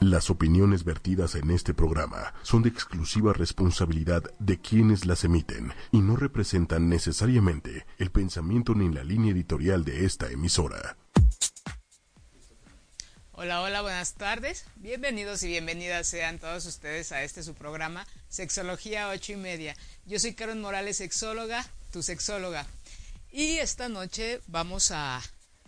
Las 0.00 0.30
opiniones 0.30 0.84
vertidas 0.84 1.34
en 1.34 1.50
este 1.50 1.74
programa 1.74 2.32
son 2.42 2.62
de 2.62 2.68
exclusiva 2.68 3.32
responsabilidad 3.32 4.22
de 4.38 4.60
quienes 4.60 5.06
las 5.06 5.24
emiten 5.24 5.72
y 5.90 5.98
no 5.98 6.14
representan 6.14 6.88
necesariamente 6.88 7.84
el 7.98 8.12
pensamiento 8.12 8.76
ni 8.76 8.94
la 8.94 9.02
línea 9.02 9.32
editorial 9.32 9.84
de 9.84 10.04
esta 10.04 10.30
emisora. 10.30 10.96
Hola, 13.32 13.60
hola, 13.60 13.82
buenas 13.82 14.14
tardes. 14.14 14.66
Bienvenidos 14.76 15.42
y 15.42 15.48
bienvenidas 15.48 16.06
sean 16.06 16.38
todos 16.38 16.64
ustedes 16.66 17.10
a 17.10 17.24
este 17.24 17.42
su 17.42 17.54
programa 17.54 18.06
Sexología 18.28 19.08
8 19.08 19.32
y 19.32 19.36
media. 19.36 19.76
Yo 20.06 20.20
soy 20.20 20.34
Karen 20.34 20.60
Morales, 20.60 20.98
sexóloga, 20.98 21.66
tu 21.92 22.04
sexóloga. 22.04 22.66
Y 23.32 23.58
esta 23.58 23.88
noche 23.88 24.40
vamos 24.46 24.92
a 24.92 25.20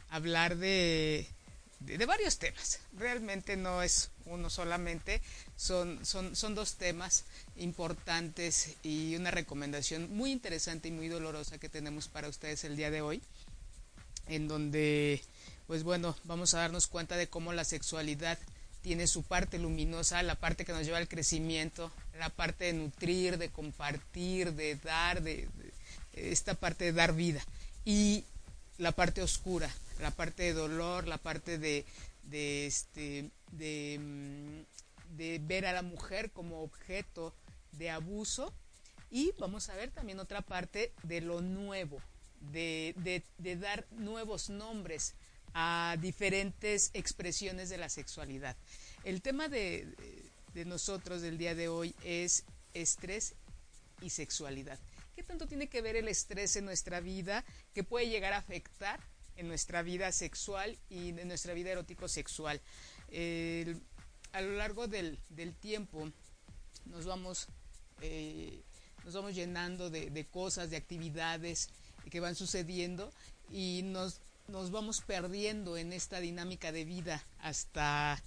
hablar 0.08 0.56
de, 0.56 1.28
de, 1.80 2.06
varios 2.06 2.38
temas. 2.38 2.80
Realmente 2.96 3.56
no 3.56 3.82
es 3.82 4.10
uno 4.26 4.50
solamente, 4.50 5.20
son, 5.56 6.04
son, 6.04 6.36
son 6.36 6.54
dos 6.54 6.74
temas 6.74 7.24
importantes 7.56 8.76
y 8.82 9.16
una 9.16 9.30
recomendación 9.30 10.14
muy 10.14 10.30
interesante 10.30 10.88
y 10.88 10.92
muy 10.92 11.08
dolorosa 11.08 11.58
que 11.58 11.68
tenemos 11.68 12.08
para 12.08 12.28
ustedes 12.28 12.64
el 12.64 12.76
día 12.76 12.90
de 12.90 13.02
hoy, 13.02 13.22
en 14.28 14.46
donde, 14.46 15.22
pues 15.66 15.82
bueno, 15.82 16.16
vamos 16.24 16.54
a 16.54 16.58
darnos 16.58 16.86
cuenta 16.86 17.16
de 17.16 17.28
cómo 17.28 17.52
la 17.52 17.64
sexualidad 17.64 18.38
tiene 18.82 19.06
su 19.06 19.22
parte 19.22 19.58
luminosa, 19.58 20.22
la 20.22 20.36
parte 20.36 20.64
que 20.64 20.72
nos 20.72 20.84
lleva 20.84 20.98
al 20.98 21.08
crecimiento, 21.08 21.90
la 22.18 22.30
parte 22.30 22.64
de 22.66 22.72
nutrir, 22.72 23.38
de 23.38 23.50
compartir, 23.50 24.54
de 24.54 24.76
dar, 24.76 25.22
de, 25.22 25.48
esta 26.12 26.54
parte 26.54 26.84
de 26.84 26.92
dar 26.92 27.14
vida. 27.14 27.44
Y 27.84 28.24
la 28.78 28.92
parte 28.92 29.22
oscura, 29.22 29.70
la 30.00 30.10
parte 30.10 30.42
de 30.42 30.52
dolor, 30.52 31.06
la 31.06 31.18
parte 31.18 31.58
de, 31.58 31.84
de, 32.24 32.66
este, 32.66 33.30
mm, 33.52 34.60
de, 35.16 35.40
ver 35.42 35.66
a 35.66 35.72
la 35.72 35.82
mujer 35.82 36.30
como 36.30 36.62
objeto 36.62 37.34
de 37.72 37.90
abuso 37.90 38.52
y 39.10 39.32
vamos 39.38 39.68
a 39.68 39.76
ver 39.76 39.90
también 39.90 40.20
otra 40.20 40.42
parte 40.42 40.92
de 41.02 41.20
lo 41.20 41.40
nuevo, 41.40 42.00
de, 42.52 42.94
de, 43.38 43.56
dar 43.56 43.86
nuevos 43.90 44.50
nombres 44.50 45.14
a 45.52 45.96
diferentes 46.00 46.90
expresiones 46.94 47.68
de 47.68 47.78
la 47.78 47.88
sexualidad. 47.88 48.56
El 49.02 49.20
tema 49.20 49.48
de, 49.48 49.86
de, 50.54 50.64
nosotros 50.64 51.22
del 51.22 51.38
día 51.38 51.54
de 51.56 51.68
hoy 51.68 51.94
es 52.04 52.44
estrés 52.72 53.34
y 54.00 54.10
sexualidad. 54.10 54.78
¿Qué 55.16 55.24
tanto 55.24 55.46
tiene 55.48 55.68
que 55.68 55.82
ver 55.82 55.96
el 55.96 56.06
estrés 56.06 56.54
en 56.54 56.64
nuestra 56.64 57.00
vida 57.00 57.44
que 57.74 57.82
puede 57.82 58.08
llegar 58.08 58.32
a 58.32 58.38
afectar 58.38 59.00
en 59.40 59.48
nuestra 59.48 59.82
vida 59.82 60.12
sexual 60.12 60.78
y 60.90 61.08
en 61.08 61.26
nuestra 61.26 61.54
vida 61.54 61.70
erótico-sexual. 61.70 62.60
a 64.32 64.40
lo 64.42 64.52
largo 64.52 64.86
del, 64.86 65.18
tiempo 65.60 66.12
nos 66.84 67.06
vamos, 67.06 67.48
eh, 68.02 68.60
nos 69.04 69.14
vamos 69.14 69.34
llenando 69.34 69.88
de, 69.88 70.26
cosas, 70.30 70.68
de 70.68 70.76
actividades 70.76 71.70
que 72.10 72.20
van 72.20 72.34
sucediendo 72.34 73.10
y 73.50 73.80
nos, 73.84 74.20
nos 74.46 74.70
vamos 74.70 75.00
perdiendo 75.00 75.78
en 75.78 75.94
esta 75.94 76.20
dinámica 76.20 76.70
de 76.70 76.84
vida 76.84 77.24
hasta 77.38 78.22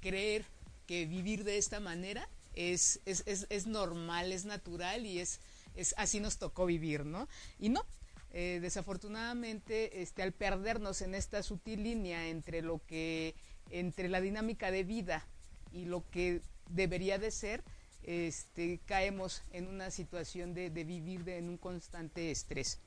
creer 0.00 0.44
que 0.86 1.06
vivir 1.06 1.42
de 1.42 1.58
esta 1.58 1.80
manera 1.80 2.28
es, 2.54 3.00
es, 3.06 3.24
es, 3.26 3.46
es 3.50 3.66
normal, 3.66 4.30
es 4.30 4.44
natural 4.44 5.04
y 5.04 5.18
es, 5.18 5.40
es 5.74 5.94
así 5.96 6.20
nos 6.20 6.38
tocó 6.38 6.64
vivir, 6.66 7.04
¿no? 7.04 7.28
Y 7.58 7.70
no, 7.70 7.84
eh, 8.32 8.58
desafortunadamente, 8.60 10.02
este, 10.02 10.22
al 10.22 10.32
perdernos 10.32 11.00
en 11.00 11.14
esta 11.14 11.42
sutil 11.42 11.82
línea 11.82 12.28
entre 12.28 12.62
lo 12.62 12.80
que, 12.86 13.34
entre 13.70 14.08
la 14.08 14.20
dinámica 14.20 14.70
de 14.70 14.84
vida 14.84 15.26
y 15.72 15.86
lo 15.86 16.08
que 16.10 16.42
debería 16.68 17.18
de 17.18 17.30
ser, 17.30 17.64
este, 18.02 18.80
caemos 18.86 19.42
en 19.52 19.66
una 19.66 19.90
situación 19.90 20.54
de, 20.54 20.68
vivir 20.70 21.28
en 21.28 21.48
un 21.48 21.56
constante 21.56 22.30
estrés. 22.30 22.80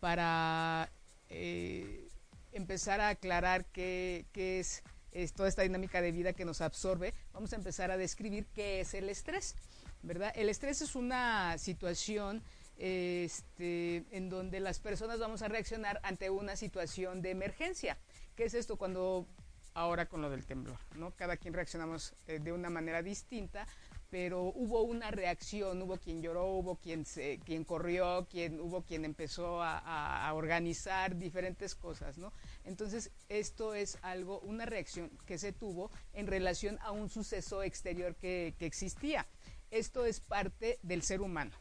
Para 0.00 0.90
eh, 1.28 2.08
empezar 2.52 3.00
a 3.00 3.10
aclarar 3.10 3.66
qué, 3.66 4.24
es, 4.34 4.82
es, 5.12 5.32
toda 5.34 5.48
esta 5.50 5.62
dinámica 5.62 6.00
de 6.00 6.12
vida 6.12 6.32
que 6.32 6.46
nos 6.46 6.62
absorbe, 6.62 7.12
vamos 7.34 7.52
a 7.52 7.56
empezar 7.56 7.90
a 7.90 7.98
describir 7.98 8.46
qué 8.54 8.80
es 8.80 8.94
el 8.94 9.10
estrés. 9.10 9.54
¿verdad? 10.02 10.32
El 10.34 10.48
estrés 10.48 10.80
es 10.80 10.94
una 10.94 11.58
situación 11.58 12.42
este, 12.80 14.06
en 14.10 14.30
donde 14.30 14.58
las 14.58 14.80
personas 14.80 15.20
vamos 15.20 15.42
a 15.42 15.48
reaccionar 15.48 16.00
ante 16.02 16.30
una 16.30 16.56
situación 16.56 17.20
de 17.20 17.30
emergencia. 17.30 17.98
¿Qué 18.34 18.44
es 18.44 18.54
esto 18.54 18.76
cuando 18.76 19.26
ahora 19.74 20.06
con 20.06 20.22
lo 20.22 20.30
del 20.30 20.46
temblor? 20.46 20.78
¿no? 20.96 21.14
Cada 21.14 21.36
quien 21.36 21.52
reaccionamos 21.52 22.14
eh, 22.26 22.38
de 22.38 22.52
una 22.52 22.70
manera 22.70 23.02
distinta, 23.02 23.66
pero 24.08 24.44
hubo 24.44 24.80
una 24.80 25.10
reacción, 25.10 25.82
hubo 25.82 25.98
quien 25.98 26.22
lloró, 26.22 26.46
hubo 26.46 26.76
quien, 26.76 27.04
se, 27.04 27.38
quien 27.44 27.64
corrió, 27.64 28.26
quien, 28.30 28.58
hubo 28.58 28.82
quien 28.82 29.04
empezó 29.04 29.62
a, 29.62 30.26
a, 30.26 30.32
organizar 30.32 31.16
diferentes 31.16 31.74
cosas, 31.74 32.16
¿no? 32.16 32.32
Entonces, 32.64 33.10
esto 33.28 33.74
es 33.74 33.98
algo, 34.00 34.40
una 34.40 34.64
reacción 34.64 35.10
que 35.26 35.36
se 35.36 35.52
tuvo 35.52 35.90
en 36.14 36.26
relación 36.26 36.78
a 36.80 36.92
un 36.92 37.10
suceso 37.10 37.62
exterior 37.62 38.16
que, 38.16 38.54
que 38.58 38.64
existía. 38.64 39.26
Esto 39.70 40.06
es 40.06 40.20
parte 40.20 40.78
del 40.82 41.02
ser 41.02 41.20
humano. 41.20 41.52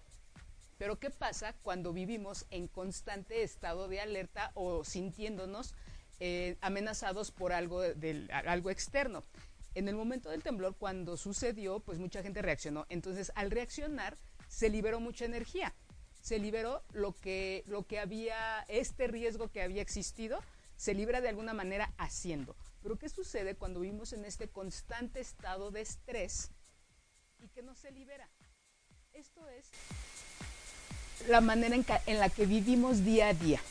Pero 0.80 0.98
¿qué 0.98 1.10
pasa 1.10 1.54
cuando 1.62 1.92
vivimos 1.92 2.46
en 2.52 2.70
constante 2.70 3.44
estado 3.44 3.90
de 3.90 4.00
alerta 4.00 4.52
o 4.56 4.86
sintiéndonos 4.86 5.76
eh, 6.22 6.56
amenazados 6.62 7.32
por 7.32 7.52
algo, 7.52 7.82
algo 8.46 8.70
externo? 8.70 9.26
En 9.76 9.90
el 9.90 9.96
momento 9.96 10.30
del 10.30 10.42
temblor, 10.42 10.78
cuando 10.78 11.18
sucedió, 11.18 11.82
pues 11.82 12.00
mucha 12.00 12.24
gente 12.24 12.42
reaccionó. 12.42 12.86
Entonces, 12.88 13.30
al 13.36 13.52
reaccionar, 13.52 14.18
se 14.48 14.70
liberó 14.70 15.02
mucha 15.02 15.26
energía. 15.26 15.76
Se 16.22 16.40
liberó 16.40 16.82
lo 16.94 17.12
que, 17.12 17.64
lo 17.68 17.86
que 17.86 18.00
había, 18.00 18.66
este 18.70 19.08
riesgo 19.08 19.50
que 19.50 19.62
había 19.62 19.82
existido, 19.82 20.40
se 20.78 20.94
libra 20.94 21.20
de 21.20 21.28
alguna 21.28 21.54
manera 21.54 21.94
haciendo. 21.98 22.56
Pero 22.82 22.98
¿qué 22.98 23.10
sucede 23.10 23.56
cuando 23.56 23.82
vivimos 23.82 24.14
en 24.14 24.24
este 24.24 24.48
constante 24.48 25.20
estado 25.20 25.72
de 25.72 25.82
estrés 25.82 26.52
y 27.38 27.50
que 27.50 27.64
no 27.64 27.76
se 27.76 27.92
libera? 27.92 28.30
Esto 29.12 29.46
es 29.50 29.70
la 31.28 31.42
manera 31.42 31.76
en, 32.06 32.20
la 32.20 32.30
que 32.30 32.46
vivimos 32.46 33.04
día 33.04 33.30
a 33.30 33.34
día. 33.34 33.62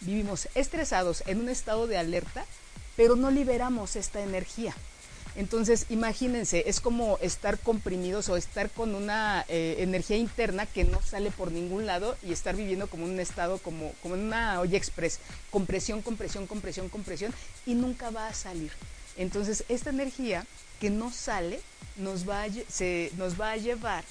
Vivimos 0.00 0.48
estresados 0.54 1.22
en 1.26 1.40
un 1.40 1.48
estado 1.48 1.86
de 1.86 1.96
alerta, 1.96 2.44
pero 2.96 3.16
no 3.16 3.30
liberamos 3.30 3.96
esta 3.96 4.22
energía. 4.22 4.74
Entonces, 5.36 5.86
imagínense, 5.88 6.64
es 6.68 6.80
como 6.80 7.18
estar 7.20 7.58
comprimidos 7.58 8.28
o 8.28 8.36
estar 8.36 8.70
con 8.70 8.94
una 8.94 9.44
eh, 9.48 9.76
energía 9.78 10.16
interna 10.16 10.64
que 10.66 10.84
no 10.84 11.02
sale 11.02 11.32
por 11.32 11.50
ningún 11.50 11.86
lado 11.86 12.16
y 12.22 12.32
estar 12.32 12.54
viviendo 12.54 12.86
como 12.86 13.04
un 13.04 13.18
estado, 13.18 13.58
como, 13.58 13.92
como 14.00 14.14
una 14.14 14.60
olla 14.60 14.78
express, 14.78 15.18
compresión, 15.50 16.02
compresión, 16.02 16.46
compresión, 16.46 16.88
compresión, 16.88 17.34
y 17.66 17.74
nunca 17.74 18.10
va 18.10 18.28
a 18.28 18.34
salir. 18.34 18.70
Entonces, 19.16 19.64
esta 19.68 19.90
energía 19.90 20.46
que 20.80 20.90
no 20.90 21.10
sale 21.12 21.60
nos 21.96 22.28
va 22.28 22.44
se, 22.68 23.10
nos 23.16 23.40
va 23.40 23.52
a 23.52 23.56
llevar 23.56 24.04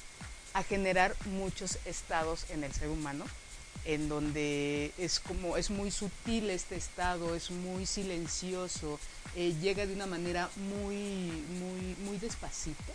a 0.54 0.64
generar 0.64 1.16
muchos 1.26 1.80
estados 1.86 2.46
en 2.50 2.64
el 2.64 2.74
ser 2.74 2.90
humano, 2.90 3.26
en 3.86 4.08
donde 4.08 4.94
es 4.98 5.20
como 5.20 5.58
es 5.58 5.70
muy 5.70 5.92
sutil 5.92 6.50
este 6.50 6.76
estado, 6.76 7.36
es 7.36 7.52
muy 7.52 7.86
silencioso, 7.86 9.00
eh, 9.36 9.54
llega 9.62 9.86
de 9.86 9.94
una 9.94 10.06
manera 10.06 10.50
muy, 10.56 10.96
muy, 10.96 11.96
muy 12.06 12.18
despacito 12.18 12.94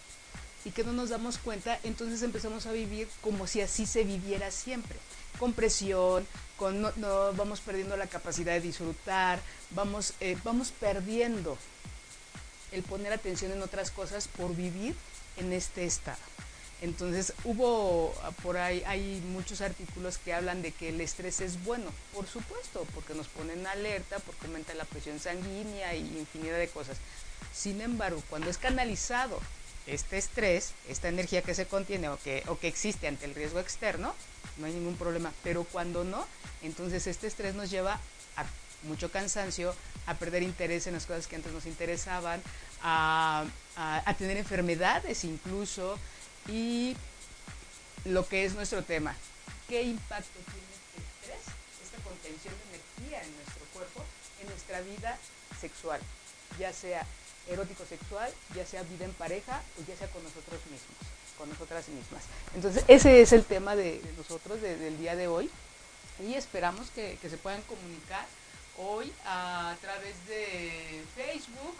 y 0.65 0.71
que 0.71 0.85
no 0.85 0.93
nos 0.93 1.11
damos 1.11 1.39
cuenta, 1.39 1.79
entonces 1.83 2.23
empezamos 2.23 2.67
a 2.67 2.73
vivir 2.73 3.09
como 3.21 3.47
si 3.47 3.61
así 3.61 3.87
se 3.87 4.05
viviera 4.05 4.51
siempre, 4.51 4.97
con 5.39 5.53
presión, 5.53 6.27
con 6.57 6.83
no, 6.83 6.93
vamos 7.35 7.61
perdiendo 7.61 7.97
la 7.97 8.07
capacidad 8.07 8.53
de 8.53 8.61
disfrutar, 8.61 9.41
vamos, 9.71 10.15
eh, 10.21 10.37
vamos 10.45 10.73
perdiendo 10.73 11.57
el 12.73 12.83
poner 12.83 13.13
atención 13.13 13.53
en 13.53 13.63
otras 13.63 13.91
cosas 13.91 14.28
por 14.28 14.54
vivir 14.54 14.95
en 15.37 15.53
este 15.53 15.84
estado. 15.84 16.19
Entonces 16.80 17.33
hubo 17.45 18.15
por 18.42 18.57
ahí 18.57 18.84
hay 18.86 19.21
muchos 19.33 19.60
artículos 19.60 20.19
que 20.19 20.33
hablan 20.33 20.63
de 20.63 20.71
que 20.71 20.91
el 20.91 21.01
estrés 21.01 21.41
es 21.41 21.63
bueno, 21.65 21.91
por 22.15 22.27
supuesto, 22.27 22.86
porque 22.95 23.15
nos 23.15 23.27
ponen 23.27 23.66
alerta, 23.66 24.19
porque 24.21 24.47
aumenta 24.47 24.75
la 24.75 24.84
presión 24.84 25.19
sanguínea 25.19 25.95
y 25.95 26.03
infinidad 26.19 26.59
de 26.59 26.69
cosas. 26.69 26.98
Sin 27.53 27.80
embargo, 27.80 28.22
cuando 28.30 28.48
es 28.48 28.59
canalizado 28.59 29.41
este 29.89 30.19
estrés, 30.19 30.72
esta 30.89 31.09
energía 31.09 31.42
que 31.42 31.54
se 31.54 31.66
contiene 31.66 32.09
o 32.10 32.19
que, 32.19 32.45
o 32.47 32.59
que 32.59 32.69
existe 32.69 33.09
ante 33.09 33.25
el 33.25 33.34
riesgo 33.34 33.59
externo, 33.59 34.15
no 34.59 34.66
hay 34.66 34.72
ningún 34.72 34.97
problema. 34.97 35.33
Pero 35.42 35.65
cuando 35.65 36.04
no, 36.04 36.27
entonces 36.63 37.09
este 37.09 37.27
estrés 37.27 37.54
nos 37.54 37.71
lleva 37.71 37.98
a 38.36 38.45
mucho 38.84 39.10
cansancio, 39.10 39.75
a 40.07 40.15
perder 40.15 40.45
interés 40.45 40.86
en 40.86 40.95
las 40.95 41.07
cosas 41.07 41.27
que 41.27 41.34
antes 41.34 41.53
nos 41.53 41.66
interesaban, 41.66 42.41
a, 42.83 43.45
a 43.77 44.15
tener 44.15 44.36
enfermedades 44.36 45.25
incluso, 45.25 45.98
y 46.48 46.97
lo 48.04 48.27
que 48.27 48.45
es 48.45 48.54
nuestro 48.54 48.83
tema. 48.83 49.15
¿Qué 49.68 49.83
impacto 49.83 50.39
tiene 50.50 50.66
este 50.72 51.36
estrés, 51.36 51.54
esta 51.84 52.03
contención 52.03 52.54
de 52.54 52.77
energía 52.77 53.22
en 53.22 53.36
nuestro 53.36 53.65
cuerpo, 53.72 54.04
en 54.41 54.48
nuestra 54.48 54.80
vida 54.80 55.18
sexual? 55.60 56.00
Ya 56.59 56.72
sea 56.72 57.04
erótico 57.48 57.84
sexual, 57.86 58.33
ya 58.54 58.66
sea 58.66 58.83
vida 58.83 59.04
en 59.04 59.12
pareja 59.12 59.62
o 59.78 59.86
ya 59.86 59.97
sea 59.97 60.09
con 60.09 60.22
nosotros 60.22 60.60
mismos, 60.66 60.97
con 61.36 61.48
nosotras 61.48 61.89
mismas. 61.89 62.24
Entonces, 62.54 62.84
ese 62.89 63.21
es 63.21 63.33
el 63.33 63.44
tema 63.44 63.77
de, 63.77 64.01
nosotros 64.16 64.60
del 64.62 64.98
día 64.98 65.16
de 65.16 65.28
hoy 65.28 65.51
y 66.27 66.34
esperamos 66.34 66.91
que, 66.91 67.18
que, 67.21 67.30
se 67.30 67.36
puedan 67.36 67.62
comunicar 67.62 68.27
hoy 68.78 69.12
a 69.24 69.77
través 69.80 70.15
de 70.27 71.03
Facebook 71.15 71.77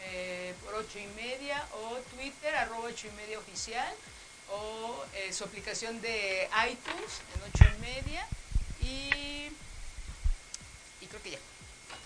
eh, 0.00 0.54
por 0.64 0.74
ocho 0.74 0.98
y 0.98 1.06
media 1.16 1.66
o 1.72 1.96
Twitter 2.14 2.54
arroba 2.54 2.88
ocho 2.88 3.08
y 3.08 3.10
media 3.12 3.38
oficial 3.38 3.94
o 4.50 5.04
eh, 5.14 5.32
su 5.32 5.44
aplicación 5.44 6.00
de 6.00 6.48
iTunes 6.70 7.20
en 7.34 7.42
ocho 7.42 7.64
y 7.76 7.80
media 7.80 8.26
y, 8.80 9.48
creo 11.08 11.22
que 11.22 11.30
ya. 11.32 11.38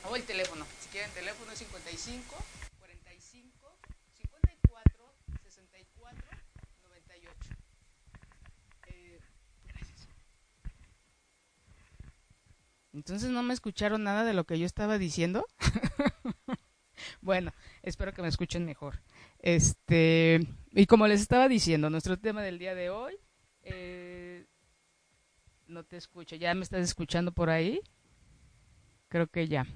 O 0.08 0.16
el 0.16 0.24
teléfono, 0.24 0.64
si 0.80 0.88
quieren 0.88 1.10
teléfono 1.12 1.54
55 1.54 2.36
45 2.80 3.72
54 4.16 4.92
64 5.44 6.38
98. 6.88 7.36
Eh, 8.88 9.20
gracias. 9.68 10.08
Entonces 12.92 13.30
no 13.30 13.42
me 13.42 13.54
escucharon 13.54 14.02
nada 14.04 14.24
de 14.24 14.34
lo 14.34 14.44
que 14.44 14.58
yo 14.58 14.66
estaba 14.66 14.98
diciendo. 14.98 15.46
bueno, 17.20 17.52
espero 17.82 18.12
que 18.12 18.23
me 18.23 18.29
escuchen 18.29 18.64
mejor. 18.64 19.00
Este, 19.38 20.40
y 20.73 20.87
como 20.87 21.06
les 21.06 21.20
estaba 21.20 21.49
diciendo, 21.49 21.90
nuestro 21.90 22.19
tema 22.19 22.43
del 22.43 22.58
día 22.58 22.75
de 22.75 22.90
hoy, 22.90 23.14
eh, 23.62 24.46
no 25.67 25.84
te 25.84 25.96
escucho, 25.96 26.37
¿ya 26.37 26.55
me 26.55 26.62
estás 26.62 26.82
escuchando 26.82 27.32
por 27.32 27.50
ahí? 27.50 27.81
Creo 29.08 29.26
que 29.26 29.49
ya. 29.49 29.67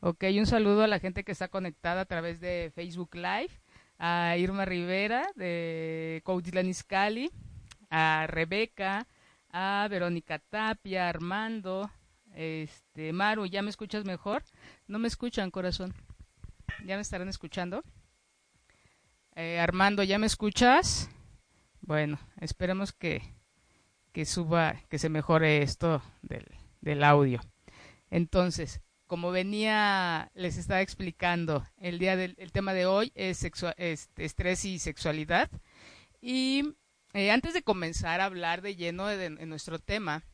Ok, 0.00 0.24
un 0.38 0.46
saludo 0.46 0.82
a 0.82 0.86
la 0.88 1.00
gente 1.00 1.24
que 1.24 1.32
está 1.32 1.48
conectada 1.48 2.02
a 2.02 2.06
través 2.06 2.40
de 2.40 2.70
Facebook 2.74 3.14
Live, 3.14 3.50
a 3.98 4.36
Irma 4.36 4.64
Rivera 4.64 5.26
de 5.34 6.20
Coutitlán 6.24 6.68
Izcalli, 6.68 7.30
a 7.88 8.26
Rebeca, 8.28 9.06
a 9.50 9.86
Verónica 9.90 10.38
Tapia, 10.38 11.08
Armando, 11.08 11.90
este, 12.34 13.12
Maru, 13.12 13.46
¿ya 13.46 13.62
me 13.62 13.70
escuchas 13.70 14.04
mejor? 14.04 14.44
No 14.86 14.98
me 14.98 15.08
escuchan, 15.08 15.50
corazón. 15.50 15.94
¿Ya 16.84 16.96
me 16.96 17.02
estarán 17.02 17.28
escuchando? 17.28 17.82
Eh, 19.34 19.58
Armando, 19.58 20.02
¿ya 20.02 20.18
me 20.18 20.26
escuchas? 20.26 21.08
Bueno, 21.80 22.18
esperemos 22.40 22.92
que, 22.92 23.22
que 24.12 24.24
suba, 24.24 24.82
que 24.88 24.98
se 24.98 25.08
mejore 25.08 25.62
esto 25.62 26.02
del, 26.22 26.46
del 26.80 27.04
audio. 27.04 27.40
Entonces, 28.10 28.80
como 29.06 29.30
venía, 29.30 30.30
les 30.34 30.56
estaba 30.56 30.80
explicando, 30.80 31.64
el 31.78 31.98
día 31.98 32.16
del 32.16 32.34
el 32.38 32.52
tema 32.52 32.74
de 32.74 32.86
hoy 32.86 33.12
es, 33.14 33.46
estrés 34.16 34.64
y 34.64 34.78
sexualidad. 34.78 35.50
Y 36.20 36.74
eh, 37.12 37.30
antes 37.30 37.54
de 37.54 37.62
comenzar 37.62 38.20
a 38.20 38.24
hablar 38.24 38.62
de 38.62 38.76
lleno 38.76 39.06
de, 39.06 39.30
nuestro 39.30 39.78
tema, 39.78 40.24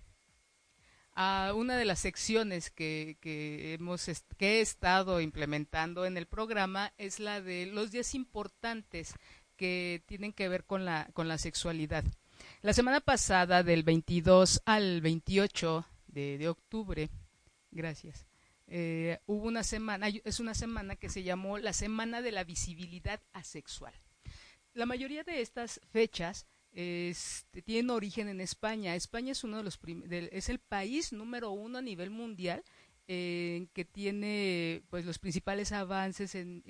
a 1.14 1.52
una 1.54 1.76
de 1.76 1.84
las 1.84 2.00
secciones 2.00 2.70
que, 2.70 3.18
que, 3.20 3.74
hemos 3.74 4.06
que 4.38 4.58
he 4.58 4.60
estado 4.60 5.20
implementando 5.20 6.06
en 6.06 6.16
el 6.16 6.26
programa 6.26 6.92
es 6.98 7.20
la 7.20 7.40
de 7.40 7.66
los 7.66 7.90
días 7.90 8.14
importantes 8.14 9.14
que 9.56 10.02
tienen 10.06 10.32
que 10.32 10.48
ver 10.48 10.64
con 10.64 10.84
la, 10.84 11.08
con 11.12 11.28
la 11.28 11.38
sexualidad. 11.38 12.04
La 12.62 12.72
semana 12.72 13.00
pasada, 13.00 13.62
del 13.62 13.82
22 13.82 14.62
al 14.64 15.00
28 15.00 15.86
de, 16.08 16.38
de 16.38 16.48
octubre, 16.48 17.10
gracias, 17.70 18.26
eh, 18.74 19.18
hubo 19.26 19.48
una 19.48 19.64
semana, 19.64 20.08
es 20.08 20.40
una 20.40 20.54
semana 20.54 20.96
que 20.96 21.10
se 21.10 21.22
llamó 21.22 21.58
la 21.58 21.72
Semana 21.72 22.22
de 22.22 22.32
la 22.32 22.42
Visibilidad 22.42 23.20
Asexual. 23.32 23.92
La 24.72 24.86
mayoría 24.86 25.24
de 25.24 25.42
estas 25.42 25.80
fechas 25.90 26.46
este, 26.72 27.62
tienen 27.62 27.90
origen 27.90 28.28
en 28.28 28.40
España. 28.40 28.94
España 28.94 29.32
es 29.32 29.44
uno 29.44 29.58
de 29.58 29.64
los 29.64 29.78
es 30.30 30.48
el 30.48 30.58
país 30.58 31.12
número 31.12 31.50
uno 31.50 31.78
a 31.78 31.82
nivel 31.82 32.10
mundial 32.10 32.64
eh, 33.08 33.66
que 33.74 33.84
tiene 33.84 34.84
pues 34.88 35.04
los 35.04 35.18
principales 35.18 35.72
avances 35.72 36.36
en, 36.36 36.62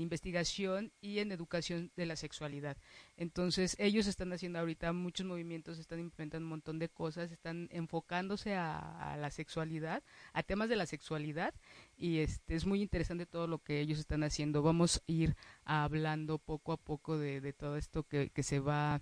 investigación 0.00 0.92
y 1.00 1.20
en 1.20 1.30
educación 1.30 1.92
de 1.96 2.06
la 2.06 2.16
sexualidad. 2.16 2.76
Entonces 3.16 3.76
ellos 3.78 4.08
están 4.08 4.32
haciendo 4.32 4.58
ahorita 4.58 4.92
muchos 4.92 5.24
movimientos, 5.26 5.78
están 5.78 6.00
implementando 6.00 6.44
un 6.44 6.50
montón 6.50 6.80
de 6.80 6.88
cosas, 6.88 7.30
están 7.30 7.68
enfocándose 7.70 8.56
a, 8.56 9.16
la 9.18 9.30
sexualidad, 9.30 10.02
a 10.32 10.42
temas 10.42 10.68
de 10.68 10.76
la 10.76 10.86
sexualidad 10.86 11.54
y 11.96 12.18
este 12.18 12.56
es 12.56 12.66
muy 12.66 12.82
interesante 12.82 13.24
todo 13.24 13.46
lo 13.46 13.60
que 13.60 13.80
ellos 13.80 14.00
están 14.00 14.24
haciendo. 14.24 14.62
Vamos 14.62 14.98
a 14.98 15.12
ir 15.12 15.36
hablando 15.64 16.38
poco 16.38 16.72
a 16.72 16.76
poco 16.78 17.16
de, 17.16 17.52
todo 17.52 17.76
esto 17.76 18.02
que 18.02 18.42
se 18.42 18.58
va 18.58 19.00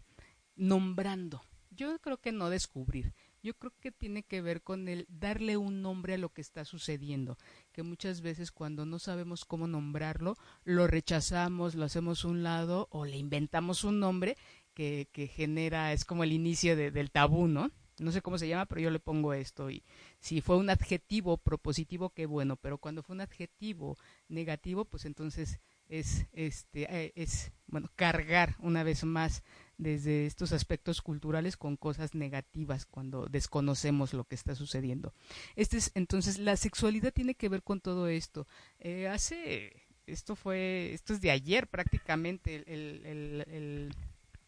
nombrando. 0.56 1.43
Yo 1.71 1.99
creo 1.99 2.19
que 2.19 2.33
no 2.33 2.51
descubrir, 2.51 3.15
yo 3.43 3.53
creo 3.55 3.73
que 3.79 3.93
tiene 3.93 4.23
que 4.23 4.41
ver 4.41 4.62
con 4.62 4.89
el 4.89 5.06
darle 5.11 5.59
un 5.59 5.83
nombre 5.83 6.15
a 6.15 6.19
lo 6.19 6.31
que 6.31 6.41
está 6.41 6.65
sucediendo, 6.65 7.37
que 7.73 7.83
muchas 7.83 8.23
veces 8.23 8.51
cuando 8.53 8.87
no 8.87 8.99
sabemos 8.99 9.45
cómo 9.45 9.67
nombrarlo, 9.67 10.39
lo 10.65 10.87
rechazamos, 10.87 11.75
lo 11.75 11.85
hacemos 11.85 12.25
un 12.25 12.43
lado 12.43 12.89
o 12.91 13.05
le 13.05 13.19
inventamos 13.19 13.85
un 13.85 14.01
nombre 14.01 14.37
que, 14.73 15.09
que 15.12 15.27
genera, 15.27 15.93
es 15.93 16.06
como 16.06 16.25
el 16.25 16.33
inicio 16.33 16.75
del 16.75 17.11
tabú, 17.11 17.47
¿no? 17.47 17.71
No 17.99 18.11
sé 18.11 18.23
cómo 18.23 18.39
se 18.39 18.49
llama, 18.49 18.67
pero 18.67 18.81
yo 18.81 18.91
le 18.91 18.99
pongo 18.99 19.35
esto. 19.35 19.71
Y 19.71 19.85
si 20.19 20.41
fue 20.41 20.56
un 20.56 20.71
adjetivo 20.71 21.37
propositivo, 21.37 22.11
qué 22.11 22.27
bueno, 22.27 22.56
pero 22.56 22.79
cuando 22.79 23.03
fue 23.03 23.15
un 23.15 23.21
adjetivo 23.21 23.97
negativo, 24.29 24.85
pues 24.85 25.05
entonces 25.05 25.61
es, 25.89 26.27
este, 26.33 26.87
eh, 26.91 27.12
es, 27.15 27.53
bueno, 27.67 27.89
cargar 27.95 28.56
una 28.59 28.83
vez 28.83 29.05
más 29.05 29.43
desde 29.79 30.26
estos 30.26 30.53
aspectos 30.53 31.03
culturales 31.03 31.56
con 31.56 31.76
cosas 31.76 32.15
negativas 32.15 32.87
cuando 32.87 33.26
desconocemos 33.26 34.15
lo 34.15 34.25
que 34.25 34.35
está 34.35 34.55
sucediendo. 34.55 35.12
Este 35.56 35.76
es, 35.76 35.91
entonces, 35.94 36.38
la 36.38 36.56
sexualidad 36.56 37.12
tiene 37.12 37.35
que 37.35 37.49
ver 37.49 37.62
con 37.62 37.81
todo 37.81 38.09
esto. 38.09 38.47
Eh, 38.79 39.09
hace, 39.09 39.85
esto 40.06 40.37
fue, 40.37 40.93
esto 40.93 41.12
es 41.12 41.21
de 41.21 41.31
ayer 41.31 41.67
prácticamente, 41.67 42.56
el, 42.67 43.05
el, 43.06 43.94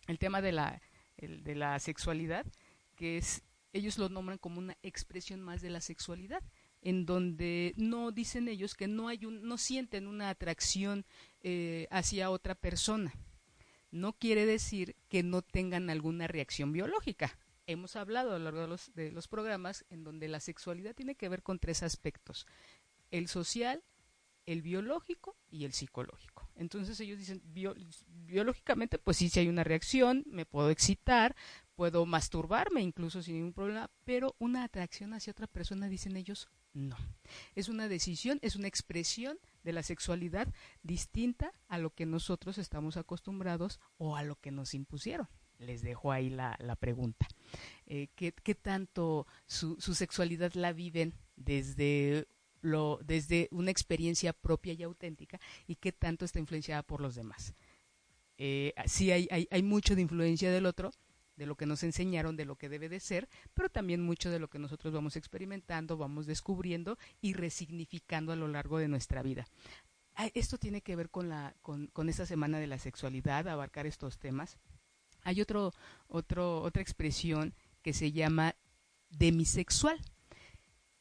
el, 0.06 0.18
tema 0.18 0.40
de 0.40 0.52
la, 0.52 0.80
de 1.18 1.54
la 1.54 1.78
sexualidad, 1.80 2.46
que 2.94 3.18
es, 3.18 3.42
ellos 3.72 3.98
lo 3.98 4.08
nombran 4.08 4.38
como 4.38 4.58
una 4.58 4.76
expresión 4.82 5.40
más 5.40 5.60
de 5.60 5.70
la 5.70 5.80
sexualidad 5.80 6.42
en 6.82 7.04
donde 7.04 7.74
no 7.76 8.12
dicen 8.12 8.46
ellos 8.46 8.74
que 8.74 8.86
no 8.86 9.08
hay 9.08 9.24
un, 9.24 9.42
no 9.42 9.58
sienten 9.58 10.06
una 10.06 10.30
atracción 10.30 11.04
eh, 11.42 11.88
hacia 11.90 12.30
otra 12.30 12.54
persona 12.54 13.12
no 13.90 14.12
quiere 14.12 14.46
decir 14.46 14.96
que 15.08 15.22
no 15.22 15.42
tengan 15.42 15.90
alguna 15.90 16.26
reacción 16.26 16.72
biológica. 16.72 17.38
Hemos 17.66 17.96
hablado 17.96 18.34
a 18.34 18.38
lo 18.38 18.44
largo 18.44 18.60
de 18.60 18.68
los, 18.68 18.94
de 18.94 19.10
los 19.10 19.28
programas 19.28 19.84
en 19.90 20.04
donde 20.04 20.28
la 20.28 20.40
sexualidad 20.40 20.94
tiene 20.94 21.16
que 21.16 21.28
ver 21.28 21.42
con 21.42 21.58
tres 21.58 21.82
aspectos, 21.82 22.46
el 23.10 23.28
social, 23.28 23.82
el 24.46 24.62
biológico 24.62 25.36
y 25.50 25.64
el 25.64 25.72
psicológico. 25.72 26.48
Entonces 26.54 26.98
ellos 27.00 27.18
dicen, 27.18 27.42
biológicamente, 27.44 28.98
pues 28.98 29.16
sí, 29.16 29.28
si 29.28 29.40
hay 29.40 29.48
una 29.48 29.64
reacción, 29.64 30.24
me 30.26 30.46
puedo 30.46 30.70
excitar, 30.70 31.34
puedo 31.74 32.06
masturbarme 32.06 32.80
incluso 32.80 33.22
sin 33.22 33.34
ningún 33.34 33.52
problema, 33.52 33.90
pero 34.04 34.36
una 34.38 34.64
atracción 34.64 35.12
hacia 35.12 35.32
otra 35.32 35.48
persona, 35.48 35.88
dicen 35.88 36.16
ellos, 36.16 36.48
no. 36.76 36.96
Es 37.54 37.68
una 37.68 37.88
decisión, 37.88 38.38
es 38.42 38.54
una 38.54 38.68
expresión 38.68 39.38
de 39.64 39.72
la 39.72 39.82
sexualidad 39.82 40.52
distinta 40.82 41.52
a 41.68 41.78
lo 41.78 41.90
que 41.90 42.06
nosotros 42.06 42.58
estamos 42.58 42.96
acostumbrados 42.96 43.80
o 43.96 44.16
a 44.16 44.22
lo 44.22 44.36
que 44.36 44.52
nos 44.52 44.74
impusieron. 44.74 45.26
Les 45.58 45.82
dejo 45.82 46.12
ahí 46.12 46.28
la, 46.28 46.76
pregunta. 46.78 47.26
Eh, 47.86 48.08
¿qué, 48.14 48.54
tanto 48.54 49.26
su, 49.46 49.76
sexualidad 49.80 50.52
la 50.52 50.72
viven 50.72 51.14
desde, 51.34 52.28
lo, 52.60 53.00
desde 53.02 53.48
una 53.50 53.70
experiencia 53.70 54.34
propia 54.34 54.74
y 54.74 54.82
auténtica 54.82 55.40
y 55.66 55.76
qué 55.76 55.92
tanto 55.92 56.26
está 56.26 56.38
influenciada 56.38 56.82
por 56.82 57.00
los 57.00 57.14
demás? 57.14 57.54
Eh, 58.36 58.74
sí 58.84 59.10
hay, 59.10 59.28
hay, 59.30 59.48
hay 59.50 59.62
mucho 59.62 59.94
de 59.94 60.02
influencia 60.02 60.52
del 60.52 60.66
otro, 60.66 60.92
de 61.36 61.46
lo 61.46 61.56
que 61.56 61.66
nos 61.66 61.82
enseñaron, 61.82 62.36
de 62.36 62.44
lo 62.44 62.56
que 62.56 62.68
debe 62.68 62.88
de 62.88 63.00
ser, 63.00 63.28
pero 63.54 63.68
también 63.68 64.02
mucho 64.02 64.30
de 64.30 64.38
lo 64.38 64.48
que 64.48 64.58
nosotros 64.58 64.92
vamos 64.92 65.16
experimentando, 65.16 65.96
vamos 65.96 66.26
descubriendo 66.26 66.98
y 67.20 67.34
resignificando 67.34 68.32
a 68.32 68.36
lo 68.36 68.48
largo 68.48 68.78
de 68.78 68.88
nuestra 68.88 69.22
vida. 69.22 69.46
Esto 70.34 70.56
tiene 70.56 70.80
que 70.80 70.96
ver 70.96 71.10
con, 71.10 71.28
la, 71.28 71.54
con, 71.60 71.88
con 71.88 72.08
esta 72.08 72.24
semana 72.24 72.58
de 72.58 72.66
la 72.66 72.78
sexualidad, 72.78 73.48
abarcar 73.48 73.86
estos 73.86 74.18
temas. 74.18 74.56
Hay 75.22 75.42
otro, 75.42 75.74
otro, 76.08 76.62
otra 76.62 76.80
expresión 76.80 77.54
que 77.82 77.92
se 77.92 78.12
llama 78.12 78.56
demisexual. 79.10 80.00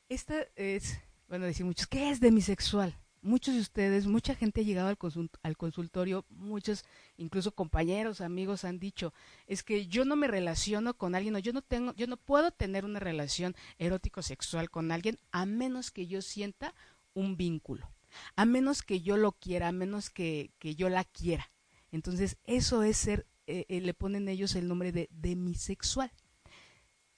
Esta 0.10 0.42
es, 0.56 1.00
bueno, 1.30 1.46
decir 1.46 1.66
muchos, 1.66 1.88
¿qué 1.88 2.10
es 2.10 2.20
demisexual? 2.20 2.94
Muchos 3.26 3.56
de 3.56 3.62
ustedes, 3.62 4.06
mucha 4.06 4.36
gente 4.36 4.62
ha 4.62 4.64
llegado 4.64 4.88
al, 4.88 4.98
al, 5.42 5.58
consultorio, 5.58 6.26
muchos, 6.30 6.86
incluso 7.18 7.52
compañeros, 7.54 8.22
amigos 8.22 8.64
han 8.64 8.80
dicho, 8.80 9.14
es 9.48 9.64
que 9.64 9.88
yo 9.88 10.06
no 10.06 10.16
me 10.16 10.28
relaciono 10.28 10.94
con 10.94 11.16
alguien, 11.16 11.36
o 11.36 11.40
yo 11.40 11.52
no 11.52 11.62
tengo, 11.62 11.94
yo 11.96 12.08
no 12.08 12.18
puedo 12.18 12.52
tener 12.52 12.86
una 12.86 13.00
relación 13.00 13.56
erótico 13.80 14.22
sexual 14.22 14.70
con 14.70 14.92
alguien 14.92 15.18
a 15.32 15.46
menos 15.46 15.92
que 15.92 16.08
yo 16.08 16.22
sienta 16.22 16.74
un 17.14 17.36
vínculo. 17.36 17.92
a 18.38 18.46
menos 18.46 18.82
que 18.82 19.02
yo 19.02 19.18
lo 19.18 19.34
quiera, 19.34 19.68
a 19.68 19.72
menos 19.74 20.10
que, 20.10 20.52
que 20.60 20.76
yo 20.76 20.88
la 20.88 21.04
quiera. 21.04 21.52
Entonces, 21.92 22.38
eso 22.46 22.84
es 22.84 22.96
ser, 22.96 23.28
eh, 23.48 23.66
eh, 23.68 23.82
le 23.82 23.94
ponen 23.94 24.30
ellos 24.30 24.56
el 24.56 24.68
nombre 24.70 24.94
de 24.94 25.10
demisexual. 25.12 26.12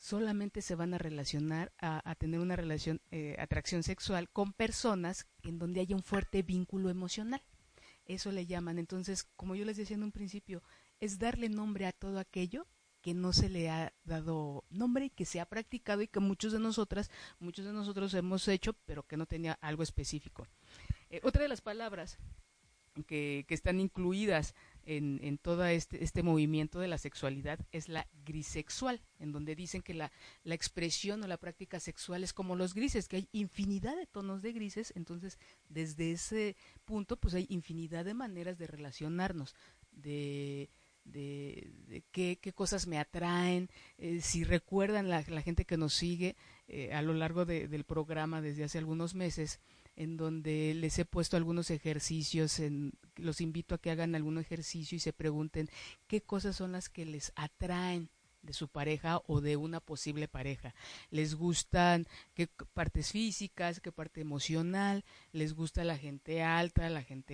Solamente 0.08 0.62
se 0.62 0.76
van 0.76 0.94
a 0.94 0.98
relacionar, 0.98 1.74
a, 1.80 2.16
tener 2.16 2.40
una 2.40 2.56
relación, 2.56 3.02
eh, 3.12 3.36
atracción 3.40 3.84
sexual 3.84 4.30
con 4.30 4.54
personas 4.54 5.28
en 5.44 5.60
donde 5.60 5.82
haya 5.82 5.98
un 5.98 6.02
fuerte 6.02 6.44
vínculo 6.44 6.90
emocional. 6.90 7.42
Eso 8.06 8.32
le 8.32 8.46
llaman. 8.46 8.80
Entonces, 8.80 9.26
como 9.36 9.54
yo 9.54 9.66
les 9.66 9.76
decía 9.76 9.98
en 9.98 10.04
un 10.04 10.14
principio, 10.14 10.64
es 11.02 11.20
darle 11.20 11.50
nombre 11.50 11.88
a 11.88 11.92
todo 11.92 12.20
aquello 12.20 12.68
que 13.02 13.14
no 13.14 13.34
se 13.34 13.50
le 13.50 13.70
ha 13.70 13.92
dado 14.06 14.64
nombre 14.70 15.08
y 15.08 15.10
que 15.10 15.26
se 15.26 15.42
ha 15.42 15.46
practicado 15.46 16.02
y 16.02 16.08
que 16.08 16.22
muchos 16.22 16.54
de 16.54 16.60
nosotras, 16.60 17.12
muchos 17.40 17.66
de 17.66 17.74
nosotros 17.74 18.14
hemos 18.14 18.48
hecho, 18.48 18.72
pero 18.86 19.06
que 19.06 19.18
no 19.18 19.26
tenía 19.26 19.60
algo 19.60 19.84
específico. 19.84 20.48
otra 21.22 21.42
de 21.42 21.50
las 21.50 21.60
palabras 21.60 22.18
que, 23.04 23.46
están 23.50 23.80
incluidas 23.80 24.56
en, 24.88 25.20
en 25.22 25.38
todo 25.38 25.66
este, 25.66 26.02
este, 26.04 26.24
movimiento 26.24 26.80
de 26.80 26.88
la 26.88 26.98
sexualidad 26.98 27.60
es 27.72 27.90
la 27.90 28.08
grisexual, 28.26 29.02
en 29.20 29.34
donde 29.34 29.54
dicen 29.54 29.82
que 29.82 29.94
la, 29.94 30.12
la, 30.44 30.56
expresión 30.56 31.22
o 31.24 31.28
la 31.28 31.38
práctica 31.38 31.80
sexual 31.82 32.24
es 32.24 32.34
como 32.34 32.56
los 32.56 32.74
grises, 32.74 33.10
que 33.10 33.18
hay 33.18 33.30
infinidad 33.34 33.98
de 33.98 34.08
tonos 34.08 34.42
de 34.42 34.54
grises, 34.54 34.94
entonces 34.96 35.40
desde 35.68 36.14
ese 36.14 36.56
punto 36.86 37.18
pues 37.18 37.34
hay 37.34 37.46
infinidad 37.50 38.06
de 38.06 38.14
maneras 38.14 38.58
de 38.58 38.68
relacionarnos, 38.68 39.56
de, 39.92 40.70
de, 41.04 42.04
qué, 42.12 42.40
qué, 42.42 42.54
cosas 42.54 42.88
me 42.88 42.98
atraen, 42.98 43.70
eh, 43.98 44.22
si 44.22 44.46
recuerdan 44.46 45.10
la, 45.10 45.22
la, 45.28 45.42
gente 45.42 45.66
que 45.66 45.76
nos 45.76 45.94
sigue 45.94 46.38
eh, 46.68 46.94
a 46.94 47.02
lo 47.02 47.14
largo 47.14 47.46
del 47.46 47.84
programa 47.84 48.42
desde 48.42 48.64
hace 48.64 48.78
algunos 48.78 49.16
meses, 49.16 49.60
en 49.98 50.16
donde 50.16 50.74
les 50.76 50.98
he 51.00 51.06
puesto 51.06 51.36
algunos 51.36 51.72
ejercicios, 51.72 52.60
en, 52.60 52.94
los 53.16 53.42
invito 53.42 53.76
a 53.76 53.80
que 53.80 53.92
hagan 53.92 54.16
algún 54.16 54.38
ejercicio 54.38 54.96
y 54.96 55.00
se 55.00 55.12
pregunten 55.12 55.70
qué 56.08 56.22
cosas 56.22 56.56
son 56.56 56.72
las 56.72 56.88
que 56.88 57.06
les 57.06 57.34
atraen 57.36 58.10
de 58.44 58.54
su 58.54 58.68
pareja 58.68 59.22
o 59.28 59.42
de 59.42 59.58
una 59.58 59.80
posible 59.80 60.28
pareja. 60.28 60.74
Les 61.10 61.36
gustan 61.36 62.08
qué 62.36 62.48
partes 62.74 63.12
físicas, 63.12 63.80
qué 63.80 63.92
parte 63.92 64.22
emocional, 64.22 65.04
les 65.34 65.54
gusta 65.54 65.84
la 65.84 65.98
gente 65.98 66.44
alta, 66.44 66.90
la 66.90 67.04
gente 67.04 67.34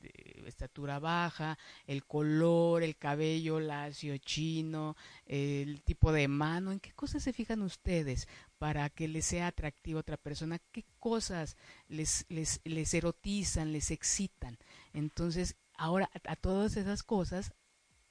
de 0.00 0.44
estatura 0.46 0.98
baja, 0.98 1.56
el 1.86 2.04
color, 2.04 2.82
el 2.82 2.96
cabello 2.96 3.60
lacio 3.60 4.18
chino, 4.18 4.96
el 5.24 5.82
tipo 5.82 6.12
de 6.12 6.28
mano, 6.28 6.72
¿en 6.72 6.80
qué 6.80 6.92
cosas 6.92 7.22
se 7.22 7.32
fijan 7.32 7.62
ustedes 7.62 8.28
para 8.62 8.88
que 8.90 9.08
les 9.08 9.24
sea 9.24 9.48
atractiva 9.48 9.98
otra 9.98 10.16
persona? 10.16 10.60
¿Qué 10.70 10.84
cosas 11.00 11.56
les, 11.88 12.24
les, 12.28 12.60
les 12.62 12.94
erotizan, 12.94 13.72
les 13.72 13.90
excitan? 13.90 14.56
Entonces, 14.92 15.56
ahora 15.74 16.08
a 16.28 16.36
todas 16.36 16.76
esas 16.76 17.02
cosas 17.02 17.54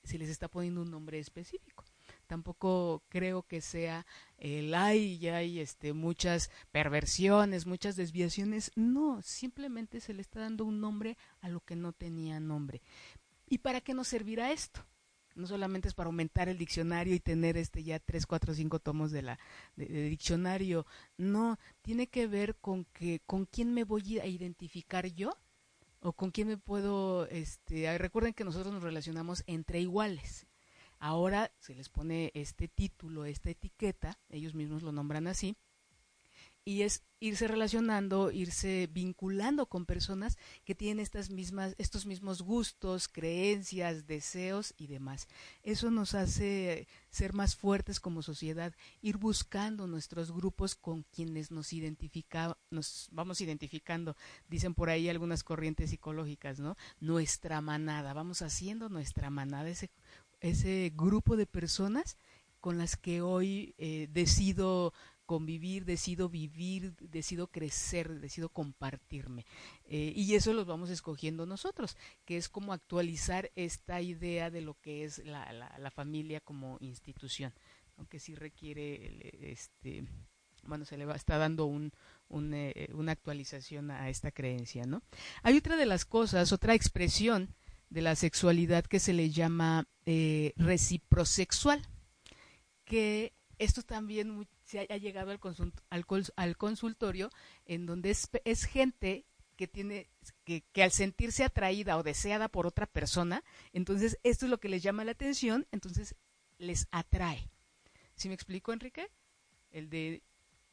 se 0.03 0.17
les 0.17 0.27
está 0.27 0.49
poniendo 0.49 0.81
un 0.81 0.91
nombre 0.91 1.19
específico 1.19 1.85
tampoco 2.27 3.01
creo 3.07 3.43
que 3.43 3.61
sea 3.61 4.05
el 4.37 4.73
hay 4.73 5.13
y 5.21 5.29
hay 5.29 5.59
este 5.61 5.93
muchas 5.93 6.51
perversiones, 6.73 7.65
muchas 7.65 7.95
desviaciones, 7.95 8.73
no, 8.75 9.21
simplemente 9.21 10.01
se 10.01 10.13
le 10.13 10.21
está 10.21 10.41
dando 10.41 10.65
un 10.65 10.81
nombre 10.81 11.17
a 11.39 11.47
lo 11.47 11.61
que 11.61 11.77
no 11.77 11.93
tenía 11.93 12.41
nombre. 12.41 12.81
¿Y 13.47 13.59
para 13.59 13.79
qué 13.79 13.93
nos 13.93 14.09
servirá 14.09 14.51
esto? 14.51 14.85
No 15.35 15.47
solamente 15.47 15.87
es 15.87 15.93
para 15.93 16.07
aumentar 16.07 16.49
el 16.49 16.57
diccionario 16.57 17.13
y 17.15 17.19
tener 17.19 17.57
este 17.57 17.83
ya 17.83 17.99
tres, 17.99 18.25
cuatro, 18.25 18.53
cinco 18.53 18.79
tomos 18.79 19.11
de 19.11 19.21
la 19.21 19.39
de, 19.75 19.85
diccionario, 20.09 20.85
no, 21.17 21.57
tiene 21.81 22.07
que 22.07 22.27
ver 22.27 22.55
con 22.55 22.85
que 22.85 23.21
con 23.25 23.45
quién 23.45 23.73
me 23.73 23.83
voy 23.83 24.19
a 24.19 24.25
identificar 24.25 25.05
yo 25.07 25.37
o 25.99 26.13
con 26.13 26.31
quién 26.31 26.47
me 26.47 26.57
puedo 26.57 27.27
este 27.27 27.97
recuerden 27.97 28.33
que 28.33 28.43
nosotros 28.43 28.73
nos 28.73 28.83
relacionamos 28.83 29.43
entre 29.47 29.79
iguales. 29.79 30.47
Ahora 30.99 31.51
se 31.59 31.73
les 31.73 31.89
pone 31.89 32.31
este 32.35 32.67
título, 32.67 33.25
esta 33.25 33.49
etiqueta, 33.49 34.19
ellos 34.29 34.53
mismos 34.53 34.83
lo 34.83 34.91
nombran 34.91 35.27
así, 35.27 35.57
y 36.63 36.83
es 36.83 37.03
irse 37.19 37.47
relacionando, 37.47 38.31
irse 38.31 38.89
vinculando 38.91 39.67
con 39.67 39.85
personas 39.85 40.37
que 40.63 40.75
tienen 40.75 40.99
estas 40.99 41.29
mismas, 41.29 41.75
estos 41.77 42.05
mismos 42.05 42.41
gustos, 42.41 43.07
creencias, 43.07 44.07
deseos 44.07 44.73
y 44.77 44.87
demás. 44.87 45.27
Eso 45.63 45.91
nos 45.91 46.15
hace 46.15 46.87
ser 47.09 47.33
más 47.33 47.55
fuertes 47.55 47.99
como 47.99 48.21
sociedad, 48.21 48.73
ir 49.01 49.17
buscando 49.17 49.87
nuestros 49.87 50.31
grupos 50.31 50.75
con 50.75 51.03
quienes 51.03 51.51
nos 51.51 51.73
identifica, 51.73 52.57
nos 52.69 53.07
vamos 53.11 53.41
identificando, 53.41 54.15
dicen 54.47 54.73
por 54.73 54.89
ahí 54.89 55.09
algunas 55.09 55.43
corrientes 55.43 55.91
psicológicas, 55.91 56.59
¿no? 56.59 56.75
Nuestra 56.99 57.61
manada, 57.61 58.13
vamos 58.13 58.41
haciendo 58.41 58.89
nuestra 58.89 59.29
manada, 59.29 59.69
ese 59.69 59.89
ese 60.41 60.91
grupo 60.95 61.37
de 61.37 61.45
personas 61.45 62.17
con 62.59 62.77
las 62.77 62.97
que 62.97 63.21
hoy 63.21 63.73
eh, 63.77 64.07
decido 64.11 64.93
convivir, 65.31 65.85
decido 65.85 66.27
vivir, 66.27 66.93
decido 66.97 67.47
crecer, 67.47 68.19
decido 68.19 68.49
compartirme. 68.49 69.45
Eh, 69.85 70.11
y 70.13 70.35
eso 70.35 70.51
los 70.51 70.67
vamos 70.67 70.89
escogiendo 70.89 71.45
nosotros, 71.45 71.95
que 72.25 72.35
es 72.35 72.49
como 72.49 72.73
actualizar 72.73 73.49
esta 73.55 74.01
idea 74.01 74.49
de 74.49 74.59
lo 74.59 74.73
que 74.73 75.05
es 75.05 75.19
la, 75.19 75.53
la, 75.53 75.89
familia 75.89 76.41
como 76.41 76.75
institución, 76.81 77.53
aunque 77.95 78.19
sí 78.19 78.35
requiere, 78.35 79.53
este, 79.53 80.03
bueno, 80.63 80.83
se 80.83 80.97
le 80.97 81.05
va, 81.05 81.15
está 81.15 81.37
dando 81.37 81.65
eh, 81.71 82.89
una 82.91 83.11
actualización 83.13 83.89
a 83.89 84.09
esta 84.09 84.33
creencia, 84.33 84.83
¿no? 84.85 85.01
Hay 85.43 85.55
otra 85.55 85.77
de 85.77 85.85
las 85.85 86.03
cosas, 86.03 86.51
otra 86.51 86.73
expresión 86.73 87.55
de 87.89 88.01
la 88.01 88.17
sexualidad 88.17 88.83
que 88.83 88.99
se 88.99 89.13
le 89.13 89.29
llama 89.29 89.87
eh, 90.05 90.51
reciprosexual, 90.57 91.87
que 92.83 93.31
esto 93.61 93.83
también 93.83 94.47
se 94.71 94.87
ha 94.89 94.97
llegado 94.97 95.31
al, 95.31 95.39
al, 96.35 96.57
consultorio 96.57 97.29
en 97.65 97.85
donde 97.85 98.09
es, 98.09 98.63
gente 98.63 99.25
que 99.57 99.67
tiene 99.67 100.07
que, 100.45 100.61
que, 100.71 100.83
al 100.83 100.91
sentirse 100.91 101.43
atraída 101.43 101.97
o 101.97 102.03
deseada 102.03 102.47
por 102.47 102.65
otra 102.65 102.85
persona, 102.85 103.43
entonces 103.73 104.17
esto 104.23 104.45
es 104.45 104.49
lo 104.49 104.59
que 104.59 104.69
les 104.69 104.81
llama 104.81 105.03
la 105.03 105.11
atención, 105.11 105.67
entonces 105.73 106.15
les 106.57 106.87
atrae. 106.91 107.49
¿Sí 108.15 108.29
me 108.29 108.33
explico, 108.33 108.71
Enrique? 108.71 109.09
El 109.71 109.89
de 109.89 110.21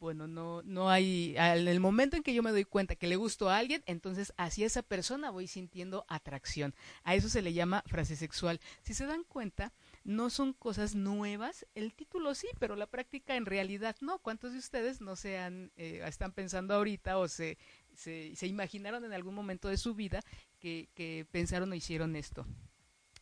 bueno, 0.00 0.28
no, 0.28 0.62
no 0.62 0.90
hay, 0.90 1.34
en 1.36 1.66
el 1.66 1.80
momento 1.80 2.16
en 2.16 2.22
que 2.22 2.32
yo 2.32 2.42
me 2.42 2.52
doy 2.52 2.64
cuenta 2.64 2.94
que 2.94 3.08
le 3.08 3.16
gusto 3.16 3.50
a 3.50 3.58
alguien, 3.58 3.82
entonces 3.86 4.32
hacia 4.36 4.64
esa 4.64 4.82
persona 4.82 5.30
voy 5.30 5.48
sintiendo 5.48 6.04
atracción. 6.08 6.74
A 7.02 7.16
eso 7.16 7.28
se 7.28 7.42
le 7.42 7.52
llama 7.52 7.82
frase 7.86 8.14
sexual. 8.14 8.60
Si 8.82 8.94
se 8.94 9.06
dan 9.06 9.24
cuenta, 9.24 9.72
no 10.08 10.30
son 10.30 10.54
cosas 10.54 10.94
nuevas, 10.94 11.66
el 11.74 11.92
título 11.92 12.34
sí, 12.34 12.48
pero 12.58 12.76
la 12.76 12.86
práctica 12.86 13.36
en 13.36 13.44
realidad 13.44 13.94
no. 14.00 14.18
¿Cuántos 14.20 14.52
de 14.54 14.58
ustedes 14.58 15.02
no 15.02 15.16
se 15.16 15.38
han, 15.38 15.70
eh, 15.76 16.00
están 16.06 16.32
pensando 16.32 16.74
ahorita 16.74 17.18
o 17.18 17.28
se, 17.28 17.58
se, 17.94 18.46
imaginaron 18.46 19.04
en 19.04 19.12
algún 19.12 19.34
momento 19.34 19.68
de 19.68 19.76
su 19.76 19.94
vida 19.94 20.22
que, 20.60 20.88
que 20.94 21.26
pensaron 21.30 21.70
o 21.72 21.74
hicieron 21.74 22.16
esto? 22.16 22.46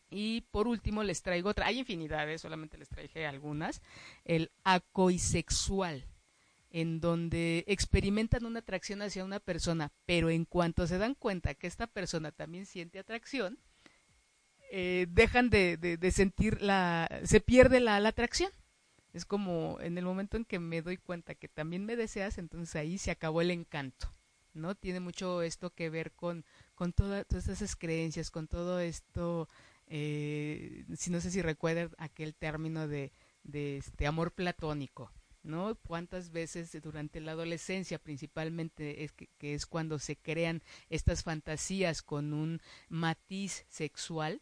Y 0.09 0.45
por 0.49 0.69
último 0.69 1.03
les 1.03 1.21
traigo 1.21 1.49
otra, 1.49 1.65
hay 1.65 1.79
infinidades, 1.79 2.39
solamente 2.39 2.77
les 2.77 2.87
traje 2.87 3.27
algunas, 3.27 3.81
el 4.23 4.49
acoisexual 4.63 6.05
en 6.69 7.01
donde 7.01 7.65
experimentan 7.67 8.45
una 8.45 8.59
atracción 8.59 9.01
hacia 9.01 9.25
una 9.25 9.41
persona, 9.41 9.91
pero 10.05 10.29
en 10.29 10.45
cuanto 10.45 10.87
se 10.87 10.97
dan 10.97 11.15
cuenta 11.15 11.53
que 11.53 11.67
esta 11.67 11.87
persona 11.87 12.31
también 12.31 12.65
siente 12.65 12.97
atracción, 12.97 13.59
eh, 14.69 15.07
dejan 15.09 15.49
de, 15.49 15.77
de, 15.77 16.11
sentir 16.11 16.61
la, 16.61 17.09
se 17.23 17.39
pierde 17.39 17.79
la, 17.79 17.99
la, 17.99 18.09
atracción. 18.09 18.51
Es 19.13 19.25
como 19.25 19.79
en 19.81 19.97
el 19.97 20.05
momento 20.05 20.37
en 20.37 20.45
que 20.45 20.59
me 20.59 20.81
doy 20.81 20.97
cuenta 20.97 21.35
que 21.35 21.47
también 21.47 21.85
me 21.85 21.95
deseas, 21.95 22.37
entonces 22.37 22.75
ahí 22.75 22.97
se 22.97 23.11
acabó 23.11 23.41
el 23.41 23.51
encanto, 23.51 24.13
¿no? 24.53 24.75
Tiene 24.75 24.99
mucho 24.99 25.41
esto 25.41 25.73
que 25.73 25.89
ver 25.89 26.11
con, 26.11 26.45
con 26.75 26.93
todas 26.93 27.25
esas 27.31 27.75
creencias, 27.75 28.29
con 28.29 28.47
todo 28.47 28.79
esto, 28.79 29.49
eh, 29.87 30.85
si 30.95 31.09
no 31.09 31.21
sé 31.21 31.31
si 31.31 31.41
recuerdan 31.41 31.91
aquel 31.97 32.35
término 32.35 32.87
de, 32.87 33.11
de 33.43 33.77
este 33.77 34.05
amor 34.05 34.33
platónico, 34.33 35.11
¿no? 35.43 35.75
Cuántas 35.75 36.31
veces 36.31 36.77
durante 36.81 37.19
la 37.21 37.31
adolescencia 37.31 37.97
principalmente 37.97 39.03
es 39.03 39.13
que, 39.13 39.29
es 39.39 39.65
cuando 39.65 39.97
se 39.97 40.17
crean 40.17 40.61
estas 40.89 41.23
fantasías 41.23 42.01
con 42.01 42.33
un 42.33 42.61
matiz 42.89 43.65
sexual, 43.69 44.39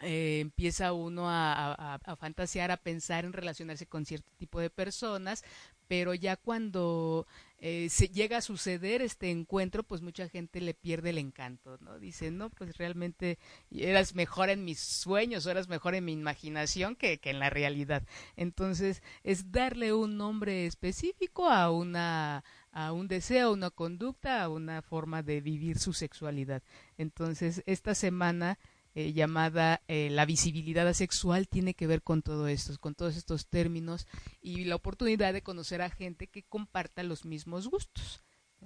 eh, 0.00 0.40
empieza 0.40 0.92
uno 0.92 1.28
a, 1.28 1.74
a, 1.94 2.16
fantasear, 2.16 2.70
a 2.70 2.78
pensar 2.78 3.24
en 3.24 3.32
relacionarse 3.32 3.86
con 3.86 4.06
cierto 4.06 4.30
tipo 4.38 4.60
de 4.60 4.70
personas, 4.70 5.44
pero 5.90 6.14
ya 6.14 6.36
cuando 6.36 7.26
eh, 7.58 7.88
se 7.90 8.08
llega 8.08 8.38
a 8.38 8.42
suceder 8.42 9.02
este 9.02 9.30
encuentro, 9.30 9.82
pues 9.82 10.00
mucha 10.00 10.28
gente 10.28 10.60
le 10.60 10.72
pierde 10.72 11.10
el 11.10 11.18
encanto, 11.18 11.78
¿no? 11.80 11.98
Dice, 11.98 12.30
no, 12.30 12.48
pues 12.48 12.78
realmente 12.78 13.38
eras 13.70 14.14
mejor 14.14 14.50
en 14.50 14.64
mis 14.64 14.78
sueños, 14.78 15.44
o 15.44 15.50
eras 15.50 15.68
mejor 15.68 15.94
en 15.94 16.04
mi 16.04 16.12
imaginación 16.12 16.96
que, 16.96 17.20
en 17.22 17.38
la 17.40 17.50
realidad. 17.50 18.04
Entonces, 18.36 19.02
es 19.24 19.50
darle 19.50 19.92
un 19.92 20.16
nombre 20.16 20.64
específico 20.64 21.50
a 21.50 21.70
una, 21.70 22.44
a 22.70 22.92
un 22.92 23.08
deseo, 23.08 23.52
una 23.52 23.70
conducta, 23.70 24.42
a 24.42 24.48
una 24.48 24.80
forma 24.80 25.22
de 25.22 25.40
vivir 25.40 25.78
su 25.78 25.92
sexualidad. 25.92 26.62
Entonces, 26.96 27.62
esta 27.66 27.94
semana 27.94 28.58
eh, 28.94 29.12
llamada 29.12 29.82
eh, 29.88 30.10
la 30.10 30.26
visibilidad 30.26 30.86
asexual 30.88 31.48
tiene 31.48 31.74
que 31.74 31.86
ver 31.86 32.02
con 32.02 32.22
todo 32.22 32.48
esto, 32.48 32.76
con 32.80 32.94
todos 32.94 33.16
estos 33.16 33.46
términos 33.46 34.06
y 34.42 34.64
la 34.64 34.74
oportunidad 34.74 35.32
de 35.32 35.42
conocer 35.42 35.82
a 35.82 35.90
gente 35.90 36.26
que 36.26 36.42
comparta 36.42 37.02
los 37.02 37.24
mismos 37.24 37.68
gustos. 37.68 38.24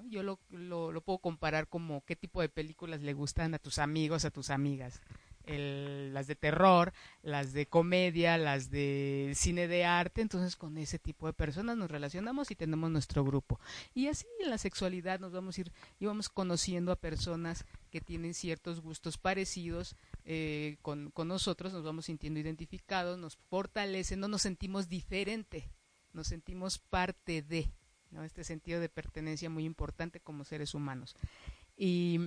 Yo 0.08 0.22
lo, 0.22 0.40
lo, 0.50 1.00
puedo 1.02 1.18
comparar 1.18 1.68
como 1.68 2.04
qué 2.04 2.16
tipo 2.16 2.40
de 2.40 2.48
películas 2.48 3.00
le 3.02 3.12
gustan 3.12 3.54
a 3.54 3.58
tus 3.58 3.78
amigos, 3.78 4.24
a 4.24 4.30
tus 4.30 4.50
amigas 4.50 5.00
el, 5.46 6.12
las 6.12 6.26
de 6.26 6.36
terror, 6.36 6.92
las 7.22 7.52
de 7.52 7.66
comedia, 7.66 8.38
las 8.38 8.70
de 8.70 9.32
cine 9.34 9.68
de 9.68 9.84
arte, 9.84 10.22
entonces 10.22 10.56
con 10.56 10.78
ese 10.78 10.98
tipo 10.98 11.26
de 11.26 11.32
personas 11.32 11.76
nos 11.76 11.90
relacionamos 11.90 12.50
y 12.50 12.56
tenemos 12.56 12.90
nuestro 12.90 13.24
grupo. 13.24 13.60
Y 13.94 14.08
así 14.08 14.26
en 14.40 14.50
la 14.50 14.58
sexualidad 14.58 15.20
nos 15.20 15.32
vamos 15.32 15.58
a 15.58 15.62
ir, 15.62 15.72
íbamos 16.00 16.28
conociendo 16.28 16.92
a 16.92 16.96
personas 16.96 17.64
que 17.90 18.00
tienen 18.00 18.34
ciertos 18.34 18.80
gustos 18.80 19.18
parecidos 19.18 19.96
eh, 20.24 20.78
con, 20.82 21.10
con 21.10 21.28
nosotros, 21.28 21.72
nos 21.72 21.84
vamos 21.84 22.06
sintiendo 22.06 22.40
identificados, 22.40 23.18
nos 23.18 23.36
fortalece, 23.36 24.16
no 24.16 24.28
nos 24.28 24.42
sentimos 24.42 24.88
diferente, 24.88 25.70
nos 26.12 26.28
sentimos 26.28 26.78
parte 26.78 27.42
de, 27.42 27.70
¿no? 28.10 28.24
este 28.24 28.44
sentido 28.44 28.80
de 28.80 28.88
pertenencia 28.88 29.50
muy 29.50 29.64
importante 29.64 30.20
como 30.20 30.44
seres 30.44 30.74
humanos. 30.74 31.14
Y 31.76 32.20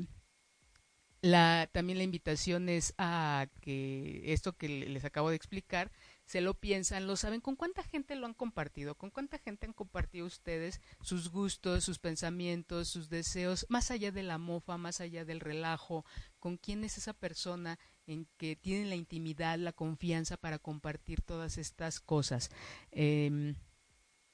la, 1.21 1.69
también 1.71 1.97
la 1.97 2.03
invitación 2.03 2.69
es 2.69 2.93
a 2.97 3.47
que 3.61 4.33
esto 4.33 4.55
que 4.55 4.67
les 4.67 5.05
acabo 5.05 5.29
de 5.29 5.35
explicar, 5.35 5.91
se 6.27 6.41
lo 6.41 6.53
piensan, 6.55 7.07
lo 7.07 7.15
saben, 7.15 7.39
con 7.39 7.55
cuánta 7.55 7.83
gente 7.83 8.13
lo 8.15 8.25
han 8.25 8.33
compartido, 8.33 8.95
con 8.95 9.11
cuánta 9.11 9.39
gente 9.39 9.65
han 9.65 9.71
compartido 9.71 10.25
ustedes 10.25 10.81
sus 11.01 11.29
gustos, 11.29 11.85
sus 11.85 11.99
pensamientos, 11.99 12.89
sus 12.89 13.09
deseos, 13.09 13.65
más 13.69 13.91
allá 13.91 14.11
de 14.11 14.23
la 14.23 14.37
mofa, 14.37 14.77
más 14.77 14.99
allá 14.99 15.23
del 15.23 15.39
relajo, 15.39 16.03
con 16.39 16.57
quién 16.57 16.83
es 16.83 16.97
esa 16.97 17.13
persona 17.13 17.79
en 18.07 18.27
que 18.35 18.57
tienen 18.57 18.89
la 18.89 18.97
intimidad, 18.97 19.57
la 19.57 19.71
confianza 19.71 20.35
para 20.35 20.59
compartir 20.59 21.21
todas 21.21 21.57
estas 21.57 22.01
cosas. 22.01 22.51
Eh, 22.91 23.55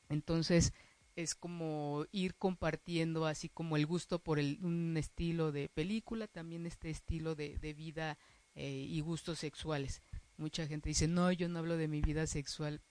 entonces, 0.09 0.73
es 1.15 1.35
como 1.35 2.07
ir 2.11 2.33
compartiendo 2.33 3.27
así 3.27 3.49
como 3.49 3.77
el 3.77 3.85
gusto 3.85 4.17
por 4.17 4.39
el, 4.39 4.57
un 4.63 4.97
estilo 4.97 5.51
de 5.51 5.69
película, 5.69 6.27
también 6.27 6.65
este 6.65 6.89
estilo 6.89 7.35
de, 7.35 7.75
vida 7.77 8.17
eh, 8.55 8.87
y 8.89 8.99
gustos 9.01 9.37
sexuales. 9.37 10.01
Mucha 10.37 10.67
gente 10.67 10.89
dice, 10.89 11.07
no, 11.07 11.31
yo 11.31 11.47
no 11.49 11.59
hablo 11.59 11.77
de 11.77 11.87
mi 11.87 12.01
vida 12.01 12.27
sexual, 12.27 12.81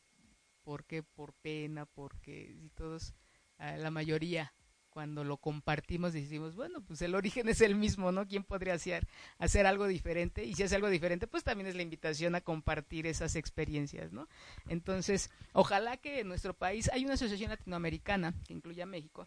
porque 0.63 1.03
Por 1.03 1.35
pena, 1.35 1.87
porque 1.87 2.57
y 2.57 2.71
todos, 2.71 3.15
la 3.59 3.91
mayoría 3.91 4.53
cuando 4.93 5.25
lo 5.25 5.39
compartimos 5.39 6.13
decimos, 6.13 6.55
bueno, 6.55 6.85
pues 6.85 7.01
el 7.01 7.15
origen 7.15 7.49
es 7.49 7.63
el 7.63 7.75
mismo, 7.75 8.13
¿no? 8.13 8.27
¿Quién 8.29 8.45
podría 8.45 8.75
hacer, 8.75 9.09
hacer 9.39 9.65
algo 9.67 9.87
diferente? 9.87 10.45
Y 10.45 10.55
si 10.55 10.65
hace 10.65 10.77
algo 10.77 10.91
diferente, 10.91 11.27
pues 11.27 11.45
también 11.45 11.67
es 11.67 11.75
la 11.75 11.81
invitación 11.81 12.35
a 12.35 12.43
compartir 12.43 13.07
esas 13.07 13.35
experiencias, 13.35 14.13
¿no? 14.13 14.29
Entonces, 14.69 15.31
ojalá 15.55 15.97
que 15.97 16.21
en 16.21 16.29
nuestro 16.29 16.53
país 16.53 16.91
hay 16.93 17.07
una 17.07 17.15
asociación 17.15 17.49
latinoamericana 17.49 18.35
que 18.47 18.53
incluya 18.53 18.85
a 18.85 18.87
México, 18.87 19.27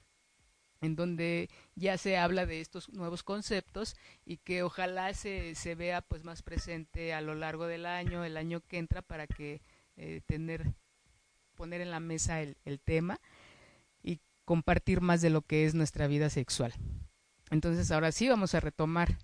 en 0.81 0.95
donde 0.95 1.49
ya 1.75 1.97
se 1.97 2.17
habla 2.17 2.45
de 2.45 2.61
estos 2.61 2.89
nuevos 2.89 3.23
conceptos 3.23 3.95
y 4.25 4.37
que 4.37 4.63
ojalá 4.63 5.13
se, 5.13 5.55
se 5.55 5.75
vea 5.75 6.01
pues 6.01 6.23
más 6.23 6.41
presente 6.41 7.13
a 7.13 7.21
lo 7.21 7.35
largo 7.35 7.67
del 7.67 7.85
año, 7.85 8.23
el 8.23 8.37
año 8.37 8.61
que 8.61 8.77
entra, 8.77 9.01
para 9.01 9.27
que 9.27 9.61
eh, 9.97 10.21
tener, 10.25 10.73
poner 11.55 11.81
en 11.81 11.91
la 11.91 11.99
mesa 11.99 12.41
el, 12.41 12.57
el 12.65 12.79
tema 12.79 13.19
compartir 14.45 15.01
más 15.01 15.21
de 15.21 15.31
lo 15.31 15.41
que 15.41 15.65
es 15.65 15.73
nuestra 15.73 16.07
vida 16.07 16.29
sexual. 16.29 16.73
Entonces 17.49 17.91
ahora 17.91 18.11
sí 18.11 18.29
vamos 18.29 18.55
a 18.55 18.59
retomar 18.59 19.17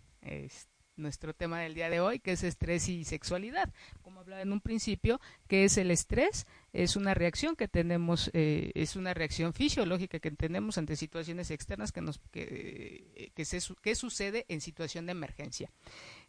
nuestro 0.97 1.33
tema 1.33 1.59
del 1.59 1.73
día 1.73 1.89
de 1.89 1.99
hoy, 1.99 2.19
que 2.19 2.33
es 2.33 2.43
estrés 2.43 2.89
y 2.89 3.05
sexualidad. 3.05 3.73
Como 4.01 4.19
hablaba 4.19 4.41
en 4.41 4.51
un 4.51 4.61
principio, 4.61 5.19
¿qué 5.47 5.63
es 5.63 5.77
el 5.77 5.89
estrés? 5.89 6.45
Es 6.73 6.95
una 6.95 7.13
reacción 7.13 7.55
que 7.55 7.67
tenemos, 7.67 8.29
eh, 8.33 8.71
es 8.75 8.95
una 8.95 9.13
reacción 9.13 9.53
fisiológica 9.53 10.19
que 10.19 10.31
tenemos 10.31 10.77
ante 10.77 10.95
situaciones 10.95 11.51
externas 11.51 11.91
que 11.91 12.01
nos 12.01 12.19
que, 12.31 13.31
que, 13.35 13.45
se, 13.45 13.59
que 13.81 13.95
sucede 13.95 14.45
en 14.47 14.61
situación 14.61 15.05
de 15.05 15.11
emergencia. 15.11 15.71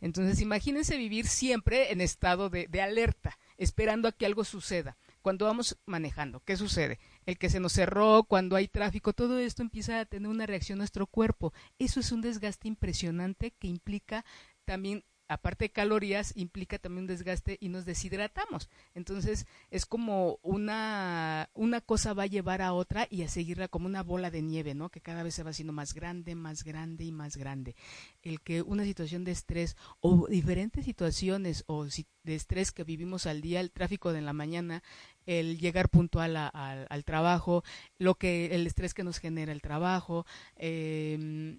Entonces 0.01 0.41
imagínense 0.41 0.97
vivir 0.97 1.27
siempre 1.27 1.93
en 1.93 2.01
estado 2.01 2.51
de, 2.51 2.67
de 2.69 2.83
alerta, 2.83 3.39
esperando 3.57 4.09
a 4.09 4.13
que 4.13 4.27
algo 4.27 4.45
suceda 4.45 4.97
cuando 5.23 5.47
vamos 5.47 5.79
manejando, 5.87 6.43
¿qué 6.45 6.57
sucede? 6.57 6.99
El 7.27 7.39
que 7.39 7.49
se 7.49 7.61
nos 7.61 7.73
cerró, 7.73 8.25
cuando 8.25 8.57
hay 8.57 8.69
tráfico, 8.69 9.13
todo 9.13 9.39
esto 9.39 9.63
empieza 9.63 10.01
a 10.01 10.05
tener 10.05 10.29
una 10.29 10.47
reacción 10.47 10.79
a 10.79 10.83
nuestro 10.83 11.07
cuerpo. 11.07 11.55
Eso 11.79 12.01
es 12.01 12.11
un 12.13 12.21
desgaste 12.21 12.69
impresionante 12.69 13.53
que 13.53 13.69
implica 13.69 14.25
también 14.65 15.05
aparte 15.33 15.67
de 15.67 15.71
calorías, 15.71 16.33
implica 16.37 16.79
también 16.79 17.03
un 17.03 17.07
desgaste 17.09 17.59
y 17.61 17.69
nos 17.69 17.85
deshidratamos. 17.85 18.69
Entonces, 18.95 19.47
es 19.71 19.87
como 19.87 20.39
una, 20.43 21.51
una 21.55 21.81
cosa 21.81 22.15
va 22.15 22.25
a 22.25 22.27
llevar 22.27 22.63
a 22.63 22.73
otra 22.73 23.07
y 23.11 23.23
a 23.23 23.29
seguirla 23.29 23.69
como 23.69 23.87
una 23.87 24.03
bola 24.03 24.31
de 24.31 24.43
nieve, 24.43 24.75
¿no? 24.75 24.91
Que 24.91 25.01
cada 25.01 25.23
vez 25.23 25.35
se 25.35 25.43
va 25.43 25.51
haciendo 25.51 25.73
más 25.73 25.95
grande, 25.95 26.35
más 26.35 26.65
grande 26.65 27.05
y 27.05 27.13
más 27.13 27.37
grande. 27.37 27.75
El 28.23 28.41
que 28.41 28.63
una 28.63 28.85
situación 28.85 29.25
de 29.25 29.33
estrés 29.33 29.77
o 30.01 30.27
diferentes 30.29 30.85
situaciones 30.85 31.65
o 31.67 31.85
de 31.85 32.35
estrés 32.35 32.73
que 32.73 32.85
vivimos 32.85 33.27
al 33.27 33.41
día, 33.41 33.61
el 33.61 33.71
tráfico 33.71 34.13
de 34.13 34.21
la 34.21 34.33
mañana, 34.33 34.83
el 35.27 35.59
llegar 35.59 35.89
puntual 35.89 36.37
al 36.37 37.05
trabajo, 37.05 37.65
lo 37.99 38.15
que, 38.17 38.55
el 38.55 38.67
estrés 38.67 38.95
que 38.95 39.05
nos 39.05 39.19
genera 39.19 39.53
el 39.53 39.63
trabajo, 39.63 40.27
eh, 40.57 41.59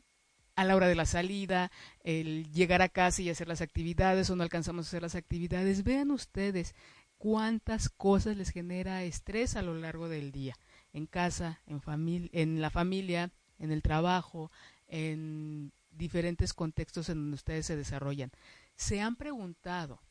a 0.55 0.63
la 0.63 0.75
hora 0.75 0.87
de 0.87 0.95
la 0.95 1.05
salida, 1.05 1.71
el 2.03 2.51
llegar 2.51 2.81
a 2.81 2.89
casa 2.89 3.21
y 3.21 3.29
hacer 3.29 3.47
las 3.47 3.61
actividades 3.61 4.29
o 4.29 4.35
no 4.35 4.43
alcanzamos 4.43 4.85
a 4.85 4.89
hacer 4.89 5.01
las 5.01 5.15
actividades. 5.15 5.83
Vean 5.83 6.11
ustedes 6.11 6.75
cuántas 7.17 7.89
cosas 7.89 8.37
les 8.37 8.49
genera 8.49 9.03
estrés 9.03 9.55
a 9.55 9.61
lo 9.61 9.75
largo 9.75 10.09
del 10.09 10.31
día, 10.31 10.55
en 10.91 11.07
casa, 11.07 11.61
en, 11.65 11.81
familia, 11.81 12.29
en 12.33 12.61
la 12.61 12.69
familia, 12.69 13.31
en 13.59 13.71
el 13.71 13.81
trabajo, 13.81 14.51
en 14.87 15.71
diferentes 15.89 16.53
contextos 16.53 17.09
en 17.09 17.17
donde 17.17 17.35
ustedes 17.35 17.65
se 17.65 17.75
desarrollan. 17.75 18.31
¿Se 18.75 19.01
han 19.01 19.15
preguntado 19.15 20.01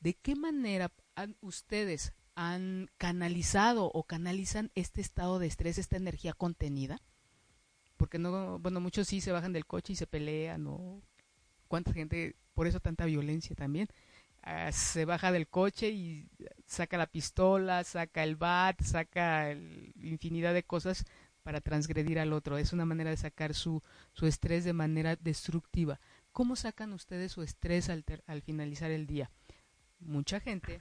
de 0.00 0.14
qué 0.14 0.34
manera 0.34 0.90
ustedes 1.40 2.12
han 2.34 2.90
canalizado 2.96 3.90
o 3.92 4.04
canalizan 4.04 4.70
este 4.74 5.00
estado 5.00 5.38
de 5.38 5.46
estrés, 5.46 5.78
esta 5.78 5.96
energía 5.96 6.32
contenida? 6.32 7.00
Porque 8.02 8.18
no, 8.18 8.58
bueno, 8.58 8.80
muchos 8.80 9.06
sí 9.06 9.20
se 9.20 9.30
bajan 9.30 9.52
del 9.52 9.64
coche 9.64 9.92
y 9.92 9.96
se 9.96 10.08
pelean, 10.08 10.64
¿no? 10.64 11.00
¿Cuánta 11.68 11.92
gente, 11.92 12.34
por 12.52 12.66
eso 12.66 12.80
tanta 12.80 13.04
violencia 13.04 13.54
también? 13.54 13.86
Ah, 14.42 14.72
se 14.72 15.04
baja 15.04 15.30
del 15.30 15.46
coche 15.46 15.90
y 15.90 16.28
saca 16.66 16.98
la 16.98 17.06
pistola, 17.06 17.84
saca 17.84 18.24
el 18.24 18.34
bat, 18.34 18.82
saca 18.82 19.52
infinidad 19.52 20.52
de 20.52 20.64
cosas 20.64 21.04
para 21.44 21.60
transgredir 21.60 22.18
al 22.18 22.32
otro. 22.32 22.58
Es 22.58 22.72
una 22.72 22.84
manera 22.84 23.10
de 23.10 23.16
sacar 23.16 23.54
su, 23.54 23.80
su 24.14 24.26
estrés 24.26 24.64
de 24.64 24.72
manera 24.72 25.14
destructiva. 25.14 26.00
¿Cómo 26.32 26.56
sacan 26.56 26.92
ustedes 26.94 27.30
su 27.30 27.42
estrés 27.42 27.88
al, 27.88 28.04
al 28.26 28.42
finalizar 28.42 28.90
el 28.90 29.06
día? 29.06 29.30
Mucha 30.00 30.40
gente 30.40 30.80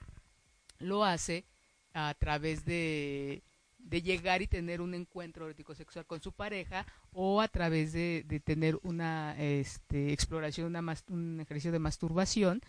lo 0.79 1.05
hace 1.05 1.45
a 1.93 2.15
través 2.15 2.65
de 2.65 3.43
de 3.83 4.01
llegar 4.01 4.41
y 4.41 4.47
tener 4.47 4.81
un 4.81 4.93
encuentro 4.93 5.45
erótico 5.45 5.75
sexual 5.75 6.05
con 6.05 6.21
su 6.21 6.31
pareja 6.31 6.85
o 7.11 7.41
a 7.41 7.47
través 7.47 7.93
de, 7.93 8.23
de 8.27 8.39
tener 8.39 8.79
una 8.83 9.35
este, 9.37 10.13
exploración, 10.13 10.67
una 10.67 10.95
un 11.09 11.39
ejercicio 11.39 11.71
de 11.71 11.79
masturbación 11.79 12.61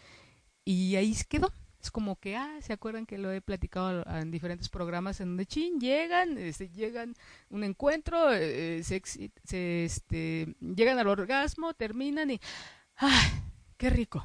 y 0.64 0.96
ahí 0.96 1.16
quedó. 1.28 1.52
Es 1.80 1.90
como 1.90 2.14
que, 2.14 2.36
ah, 2.36 2.58
¿se 2.60 2.72
acuerdan 2.72 3.06
que 3.06 3.18
lo 3.18 3.32
he 3.32 3.40
platicado 3.40 4.04
en 4.06 4.30
diferentes 4.30 4.68
programas 4.68 5.20
en 5.20 5.30
donde, 5.30 5.46
chin, 5.46 5.80
llegan, 5.80 6.38
este, 6.38 6.68
llegan 6.68 7.14
un 7.50 7.64
encuentro, 7.64 8.32
eh, 8.32 8.84
se, 8.84 9.02
se, 9.44 9.84
este, 9.84 10.54
llegan 10.60 11.00
al 11.00 11.08
orgasmo, 11.08 11.74
terminan 11.74 12.30
y, 12.30 12.40
ah, 12.98 13.42
qué 13.78 13.90
rico, 13.90 14.24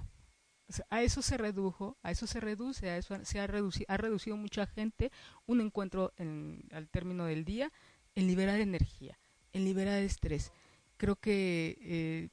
a 0.90 1.02
eso 1.02 1.22
se 1.22 1.38
redujo, 1.38 1.98
a 2.04 2.12
eso 2.12 2.28
se 2.28 2.40
reduce, 2.40 2.90
a 2.90 2.98
eso 2.98 3.18
se 3.24 3.40
ha 3.40 3.48
reducido, 3.48 3.86
ha 3.90 3.98
reducido 3.98 4.36
mucha 4.36 4.68
gente 4.68 5.12
un 5.46 5.62
encuentro 5.62 6.14
al 6.18 6.90
término 6.90 7.26
del 7.26 7.46
día 7.46 7.72
en 8.16 8.28
liberar 8.28 8.60
energía, 8.60 9.18
en 9.54 9.64
liberar 9.64 10.02
estrés. 10.02 10.52
Creo 10.98 11.16
que 11.16 11.78
eh, 11.82 12.30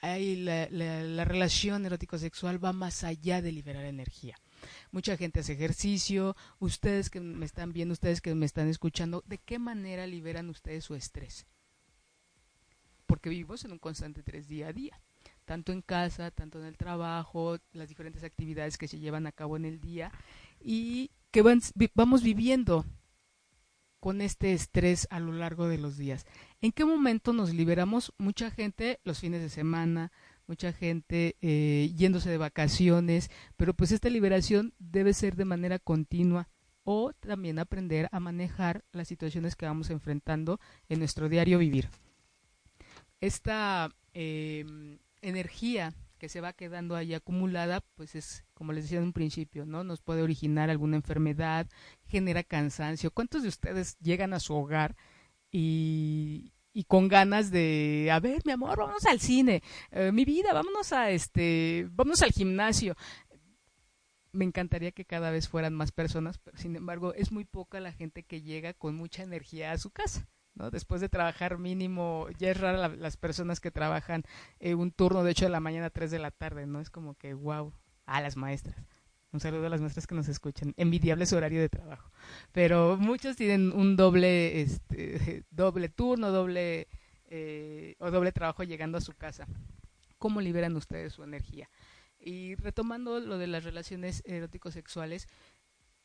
hay 0.00 0.36
la, 0.36 0.68
la, 0.70 1.24
relación 1.24 1.84
erótico-sexual 1.84 2.64
va 2.64 2.72
más 2.72 3.04
allá 3.04 3.42
de 3.42 3.52
liberar 3.52 3.84
energía. 3.84 4.36
Mucha 4.90 5.16
gente 5.16 5.40
hace 5.40 5.52
ejercicio, 5.52 6.36
ustedes 6.58 7.10
que 7.10 7.20
me 7.20 7.44
están 7.44 7.72
viendo, 7.72 7.92
ustedes 7.92 8.20
que 8.20 8.34
me 8.34 8.46
están 8.46 8.68
escuchando, 8.68 9.22
¿de 9.26 9.38
qué 9.38 9.58
manera 9.58 10.06
liberan 10.06 10.48
ustedes 10.48 10.84
su 10.84 10.94
estrés? 10.94 11.46
Porque 13.06 13.28
vivimos 13.28 13.64
en 13.64 13.72
un 13.72 13.78
constante 13.78 14.20
estrés 14.20 14.48
día 14.48 14.68
a 14.68 14.72
día 14.72 15.00
tanto 15.50 15.72
en 15.72 15.82
casa, 15.82 16.30
tanto 16.30 16.60
en 16.60 16.64
el 16.64 16.76
trabajo, 16.76 17.58
las 17.72 17.88
diferentes 17.88 18.22
actividades 18.22 18.78
que 18.78 18.86
se 18.86 19.00
llevan 19.00 19.26
a 19.26 19.32
cabo 19.32 19.56
en 19.56 19.64
el 19.64 19.80
día 19.80 20.12
y 20.60 21.10
que 21.32 21.42
vamos 21.92 22.22
viviendo 22.22 22.86
con 23.98 24.20
este 24.20 24.52
estrés 24.52 25.08
a 25.10 25.18
lo 25.18 25.32
largo 25.32 25.66
de 25.66 25.78
los 25.78 25.96
días. 25.96 26.24
¿En 26.60 26.70
qué 26.70 26.84
momento 26.84 27.32
nos 27.32 27.52
liberamos? 27.52 28.12
Mucha 28.16 28.52
gente 28.52 29.00
los 29.02 29.18
fines 29.18 29.42
de 29.42 29.48
semana, 29.48 30.12
mucha 30.46 30.72
gente 30.72 31.34
eh, 31.40 31.92
yéndose 31.96 32.30
de 32.30 32.38
vacaciones, 32.38 33.28
pero 33.56 33.74
pues 33.74 33.90
esta 33.90 34.08
liberación 34.08 34.72
debe 34.78 35.14
ser 35.14 35.34
de 35.34 35.46
manera 35.46 35.80
continua 35.80 36.48
o 36.84 37.12
también 37.12 37.58
aprender 37.58 38.08
a 38.12 38.20
manejar 38.20 38.84
las 38.92 39.08
situaciones 39.08 39.56
que 39.56 39.66
vamos 39.66 39.90
enfrentando 39.90 40.60
en 40.88 41.00
nuestro 41.00 41.28
diario 41.28 41.58
vivir. 41.58 41.88
Esta 43.20 43.90
em, 44.14 45.00
energía 45.22 45.94
que 46.20 46.28
se 46.28 46.40
va 46.40 46.52
quedando 46.52 46.94
ahí 46.94 47.14
acumulada, 47.14 47.80
pues 47.96 48.14
es, 48.14 48.44
como 48.54 48.72
les 48.72 48.84
decía 48.84 48.98
en 48.98 49.04
un 49.04 49.12
principio, 49.12 49.64
¿no? 49.64 49.82
Nos 49.82 50.02
puede 50.02 50.22
originar 50.22 50.70
alguna 50.70 50.96
enfermedad, 50.96 51.66
genera 52.06 52.44
cansancio. 52.44 53.10
¿Cuántos 53.10 53.42
de 53.42 53.48
ustedes 53.48 53.98
llegan 53.98 54.34
a 54.34 54.38
su 54.38 54.54
hogar 54.54 54.96
y, 55.50 56.52
con 56.86 57.08
ganas 57.08 57.50
de, 57.50 58.10
a 58.12 58.20
ver, 58.20 58.42
mi 58.44 58.52
amor, 58.52 58.78
vámonos 58.78 59.06
al 59.06 59.18
cine, 59.18 59.62
eh, 59.90 60.12
mi 60.12 60.24
vida, 60.24 60.52
vámonos 60.52 60.92
a 60.92 61.10
este, 61.10 61.88
vámonos 61.90 62.22
al 62.22 62.32
gimnasio? 62.32 62.96
Me 64.32 64.44
encantaría 64.44 64.92
que 64.92 65.06
cada 65.06 65.30
vez 65.30 65.48
fueran 65.48 65.74
más 65.74 65.90
personas, 65.90 66.38
pero 66.38 66.56
sin 66.58 66.76
embargo 66.76 67.14
es 67.14 67.32
muy 67.32 67.44
poca 67.44 67.80
la 67.80 67.92
gente 67.92 68.22
que 68.22 68.42
llega 68.42 68.74
con 68.74 68.94
mucha 68.94 69.22
energía 69.22 69.72
a 69.72 69.78
su 69.78 69.90
casa. 69.90 70.28
¿No? 70.54 70.70
Después 70.70 71.00
de 71.00 71.08
trabajar 71.08 71.58
mínimo, 71.58 72.26
ya 72.38 72.50
es 72.50 72.60
rara 72.60 72.88
las 72.88 73.16
personas 73.16 73.60
que 73.60 73.70
trabajan 73.70 74.24
eh, 74.58 74.74
un 74.74 74.90
turno 74.90 75.24
de 75.24 75.30
8 75.30 75.46
de 75.46 75.50
la 75.50 75.60
mañana 75.60 75.86
a 75.86 75.90
3 75.90 76.10
de 76.10 76.18
la 76.18 76.30
tarde, 76.30 76.66
¿no? 76.66 76.80
Es 76.80 76.90
como 76.90 77.14
que, 77.14 77.34
wow, 77.34 77.72
a 78.06 78.20
las 78.20 78.36
maestras. 78.36 78.76
Un 79.32 79.38
saludo 79.38 79.66
a 79.66 79.70
las 79.70 79.80
maestras 79.80 80.06
que 80.06 80.14
nos 80.16 80.28
escuchan. 80.28 80.74
Envidiable 80.76 81.24
su 81.24 81.36
horario 81.36 81.60
de 81.60 81.68
trabajo. 81.68 82.10
Pero 82.52 82.96
muchos 82.96 83.36
tienen 83.36 83.72
un 83.72 83.96
doble, 83.96 84.60
este, 84.60 85.44
doble 85.50 85.88
turno, 85.88 86.32
doble 86.32 86.88
eh, 87.26 87.94
o 88.00 88.10
doble 88.10 88.32
trabajo 88.32 88.64
llegando 88.64 88.98
a 88.98 89.00
su 89.00 89.12
casa. 89.12 89.46
¿Cómo 90.18 90.40
liberan 90.40 90.76
ustedes 90.76 91.12
su 91.12 91.22
energía? 91.22 91.70
Y 92.18 92.56
retomando 92.56 93.20
lo 93.20 93.38
de 93.38 93.46
las 93.46 93.64
relaciones 93.64 94.22
erótico-sexuales, 94.26 95.28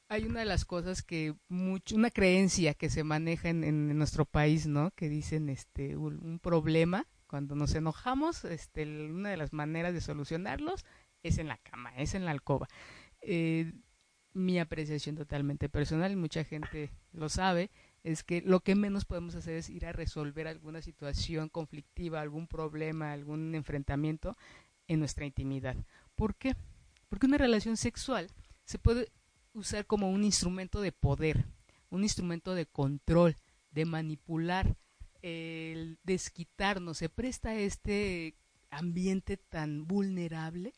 hay 0.08 0.26
una 0.26 0.42
de 0.42 0.46
las 0.46 0.66
cosas 0.66 1.02
que 1.02 1.36
mucho, 1.48 1.96
una 1.96 2.12
creencia 2.12 2.74
que 2.74 2.90
se 2.90 3.04
maneja 3.04 3.50
en, 3.50 3.98
nuestro 3.98 4.26
país, 4.26 4.68
¿no? 4.68 4.92
Que 4.92 5.10
dicen 5.10 5.50
este 5.50 5.98
un, 5.98 6.40
problema 6.40 7.08
cuando 7.28 7.56
nos 7.56 7.74
enojamos, 7.74 8.46
este 8.46 8.84
una 9.10 9.30
de 9.30 9.38
las 9.38 9.52
maneras 9.52 9.94
de 9.94 10.02
solucionarlos 10.02 10.86
es 11.24 11.40
en 11.40 11.48
la 11.48 11.58
cama, 11.58 11.92
es 11.98 12.14
en 12.14 12.26
la 12.26 12.32
alcoba. 12.32 12.68
Eh, 13.22 13.74
mi 14.34 14.60
apreciación 14.60 15.16
totalmente 15.16 15.70
personal 15.70 16.12
y 16.12 16.16
mucha 16.16 16.44
gente 16.44 16.92
lo 17.14 17.30
sabe 17.30 17.72
es 18.04 18.24
que 18.24 18.42
lo 18.42 18.60
que 18.60 18.76
menos 18.76 19.06
podemos 19.06 19.34
hacer 19.34 19.56
es 19.56 19.70
ir 19.70 19.86
a 19.86 19.94
resolver 19.94 20.48
alguna 20.48 20.82
situación 20.82 21.50
conflictiva, 21.50 22.22
algún 22.22 22.46
problema, 22.46 23.12
algún 23.12 23.56
enfrentamiento 23.56 24.38
en 24.88 25.00
nuestra 25.00 25.26
intimidad. 25.26 25.76
¿Por 26.16 26.36
qué? 26.36 26.56
Porque 27.10 27.26
una 27.26 27.40
relación 27.40 27.78
sexual 27.78 28.30
se 28.66 28.78
puede 28.78 29.10
usar 29.56 29.86
como 29.86 30.12
un 30.12 30.24
instrumento 30.24 30.82
de 30.82 30.92
poder, 30.92 31.46
un 31.90 32.04
instrumento 32.04 32.54
de 32.54 32.66
control, 32.66 33.36
de 33.72 33.86
manipular, 33.86 34.76
el 35.22 35.98
desquitarnos, 36.04 37.00
se 37.00 37.10
presta 37.10 37.56
este 37.56 38.36
ambiente 38.70 39.38
tan 39.38 39.88
vulnerable 39.88 40.74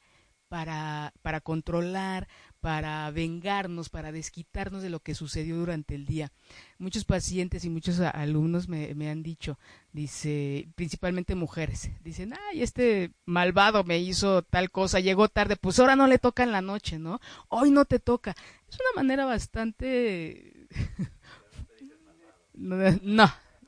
para, 0.47 1.13
para 1.21 1.41
controlar, 1.41 2.27
para 2.59 3.09
vengarnos, 3.11 3.89
para 3.89 4.11
desquitarnos 4.11 4.81
de 4.81 4.89
lo 4.89 4.99
que 4.99 5.15
sucedió 5.15 5.55
durante 5.55 5.95
el 5.95 6.05
día. 6.05 6.31
Muchos 6.79 7.05
pacientes 7.05 7.63
y 7.65 7.69
muchos 7.69 7.99
alumnos 7.99 8.67
me, 8.67 8.93
me, 8.95 9.09
han 9.09 9.23
dicho, 9.23 9.57
dice, 9.93 10.67
principalmente 10.75 11.35
mujeres, 11.35 11.91
dicen, 12.03 12.33
ay, 12.49 12.61
este 12.61 13.11
malvado 13.25 13.83
me 13.83 13.99
hizo 13.99 14.41
tal 14.41 14.71
cosa, 14.71 14.99
llegó 14.99 15.29
tarde, 15.29 15.55
pues 15.55 15.79
ahora 15.79 15.95
no 15.95 16.07
le 16.07 16.19
toca 16.19 16.43
en 16.43 16.51
la 16.51 16.61
noche, 16.61 16.99
¿no? 16.99 17.19
Hoy 17.49 17.71
no 17.71 17.85
te 17.85 17.99
toca. 17.99 18.35
Es 18.67 18.75
una 18.75 19.01
manera 19.03 19.25
bastante... 19.25 20.67
no, 22.53 22.75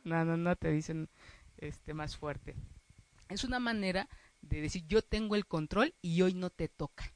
no, 0.03 0.25
no, 0.25 0.37
no 0.37 0.55
te 0.55 0.71
dicen 0.71 1.09
este 1.57 1.93
más 1.93 2.17
fuerte. 2.17 2.55
Es 3.27 3.43
una 3.43 3.59
manera 3.59 4.09
de 4.41 4.61
decir 4.61 4.85
yo 4.87 5.01
tengo 5.01 5.35
el 5.35 5.45
control 5.45 5.93
y 6.01 6.21
hoy 6.21 6.33
no 6.33 6.49
te 6.49 6.67
toca. 6.67 7.13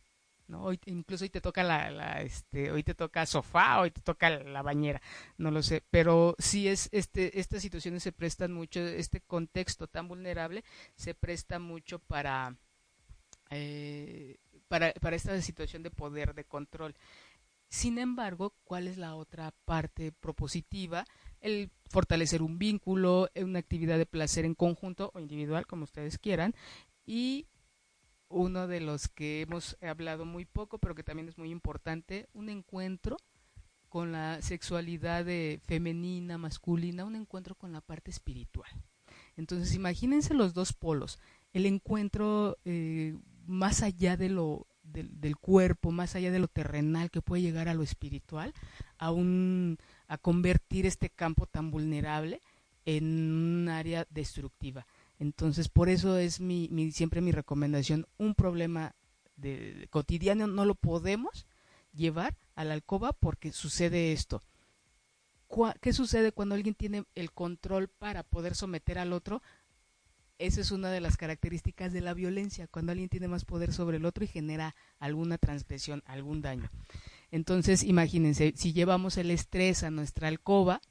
Hoy, 0.62 0.80
incluso 0.86 1.24
hoy 1.24 1.30
te 1.30 1.42
toca 1.42 1.64
la, 1.64 2.22
este, 2.22 2.72
hoy 2.72 2.84
te 2.84 2.94
toca 2.94 3.26
sofá, 3.26 3.80
hoy 3.82 3.92
te 3.92 4.02
toca 4.02 4.30
la 4.30 4.62
bañera, 4.62 5.02
no 5.38 5.52
lo 5.52 5.64
sé, 5.64 5.84
pero 5.90 6.36
sí 6.40 6.68
es, 6.68 6.90
este, 6.92 7.40
estas 7.40 7.62
situaciones 7.62 8.04
se 8.04 8.12
prestan 8.12 8.54
mucho, 8.54 8.80
este 8.80 9.22
contexto 9.22 9.88
tan 9.88 10.08
vulnerable 10.08 10.64
se 10.96 11.14
presta 11.16 11.60
mucho 11.60 12.00
para, 12.00 12.56
eh, 13.50 14.38
para, 14.68 14.94
para 14.94 15.16
esta 15.16 15.40
situación 15.42 15.84
de 15.84 15.92
poder, 15.92 16.34
de 16.34 16.46
control. 16.46 16.96
Sin 17.70 17.98
embargo, 17.98 18.54
¿cuál 18.66 18.88
es 18.88 18.98
la 18.98 19.16
otra 19.16 19.52
parte 19.66 20.12
propositiva? 20.12 21.06
El 21.42 21.72
fortalecer 21.90 22.44
un 22.44 22.60
vínculo, 22.60 23.30
una 23.36 23.58
actividad 23.58 23.98
de 23.98 24.06
placer 24.06 24.46
en 24.46 24.54
conjunto 24.54 25.10
o 25.16 25.20
individual, 25.20 25.66
como 25.66 25.86
ustedes 25.86 26.20
quieran, 26.20 26.54
y 27.06 27.48
uno 28.34 28.68
de 28.68 28.82
los 28.82 29.08
que 29.08 29.42
hemos 29.42 29.78
hablado 29.82 30.26
muy 30.26 30.46
poco, 30.46 30.78
pero 30.80 30.96
que 30.96 31.04
también 31.04 31.30
es 31.30 31.38
muy 31.38 31.52
importante, 31.52 32.28
un 32.34 32.50
encuentro 32.50 33.18
con 33.90 34.12
la 34.12 34.42
sexualidad 34.42 35.26
femenina, 35.66 36.38
masculina, 36.38 37.06
un 37.06 37.16
encuentro 37.16 37.56
con 37.56 37.72
la 37.72 37.82
parte 37.82 38.10
espiritual. 38.10 38.70
Entonces, 39.38 39.76
imagínense 39.76 40.34
los 40.34 40.54
dos 40.54 40.74
polos, 40.74 41.20
el 41.54 41.66
encuentro 41.66 42.58
eh, 42.66 43.16
más 43.46 43.84
allá 43.84 44.18
de 44.18 44.30
lo 44.30 44.68
del, 44.84 45.38
cuerpo, 45.38 45.92
más 45.92 46.16
allá 46.16 46.32
de 46.32 46.40
lo 46.40 46.48
terrenal 46.48 47.10
que 47.10 47.22
puede 47.22 47.42
llegar 47.42 47.68
a 47.68 47.74
lo 47.74 47.84
espiritual, 47.84 48.54
a 48.98 49.12
un 49.12 49.78
a 50.08 50.18
convertir 50.18 50.86
este 50.86 51.10
campo 51.10 51.46
tan 51.46 51.72
vulnerable 51.72 52.42
en 52.86 53.32
un 53.32 53.70
área 53.70 54.06
destructiva. 54.10 54.86
Entonces, 55.20 55.70
por 55.70 55.90
eso 55.90 56.18
es 56.18 56.40
mi, 56.40 56.92
siempre 56.92 57.22
mi 57.22 57.32
recomendación, 57.32 58.08
un 58.18 58.36
problema 58.36 58.96
de, 59.36 59.88
cotidiano 59.90 60.48
no 60.48 60.66
lo 60.66 60.76
podemos 60.76 61.46
llevar 61.94 62.36
a 62.56 62.64
la 62.64 62.74
alcoba 62.74 63.14
porque 63.14 63.52
sucede 63.52 64.12
esto. 64.12 64.42
¿Qué 65.82 65.94
sucede 65.94 66.32
cuando 66.32 66.56
alguien 66.56 66.74
tiene 66.74 67.06
el 67.14 67.32
control 67.32 67.88
para 67.88 68.24
poder 68.24 68.56
someter 68.56 68.98
al 68.98 69.14
otro? 69.14 69.44
Esa 70.40 70.62
es 70.62 70.72
una 70.72 70.90
de 70.90 71.00
las 71.00 71.16
características 71.16 71.94
de 71.94 72.02
la 72.02 72.16
violencia, 72.16 72.68
cuando 72.68 72.92
alguien 72.92 73.08
tiene 73.08 73.28
más 73.28 73.46
poder 73.46 73.72
sobre 73.72 73.98
el 73.98 74.06
otro 74.06 74.24
y 74.24 74.28
genera 74.28 74.76
alguna 74.98 75.38
transgresión, 75.38 76.02
algún 76.06 76.42
daño. 76.42 76.72
Entonces, 77.30 77.84
imagínense, 77.84 78.54
si 78.56 78.74
llevamos 78.74 79.18
el 79.18 79.30
estrés 79.30 79.84
a 79.84 79.92
nuestra 79.92 80.28
alcoba, 80.28 80.82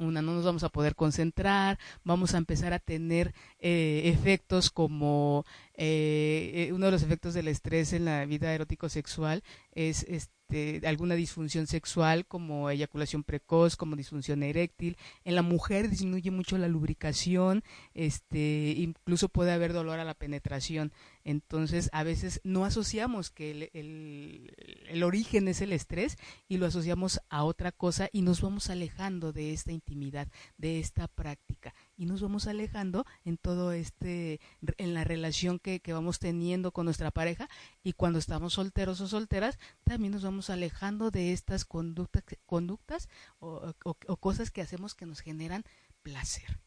una, 0.00 0.22
no 0.22 0.34
nos 0.34 0.44
vamos 0.44 0.64
a 0.64 0.68
poder 0.70 0.94
concentrar, 0.94 1.78
vamos 2.04 2.34
a 2.34 2.38
empezar 2.38 2.72
a 2.72 2.78
tener 2.78 3.34
eh, 3.58 4.02
efectos 4.06 4.70
como 4.70 5.44
eh, 5.74 6.68
eh, 6.68 6.72
uno 6.72 6.86
de 6.86 6.92
los 6.92 7.02
efectos 7.02 7.34
del 7.34 7.48
estrés 7.48 7.92
en 7.92 8.04
la 8.04 8.26
vida 8.26 8.52
erótico 8.52 8.88
sexual 8.88 9.42
es 9.72 10.04
este, 10.08 10.86
alguna 10.86 11.14
disfunción 11.14 11.66
sexual 11.66 12.26
como 12.26 12.70
eyaculación 12.70 13.24
precoz, 13.24 13.76
como 13.76 13.96
disfunción 13.96 14.42
eréctil. 14.42 14.96
En 15.24 15.36
la 15.36 15.42
mujer 15.42 15.88
disminuye 15.88 16.30
mucho 16.30 16.58
la 16.58 16.68
lubricación, 16.68 17.62
este, 17.94 18.74
incluso 18.76 19.28
puede 19.28 19.52
haber 19.52 19.72
dolor 19.72 20.00
a 20.00 20.04
la 20.04 20.14
penetración. 20.14 20.92
Entonces, 21.24 21.90
a 21.92 22.02
veces 22.02 22.40
no 22.44 22.64
asociamos 22.64 23.30
que 23.30 23.70
el, 23.72 25.02
origen 25.02 25.48
es 25.48 25.60
el 25.60 25.72
estrés 25.72 26.16
y 26.48 26.56
lo 26.56 26.66
asociamos 26.66 27.20
a 27.28 27.44
otra 27.44 27.72
cosa 27.72 28.08
y 28.12 28.22
nos 28.22 28.40
vamos 28.40 28.70
alejando 28.70 29.32
de 29.32 29.52
esta 29.52 29.72
intimidad, 29.72 30.28
de 30.56 30.80
esta 30.80 31.08
práctica 31.08 31.74
y 31.96 32.06
nos 32.06 32.22
vamos 32.22 32.46
alejando 32.46 33.04
en 33.24 33.36
todo 33.36 33.72
este, 33.72 34.40
en 34.78 34.94
la 34.94 35.04
relación 35.04 35.58
que, 35.58 35.80
vamos 35.90 36.18
teniendo 36.18 36.72
con 36.72 36.84
nuestra 36.84 37.10
pareja 37.10 37.48
y 37.82 37.92
cuando 37.94 38.18
estamos 38.18 38.54
solteros 38.54 39.00
o 39.00 39.08
solteras, 39.08 39.58
también 39.84 40.12
nos 40.12 40.22
vamos 40.22 40.50
alejando 40.50 41.10
de 41.10 41.32
estas 41.32 41.64
conductas, 41.64 42.24
conductas 42.46 43.08
o, 43.38 43.74
cosas 44.20 44.50
que 44.50 44.62
hacemos 44.62 44.94
que 44.94 45.06
nos 45.06 45.20
generan 45.20 45.64
placer. 46.02 46.60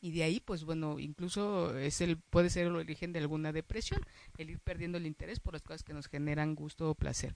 Y 0.00 0.12
de 0.12 0.22
ahí, 0.22 0.40
pues 0.40 0.64
bueno, 0.64 0.98
incluso 0.98 1.76
es 1.76 2.00
el, 2.00 2.18
puede 2.18 2.50
ser 2.50 2.66
el 2.66 2.76
origen 2.76 3.12
de 3.12 3.18
alguna 3.18 3.52
depresión, 3.52 4.00
el 4.38 4.50
ir 4.50 4.60
perdiendo 4.60 4.98
el 4.98 5.06
interés 5.06 5.40
por 5.40 5.54
las 5.54 5.62
cosas 5.62 5.82
que 5.82 5.94
nos 5.94 6.06
generan 6.06 6.54
gusto 6.54 6.90
o 6.90 6.94
placer. 6.94 7.34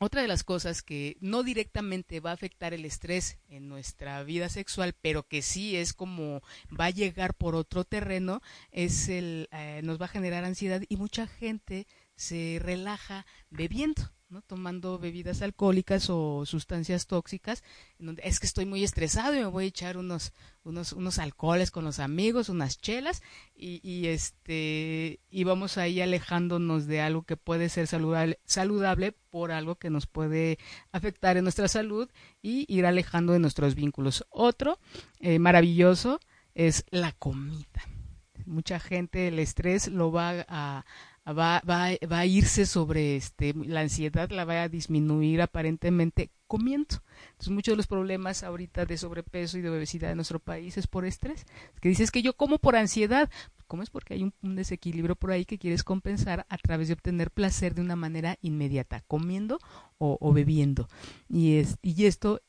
Otra 0.00 0.22
de 0.22 0.28
las 0.28 0.42
cosas 0.42 0.82
que 0.82 1.16
no 1.20 1.44
directamente 1.44 2.18
va 2.18 2.30
a 2.30 2.34
afectar 2.34 2.74
el 2.74 2.84
estrés 2.84 3.38
en 3.48 3.68
nuestra 3.68 4.22
vida 4.24 4.48
sexual, 4.48 4.92
pero 5.00 5.28
que 5.28 5.40
sí 5.40 5.76
es 5.76 5.92
como 5.92 6.42
va 6.78 6.86
a 6.86 6.90
llegar 6.90 7.34
por 7.34 7.54
otro 7.54 7.84
terreno, 7.84 8.42
es 8.72 9.08
el, 9.08 9.48
eh, 9.52 9.82
nos 9.84 10.00
va 10.00 10.06
a 10.06 10.08
generar 10.08 10.44
ansiedad 10.44 10.82
y 10.88 10.96
mucha 10.96 11.28
gente 11.28 11.86
se 12.16 12.58
relaja 12.60 13.24
bebiendo 13.50 14.13
¿no? 14.28 14.42
tomando 14.42 14.98
bebidas 14.98 15.42
alcohólicas 15.42 16.08
o 16.10 16.44
sustancias 16.46 17.06
tóxicas, 17.06 17.62
donde 17.98 18.22
es 18.24 18.40
que 18.40 18.46
estoy 18.46 18.66
muy 18.66 18.82
estresado 18.84 19.34
y 19.34 19.40
me 19.40 19.46
voy 19.46 19.64
a 19.64 19.68
echar 19.68 19.96
unos, 19.96 20.32
unos, 20.64 20.92
unos 20.92 21.18
alcoholes 21.18 21.70
con 21.70 21.84
los 21.84 21.98
amigos, 21.98 22.48
unas 22.48 22.78
chelas, 22.78 23.22
y, 23.54 23.80
y 23.88 24.08
este, 24.08 25.20
y 25.30 25.44
vamos 25.44 25.78
ahí 25.78 26.00
alejándonos 26.00 26.86
de 26.86 27.00
algo 27.00 27.22
que 27.22 27.36
puede 27.36 27.68
ser 27.68 27.86
saludable, 27.86 28.38
saludable 28.44 29.12
por 29.30 29.52
algo 29.52 29.76
que 29.76 29.90
nos 29.90 30.06
puede 30.06 30.58
afectar 30.92 31.36
en 31.36 31.44
nuestra 31.44 31.68
salud 31.68 32.08
y 32.42 32.64
ir 32.68 32.86
alejando 32.86 33.32
de 33.32 33.38
nuestros 33.38 33.74
vínculos. 33.74 34.24
Otro 34.30 34.78
eh, 35.20 35.38
maravilloso 35.38 36.20
es 36.54 36.84
la 36.90 37.12
comida. 37.12 37.64
Mucha 38.46 38.78
gente 38.78 39.28
el 39.28 39.38
estrés 39.38 39.88
lo 39.88 40.12
va 40.12 40.44
a, 40.48 40.84
va, 41.32 41.62
va, 41.68 41.88
va 42.10 42.18
a 42.18 42.26
irse 42.26 42.66
sobre 42.66 43.16
este, 43.16 43.54
la 43.54 43.80
ansiedad, 43.80 44.30
la 44.30 44.44
va 44.44 44.62
a 44.62 44.68
disminuir 44.68 45.40
aparentemente 45.40 46.30
comiendo. 46.46 47.02
Entonces 47.30 47.50
muchos 47.50 47.72
de 47.72 47.76
los 47.76 47.86
problemas 47.86 48.42
ahorita 48.42 48.84
de 48.84 48.98
sobrepeso 48.98 49.58
y 49.58 49.62
de 49.62 49.70
obesidad 49.70 50.10
en 50.10 50.16
nuestro 50.16 50.38
país 50.38 50.76
es 50.76 50.86
por 50.86 51.06
estrés. 51.06 51.46
que 51.80 51.88
dices 51.88 52.10
que 52.10 52.22
yo 52.22 52.36
como 52.36 52.58
por 52.58 52.76
ansiedad. 52.76 53.30
¿Cómo 53.66 53.82
es? 53.82 53.88
Porque 53.88 54.14
hay 54.14 54.22
un, 54.22 54.34
un, 54.42 54.56
desequilibrio 54.56 55.16
por 55.16 55.32
ahí 55.32 55.46
que 55.46 55.58
quieres 55.58 55.82
compensar 55.82 56.44
a 56.50 56.58
través 56.58 56.88
de 56.88 56.94
obtener 56.94 57.30
placer 57.30 57.74
de 57.74 57.80
una 57.80 57.96
manera 57.96 58.36
inmediata, 58.42 59.02
comiendo 59.06 59.58
o, 59.96 60.18
o 60.20 60.32
bebiendo. 60.34 60.86
Y, 61.30 61.56
es, 61.56 61.78
y 61.80 62.04
esto, 62.04 62.42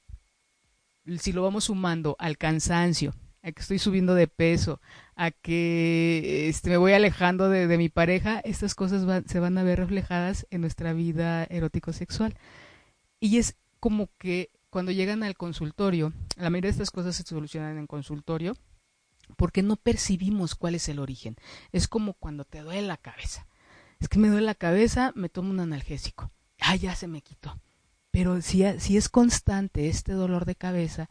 si 1.18 1.32
lo 1.32 1.42
vamos 1.42 1.64
sumando 1.64 2.18
al 2.20 2.38
cansancio, 2.38 3.14
a 3.42 3.52
que 3.54 3.62
estoy 3.62 3.80
subiendo 3.80 4.14
de 4.14 4.28
peso, 4.28 4.82
a 5.16 5.32
que 5.32 6.50
este, 6.50 6.70
me 6.70 6.78
voy 6.78 6.94
alejando 6.94 7.50
de, 7.50 7.78
mi 7.78 7.90
pareja, 7.90 8.40
estas 8.40 8.76
cosas 8.76 9.06
se 9.28 9.40
van 9.40 9.58
a 9.58 9.64
ver 9.64 9.80
reflejadas 9.80 10.46
en 10.50 10.62
nuestra 10.62 10.94
vida 10.94 11.46
erótico-sexual. 11.46 12.36
Y 13.20 13.38
es 13.38 13.56
como 13.80 14.10
que 14.18 14.52
cuando 14.70 14.92
llegan 14.92 15.24
al 15.24 15.38
consultorio, 15.38 16.12
la 16.36 16.50
mayoría 16.50 16.70
de 16.70 16.74
estas 16.74 16.92
cosas 16.92 17.16
se 17.16 17.24
solucionan 17.24 17.78
en 17.78 17.88
consultorio, 17.88 18.58
porque 19.38 19.64
no 19.64 19.78
percibimos 19.78 20.54
cuál 20.54 20.76
es 20.76 20.90
el 20.90 21.00
origen. 21.00 21.38
Es 21.72 21.88
como 21.88 22.14
cuando 22.14 22.44
te 22.44 22.60
duele 22.60 22.82
la 22.82 22.98
cabeza. 22.98 23.48
Es 24.00 24.10
que 24.10 24.20
me 24.20 24.28
duele 24.28 24.46
la 24.46 24.56
cabeza, 24.56 25.14
me 25.16 25.30
tomo 25.30 25.50
un 25.50 25.62
analgésico. 25.62 26.32
Ah, 26.60 26.76
ya 26.76 26.96
se 26.96 27.08
me 27.08 27.22
quitó. 27.22 27.58
Pero 28.12 28.42
si, 28.42 28.64
si 28.80 28.98
es 28.98 29.10
constante 29.10 29.88
este 29.88 30.12
dolor 30.12 30.46
de 30.46 30.56
cabeza, 30.56 31.10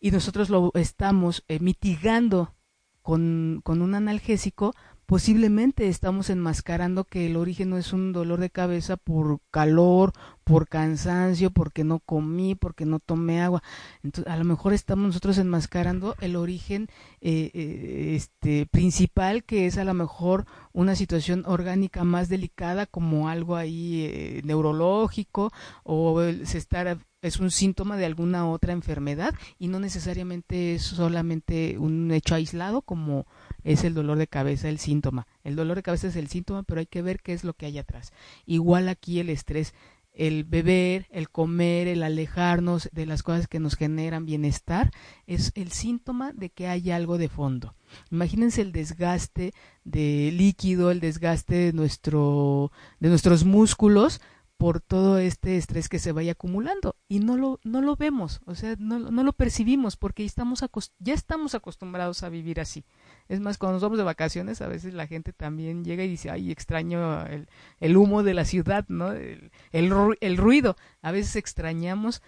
y 0.00 0.10
nosotros 0.10 0.48
lo 0.48 0.70
estamos 0.74 1.44
eh, 1.48 1.60
mitigando 1.60 2.54
con, 3.02 3.60
con, 3.64 3.82
un 3.82 3.94
analgésico, 3.94 4.74
posiblemente 5.10 5.88
estamos 5.88 6.30
enmascarando 6.30 7.02
que 7.02 7.26
el 7.26 7.36
origen 7.36 7.70
no 7.70 7.78
es 7.78 7.92
un 7.92 8.12
dolor 8.12 8.38
de 8.38 8.48
cabeza 8.48 8.96
por 8.96 9.40
calor, 9.50 10.12
por 10.44 10.68
cansancio, 10.68 11.50
porque 11.50 11.82
no 11.82 11.98
comí, 11.98 12.54
porque 12.54 12.86
no 12.86 13.00
tomé 13.00 13.42
agua. 13.42 13.60
Entonces, 14.04 14.32
a 14.32 14.36
lo 14.36 14.44
mejor 14.44 14.72
estamos 14.72 15.06
nosotros 15.06 15.38
enmascarando 15.38 16.14
el 16.20 16.36
origen 16.36 16.86
eh, 17.20 17.50
eh, 17.54 18.12
este, 18.14 18.66
principal, 18.66 19.42
que 19.42 19.66
es 19.66 19.78
a 19.78 19.84
lo 19.84 19.94
mejor 19.94 20.46
una 20.72 20.94
situación 20.94 21.42
orgánica 21.44 22.04
más 22.04 22.28
delicada, 22.28 22.86
como 22.86 23.28
algo 23.28 23.56
ahí 23.56 24.04
eh, 24.04 24.42
neurológico, 24.44 25.50
o 25.82 26.22
se 26.44 26.56
está 26.56 26.98
es 27.22 27.38
un 27.38 27.50
síntoma 27.50 27.96
de 27.96 28.06
alguna 28.06 28.48
otra 28.48 28.72
enfermedad 28.72 29.34
y 29.58 29.68
no 29.68 29.78
necesariamente 29.78 30.74
es 30.74 30.82
solamente 30.82 31.78
un 31.78 32.10
hecho 32.12 32.34
aislado 32.34 32.82
como 32.82 33.26
es 33.62 33.84
el 33.84 33.94
dolor 33.94 34.18
de 34.18 34.26
cabeza 34.26 34.68
el 34.68 34.78
síntoma. 34.78 35.26
El 35.44 35.56
dolor 35.56 35.76
de 35.76 35.82
cabeza 35.82 36.08
es 36.08 36.16
el 36.16 36.28
síntoma, 36.28 36.62
pero 36.62 36.80
hay 36.80 36.86
que 36.86 37.02
ver 37.02 37.20
qué 37.20 37.32
es 37.32 37.44
lo 37.44 37.54
que 37.54 37.66
hay 37.66 37.78
atrás. 37.78 38.12
Igual 38.46 38.88
aquí 38.88 39.20
el 39.20 39.28
estrés, 39.28 39.74
el 40.12 40.44
beber, 40.44 41.06
el 41.10 41.30
comer, 41.30 41.88
el 41.88 42.02
alejarnos 42.02 42.88
de 42.92 43.06
las 43.06 43.22
cosas 43.22 43.46
que 43.46 43.60
nos 43.60 43.76
generan 43.76 44.24
bienestar 44.24 44.90
es 45.26 45.52
el 45.54 45.72
síntoma 45.72 46.32
de 46.32 46.50
que 46.50 46.68
hay 46.68 46.90
algo 46.90 47.18
de 47.18 47.28
fondo. 47.28 47.74
Imagínense 48.10 48.62
el 48.62 48.72
desgaste 48.72 49.52
de 49.84 50.32
líquido, 50.32 50.90
el 50.90 51.00
desgaste 51.00 51.54
de 51.54 51.72
nuestro 51.72 52.72
de 52.98 53.08
nuestros 53.08 53.44
músculos 53.44 54.20
por 54.60 54.82
todo 54.82 55.16
este 55.16 55.56
estrés 55.56 55.88
que 55.88 55.98
se 55.98 56.12
vaya 56.12 56.32
acumulando 56.32 56.94
y 57.08 57.20
no 57.20 57.38
lo 57.38 57.60
no 57.64 57.80
lo 57.80 57.96
vemos, 57.96 58.42
o 58.44 58.54
sea, 58.54 58.76
no, 58.78 58.98
no 58.98 59.24
lo 59.24 59.32
percibimos 59.32 59.96
porque 59.96 60.22
estamos 60.22 60.62
ya 60.98 61.14
estamos 61.14 61.54
acostumbrados 61.54 62.22
a 62.22 62.28
vivir 62.28 62.60
así. 62.60 62.84
Es 63.30 63.40
más, 63.40 63.56
cuando 63.56 63.76
nos 63.76 63.82
vamos 63.82 63.96
de 63.96 64.04
vacaciones, 64.04 64.60
a 64.60 64.68
veces 64.68 64.92
la 64.92 65.06
gente 65.06 65.32
también 65.32 65.82
llega 65.82 66.04
y 66.04 66.08
dice, 66.08 66.28
ay, 66.28 66.52
extraño 66.52 67.24
el, 67.24 67.48
el 67.80 67.96
humo 67.96 68.22
de 68.22 68.34
la 68.34 68.44
ciudad, 68.44 68.84
¿no? 68.88 69.12
El, 69.12 69.50
el, 69.72 69.90
el 70.20 70.36
ruido. 70.36 70.76
A 71.00 71.10
veces 71.10 71.36
extrañamos 71.36 72.20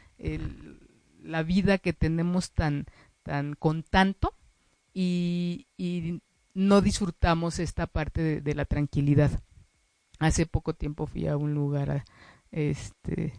la 1.23 1.43
vida 1.43 1.77
que 1.77 1.93
tenemos 1.93 2.53
tan, 2.53 2.87
tan 3.25 3.53
con 3.57 3.83
tanto 3.83 4.35
y, 4.95 5.67
no 6.55 6.81
disfrutamos 6.81 7.59
esta 7.59 7.87
parte 7.87 8.41
de 8.41 8.55
la 8.55 8.65
tranquilidad 8.65 9.43
hace 10.25 10.47
poco 10.47 10.75
tiempo 10.75 11.07
fui 11.07 11.27
a 11.27 11.37
un 11.37 11.55
lugar 11.55 11.91
a, 11.91 12.05
este, 12.51 13.33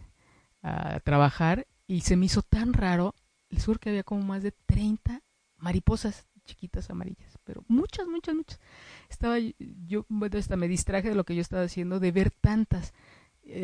a 0.61 0.99
trabajar 1.01 1.67
y 1.87 2.01
se 2.01 2.15
me 2.15 2.25
hizo 2.25 2.41
tan 2.41 2.73
raro, 2.73 3.15
el 3.49 3.59
sur 3.59 3.79
que 3.79 3.89
había 3.89 4.03
como 4.03 4.23
más 4.23 4.43
de 4.43 4.51
30 4.51 5.21
mariposas 5.57 6.27
chiquitas 6.45 6.89
amarillas, 6.89 7.37
pero 7.43 7.63
muchas, 7.67 8.07
muchas, 8.07 8.35
muchas. 8.35 8.59
Estaba 9.09 9.37
yo, 9.39 10.05
bueno, 10.09 10.37
hasta 10.37 10.57
me 10.57 10.67
distraje 10.67 11.09
de 11.09 11.15
lo 11.15 11.23
que 11.23 11.35
yo 11.35 11.41
estaba 11.41 11.63
haciendo, 11.63 11.99
de 11.99 12.11
ver 12.11 12.31
tantas. 12.31 12.93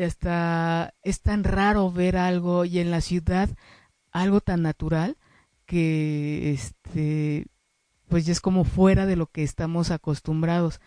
Hasta 0.04 0.94
es 1.02 1.20
tan 1.20 1.44
raro 1.44 1.90
ver 1.90 2.16
algo 2.16 2.64
y 2.64 2.78
en 2.78 2.90
la 2.90 3.00
ciudad 3.00 3.48
algo 4.12 4.40
tan 4.40 4.62
natural 4.62 5.16
que 5.66 6.52
este 6.52 7.46
pues 8.08 8.26
ya 8.26 8.32
es 8.32 8.40
como 8.40 8.64
fuera 8.64 9.06
de 9.06 9.16
lo 9.16 9.26
que 9.26 9.42
estamos 9.42 9.90
acostumbrados 9.90 10.80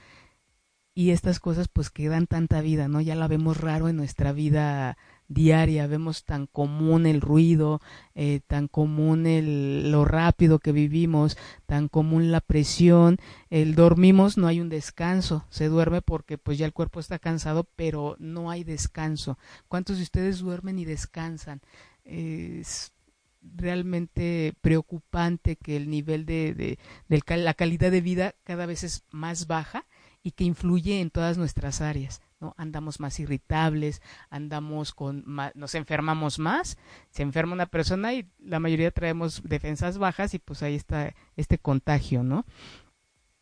y 0.95 1.11
estas 1.11 1.39
cosas 1.39 1.67
pues 1.67 1.89
que 1.89 2.07
dan 2.07 2.27
tanta 2.27 2.61
vida, 2.61 2.87
¿no? 2.87 3.01
Ya 3.01 3.15
la 3.15 3.27
vemos 3.27 3.57
raro 3.57 3.89
en 3.89 3.97
nuestra 3.97 4.31
vida 4.31 4.97
diaria, 5.27 5.87
vemos 5.87 6.25
tan 6.25 6.45
común 6.45 7.05
el 7.05 7.21
ruido, 7.21 7.81
eh, 8.13 8.41
tan 8.45 8.67
común 8.67 9.25
el, 9.25 9.91
lo 9.91 10.05
rápido 10.05 10.59
que 10.59 10.71
vivimos, 10.71 11.37
tan 11.65 11.87
común 11.87 12.31
la 12.31 12.41
presión, 12.41 13.17
el 13.49 13.73
dormimos, 13.73 14.37
no 14.37 14.47
hay 14.47 14.59
un 14.59 14.69
descanso, 14.69 15.45
se 15.49 15.67
duerme 15.67 16.01
porque 16.01 16.37
pues 16.37 16.57
ya 16.57 16.65
el 16.65 16.73
cuerpo 16.73 16.99
está 16.99 17.17
cansado, 17.17 17.67
pero 17.75 18.15
no 18.19 18.51
hay 18.51 18.63
descanso. 18.63 19.39
¿Cuántos 19.67 19.97
de 19.97 20.03
ustedes 20.03 20.39
duermen 20.39 20.77
y 20.77 20.85
descansan? 20.85 21.61
es 22.05 22.91
realmente 23.41 24.53
preocupante 24.61 25.55
que 25.55 25.75
el 25.75 25.89
nivel 25.89 26.25
de, 26.25 26.53
de, 26.53 26.79
de 27.09 27.37
la 27.37 27.53
calidad 27.53 27.91
de 27.91 28.01
vida 28.01 28.35
cada 28.43 28.65
vez 28.65 28.83
es 28.83 29.03
más 29.11 29.47
baja 29.47 29.85
y 30.23 30.31
que 30.31 30.45
influye 30.45 31.01
en 31.01 31.11
todas 31.11 31.37
nuestras 31.37 31.81
áreas. 31.81 32.21
¿no? 32.39 32.55
Andamos 32.57 32.99
más 32.99 33.19
irritables, 33.19 34.01
andamos 34.29 34.93
con 34.93 35.23
más, 35.25 35.55
nos 35.55 35.75
enfermamos 35.75 36.39
más, 36.39 36.77
se 37.11 37.23
enferma 37.23 37.53
una 37.53 37.65
persona 37.65 38.13
y 38.13 38.29
la 38.39 38.59
mayoría 38.59 38.91
traemos 38.91 39.41
defensas 39.43 39.97
bajas 39.97 40.33
y 40.33 40.39
pues 40.39 40.63
ahí 40.63 40.75
está 40.75 41.13
este 41.35 41.57
contagio, 41.57 42.23
¿no? 42.23 42.45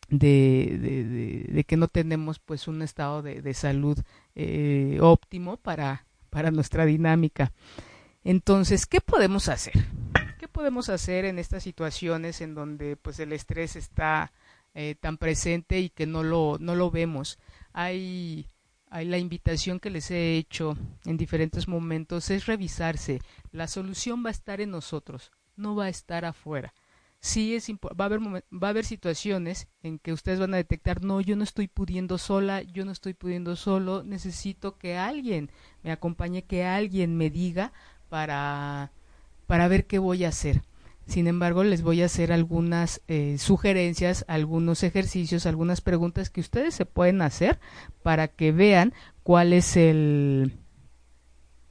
De, 0.08 0.78
de, 0.78 1.04
de, 1.04 1.52
de 1.52 1.64
que 1.64 1.78
no 1.78 1.88
tenemos 1.88 2.38
pues 2.38 2.68
un 2.68 2.82
estado 2.82 3.22
de, 3.22 3.54
salud 3.54 3.98
eh, 4.34 4.98
óptimo 5.00 5.56
para, 5.56 6.04
para 6.28 6.50
nuestra 6.50 6.84
dinámica. 6.84 7.52
Entonces, 8.22 8.86
¿qué 8.86 9.00
podemos 9.00 9.48
hacer? 9.48 9.72
¿Qué 10.38 10.48
podemos 10.48 10.90
hacer 10.90 11.24
en 11.24 11.38
estas 11.38 11.62
situaciones 11.62 12.40
en 12.40 12.54
donde 12.54 12.96
pues 12.96 13.20
el 13.20 13.32
estrés 13.32 13.74
está 13.74 14.32
eh, 14.74 14.94
tan 14.98 15.18
presente 15.18 15.80
y 15.80 15.90
que 15.90 16.06
no 16.06 16.22
lo, 16.22 16.56
no 16.58 16.74
lo 16.74 16.90
vemos. 16.90 17.38
Hay, 17.72 18.46
hay 18.88 19.06
la 19.06 19.18
invitación 19.18 19.80
que 19.80 19.90
les 19.90 20.10
he 20.10 20.36
hecho 20.36 20.76
en 21.04 21.16
diferentes 21.16 21.68
momentos 21.68 22.30
es 22.30 22.46
revisarse. 22.46 23.20
La 23.50 23.68
solución 23.68 24.24
va 24.24 24.28
a 24.28 24.32
estar 24.32 24.60
en 24.60 24.70
nosotros, 24.70 25.30
no 25.56 25.74
va 25.74 25.84
a 25.84 25.88
estar 25.90 26.24
afuera. 26.24 26.72
Sí 27.20 27.54
es 27.54 27.70
va 27.70 28.04
a 28.04 28.04
haber 28.06 28.20
va 28.20 28.66
a 28.66 28.70
haber 28.70 28.84
situaciones 28.84 29.68
en 29.82 30.00
que 30.00 30.12
ustedes 30.12 30.40
van 30.40 30.54
a 30.54 30.56
detectar, 30.56 31.04
no, 31.04 31.20
yo 31.20 31.36
no 31.36 31.44
estoy 31.44 31.68
pudiendo 31.68 32.18
sola, 32.18 32.62
yo 32.62 32.84
no 32.84 32.90
estoy 32.90 33.14
pudiendo 33.14 33.54
solo, 33.54 34.02
necesito 34.02 34.76
que 34.76 34.96
alguien 34.96 35.50
me 35.84 35.92
acompañe, 35.92 36.42
que 36.42 36.64
alguien 36.64 37.16
me 37.16 37.30
diga 37.30 37.72
para 38.08 38.90
para 39.46 39.68
ver 39.68 39.86
qué 39.86 39.98
voy 39.98 40.24
a 40.24 40.28
hacer. 40.28 40.62
Sin 41.06 41.26
embargo, 41.26 41.64
les 41.64 41.82
voy 41.82 42.02
a 42.02 42.06
hacer 42.06 42.32
algunas 42.32 43.02
eh, 43.08 43.36
sugerencias, 43.38 44.24
algunos 44.28 44.82
ejercicios, 44.82 45.46
algunas 45.46 45.80
preguntas 45.80 46.30
que 46.30 46.40
ustedes 46.40 46.74
se 46.74 46.86
pueden 46.86 47.22
hacer 47.22 47.58
para 48.02 48.28
que 48.28 48.52
vean 48.52 48.94
cuál 49.22 49.52
es 49.52 49.76
el 49.76 50.52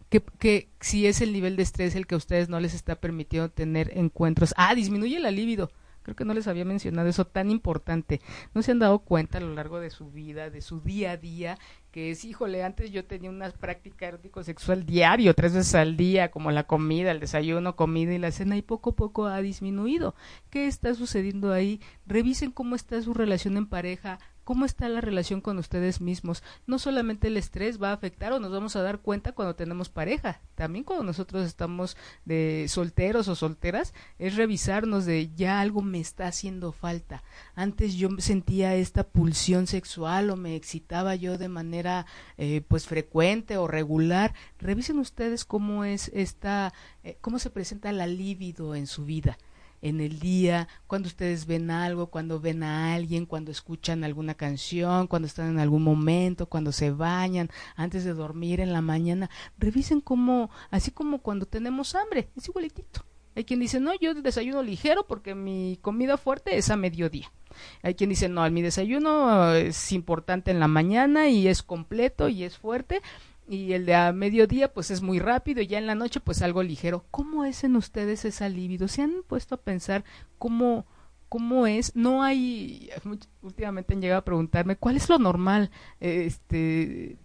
que, 0.09 0.21
que, 0.39 0.69
si 0.81 1.07
es 1.07 1.21
el 1.21 1.31
nivel 1.31 1.55
de 1.55 1.63
estrés 1.63 1.95
el 1.95 2.05
que 2.05 2.15
a 2.15 2.17
ustedes 2.17 2.49
no 2.49 2.59
les 2.59 2.73
está 2.73 2.95
permitiendo 2.95 3.49
tener 3.49 3.97
encuentros. 3.97 4.53
Ah, 4.57 4.75
disminuye 4.75 5.19
la 5.19 5.31
libido. 5.31 5.71
Creo 6.03 6.15
que 6.15 6.25
no 6.25 6.33
les 6.33 6.47
había 6.47 6.65
mencionado 6.65 7.07
eso 7.09 7.25
tan 7.25 7.51
importante. 7.51 8.21
No 8.53 8.61
se 8.61 8.71
han 8.71 8.79
dado 8.79 8.99
cuenta 8.99 9.37
a 9.37 9.41
lo 9.41 9.53
largo 9.53 9.79
de 9.79 9.89
su 9.89 10.09
vida, 10.11 10.49
de 10.49 10.61
su 10.61 10.81
día 10.81 11.11
a 11.11 11.17
día, 11.17 11.57
que 11.91 12.11
es, 12.11 12.25
híjole, 12.25 12.63
antes 12.63 12.91
yo 12.91 13.05
tenía 13.05 13.29
una 13.29 13.49
práctica 13.51 14.07
erótico 14.07 14.43
sexual 14.43 14.85
diario, 14.85 15.33
tres 15.33 15.53
veces 15.53 15.75
al 15.75 15.97
día, 15.97 16.31
como 16.31 16.51
la 16.51 16.63
comida, 16.63 17.11
el 17.11 17.19
desayuno, 17.19 17.75
comida 17.75 18.13
y 18.13 18.17
la 18.17 18.31
cena, 18.31 18.57
y 18.57 18.61
poco 18.61 18.91
a 18.91 18.95
poco 18.95 19.25
ha 19.25 19.41
disminuido. 19.41 20.15
¿Qué 20.49 20.67
está 20.67 20.95
sucediendo 20.95 21.51
ahí? 21.51 21.81
Revisen 22.05 22.51
cómo 22.51 22.75
está 22.75 23.01
su 23.01 23.13
relación 23.13 23.57
en 23.57 23.67
pareja, 23.67 24.19
cómo 24.51 24.65
está 24.65 24.89
la 24.89 24.99
relación 24.99 25.39
con 25.39 25.57
ustedes 25.59 26.01
mismos. 26.01 26.43
No 26.67 26.77
solamente 26.77 27.27
el 27.27 27.37
estrés 27.37 27.81
va 27.81 27.91
a 27.91 27.93
afectar 27.93 28.33
o 28.33 28.39
nos 28.41 28.51
vamos 28.51 28.75
a 28.75 28.81
dar 28.81 28.99
cuenta 28.99 29.31
cuando 29.31 29.55
tenemos 29.55 29.87
pareja, 29.87 30.41
también 30.55 30.83
cuando 30.83 31.05
nosotros 31.05 31.45
estamos 31.45 31.95
de 32.25 32.65
solteros 32.67 33.29
o 33.29 33.35
solteras, 33.35 33.93
es 34.19 34.35
revisarnos 34.35 35.05
de 35.05 35.33
ya 35.33 35.61
algo 35.61 35.81
me 35.81 36.01
está 36.01 36.27
haciendo 36.27 36.73
falta. 36.73 37.23
Antes 37.55 37.93
yo 37.93 38.09
sentía 38.17 38.75
esta 38.75 39.05
pulsión 39.07 39.67
sexual 39.67 40.29
o 40.29 40.35
me 40.35 40.57
excitaba 40.57 41.15
yo 41.15 41.37
de 41.37 41.47
manera 41.47 42.05
eh, 42.37 42.59
pues 42.67 42.87
frecuente 42.87 43.55
o 43.55 43.69
regular. 43.69 44.33
Revisen 44.59 44.99
ustedes 44.99 45.45
cómo 45.45 45.85
es 45.85 46.11
esta, 46.13 46.73
eh, 47.05 47.17
cómo 47.21 47.39
se 47.39 47.51
presenta 47.51 47.93
la 47.93 48.05
libido 48.05 48.75
en 48.75 48.85
su 48.85 49.05
vida 49.05 49.37
en 49.81 49.99
el 49.99 50.19
día, 50.19 50.67
cuando 50.87 51.07
ustedes 51.07 51.45
ven 51.45 51.71
algo, 51.71 52.07
cuando 52.07 52.39
ven 52.39 52.63
a 52.63 52.93
alguien, 52.93 53.25
cuando 53.25 53.51
escuchan 53.51 54.03
alguna 54.03 54.35
canción, 54.35 55.07
cuando 55.07 55.27
están 55.27 55.49
en 55.49 55.59
algún 55.59 55.83
momento, 55.83 56.45
cuando 56.45 56.71
se 56.71 56.91
bañan, 56.91 57.49
antes 57.75 58.03
de 58.03 58.13
dormir 58.13 58.59
en 58.59 58.73
la 58.73 58.81
mañana, 58.81 59.29
revisen 59.57 60.01
cómo, 60.01 60.49
así 60.69 60.91
como 60.91 61.19
cuando 61.19 61.45
tenemos 61.45 61.95
hambre, 61.95 62.29
es 62.35 62.47
igualitito. 62.47 63.05
Hay 63.33 63.45
quien 63.45 63.61
dice, 63.61 63.79
no, 63.79 63.93
yo 63.99 64.13
desayuno 64.13 64.61
ligero 64.61 65.07
porque 65.07 65.35
mi 65.35 65.79
comida 65.81 66.17
fuerte 66.17 66.57
es 66.57 66.69
a 66.69 66.75
mediodía. 66.75 67.31
Hay 67.81 67.95
quien 67.95 68.09
dice, 68.09 68.27
no, 68.29 68.49
mi 68.51 68.61
desayuno 68.61 69.53
es 69.53 69.91
importante 69.91 70.51
en 70.51 70.59
la 70.59 70.67
mañana 70.67 71.29
y 71.29 71.47
es 71.47 71.63
completo 71.63 72.29
y 72.29 72.43
es 72.43 72.57
fuerte 72.57 73.01
y 73.47 73.73
el 73.73 73.85
de 73.85 73.95
a 73.95 74.13
mediodía 74.13 74.73
pues 74.73 74.91
es 74.91 75.01
muy 75.01 75.19
rápido 75.19 75.61
y 75.61 75.67
ya 75.67 75.77
en 75.77 75.87
la 75.87 75.95
noche 75.95 76.19
pues 76.19 76.41
algo 76.41 76.63
ligero. 76.63 77.05
¿Cómo 77.11 77.45
es 77.45 77.63
en 77.63 77.75
ustedes 77.75 78.25
esa 78.25 78.49
libido? 78.49 78.87
¿Se 78.87 79.01
han 79.01 79.23
puesto 79.27 79.55
a 79.55 79.61
pensar 79.61 80.03
cómo, 80.37 80.85
cómo 81.29 81.67
es? 81.67 81.95
No 81.95 82.23
hay, 82.23 82.89
últimamente 83.41 83.93
han 83.93 84.01
llegado 84.01 84.19
a 84.19 84.25
preguntarme, 84.25 84.77
¿cuál 84.77 84.95
es 84.95 85.09
lo 85.09 85.19
normal? 85.19 85.71
Este, 85.99 87.17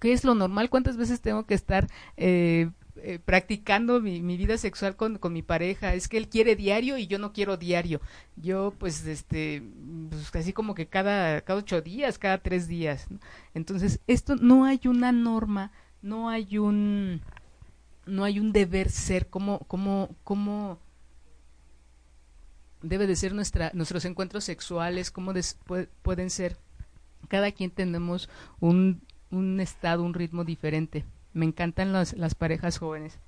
¿Qué 0.00 0.12
es 0.12 0.24
lo 0.24 0.34
normal? 0.34 0.70
¿Cuántas 0.70 0.96
veces 0.96 1.20
tengo 1.20 1.44
que 1.46 1.54
estar 1.54 1.86
eh, 2.16 2.70
eh, 2.96 3.18
practicando 3.18 4.00
mi, 4.00 4.20
vida 4.20 4.56
sexual 4.56 4.94
con, 4.96 5.18
con, 5.18 5.32
mi 5.32 5.42
pareja. 5.42 5.94
Es 5.94 6.08
que 6.08 6.16
él 6.16 6.28
quiere 6.28 6.54
diario 6.54 6.96
y 6.96 7.06
yo 7.06 7.18
no 7.18 7.32
quiero 7.32 7.56
diario. 7.56 8.00
Yo, 8.36 8.72
pues, 8.78 9.04
este, 9.06 9.62
pues, 10.10 10.34
así 10.36 10.52
como 10.52 10.74
que 10.74 10.86
cada, 10.86 11.40
cada 11.40 11.58
ocho 11.58 11.82
días, 11.82 12.18
cada 12.18 12.38
tres 12.38 12.68
días. 12.68 13.06
Entonces, 13.52 14.00
esto 14.06 14.36
no 14.36 14.64
hay 14.64 14.80
una 14.84 15.10
norma, 15.10 15.72
no 16.02 16.28
hay 16.28 16.58
un, 16.58 17.20
no 18.06 18.24
hay 18.24 18.38
un 18.38 18.52
deber 18.52 18.90
ser, 18.90 19.28
como, 19.28 19.60
como, 19.60 20.14
como 20.22 20.78
debe 22.80 23.06
de 23.06 23.16
ser 23.16 23.34
nuestra, 23.34 23.70
nuestros 23.74 24.04
encuentros 24.04 24.44
sexuales, 24.44 25.10
cómo 25.10 25.32
pueden 26.02 26.30
ser. 26.30 26.58
Cada 27.28 27.50
quien 27.50 27.70
tenemos 27.70 28.28
un, 28.60 29.02
un 29.30 29.58
estado, 29.60 30.04
un 30.04 30.14
ritmo 30.14 30.44
diferente. 30.44 31.04
Me 31.34 31.44
encantan 31.44 31.92
las, 31.92 32.14
las 32.14 32.34
parejas 32.34 32.78
jóvenes, 32.78 33.18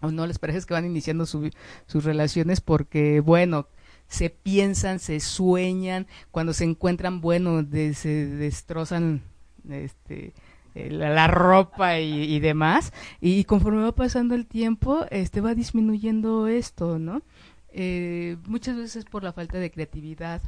o 0.00 0.10
no, 0.10 0.26
las 0.26 0.38
parejas 0.38 0.64
que 0.64 0.74
van 0.74 0.86
iniciando 0.86 1.26
sus 1.26 2.04
relaciones 2.04 2.60
porque, 2.60 3.20
bueno, 3.20 3.68
se 4.08 4.30
piensan, 4.30 4.98
se 4.98 5.20
sueñan, 5.20 6.06
cuando 6.30 6.52
se 6.52 6.64
encuentran, 6.64 7.20
bueno, 7.20 7.62
se 7.94 8.26
destrozan 8.26 9.22
este 9.68 10.32
la, 10.74 11.26
ropa 11.26 11.98
y, 11.98 12.38
demás 12.40 12.92
y, 13.20 13.44
conforme 13.44 13.82
va 13.82 13.92
pasando 13.92 14.34
el 14.34 14.46
tiempo 14.46 15.04
este 15.10 15.40
va 15.40 15.54
disminuyendo 15.54 16.46
esto 16.46 16.98
no 16.98 17.22
eh, 17.72 18.36
muchas 18.46 18.76
veces 18.76 19.04
por 19.04 19.22
la 19.24 19.32
falta 19.32 19.58
de 19.58 19.70
creatividad 19.70 20.40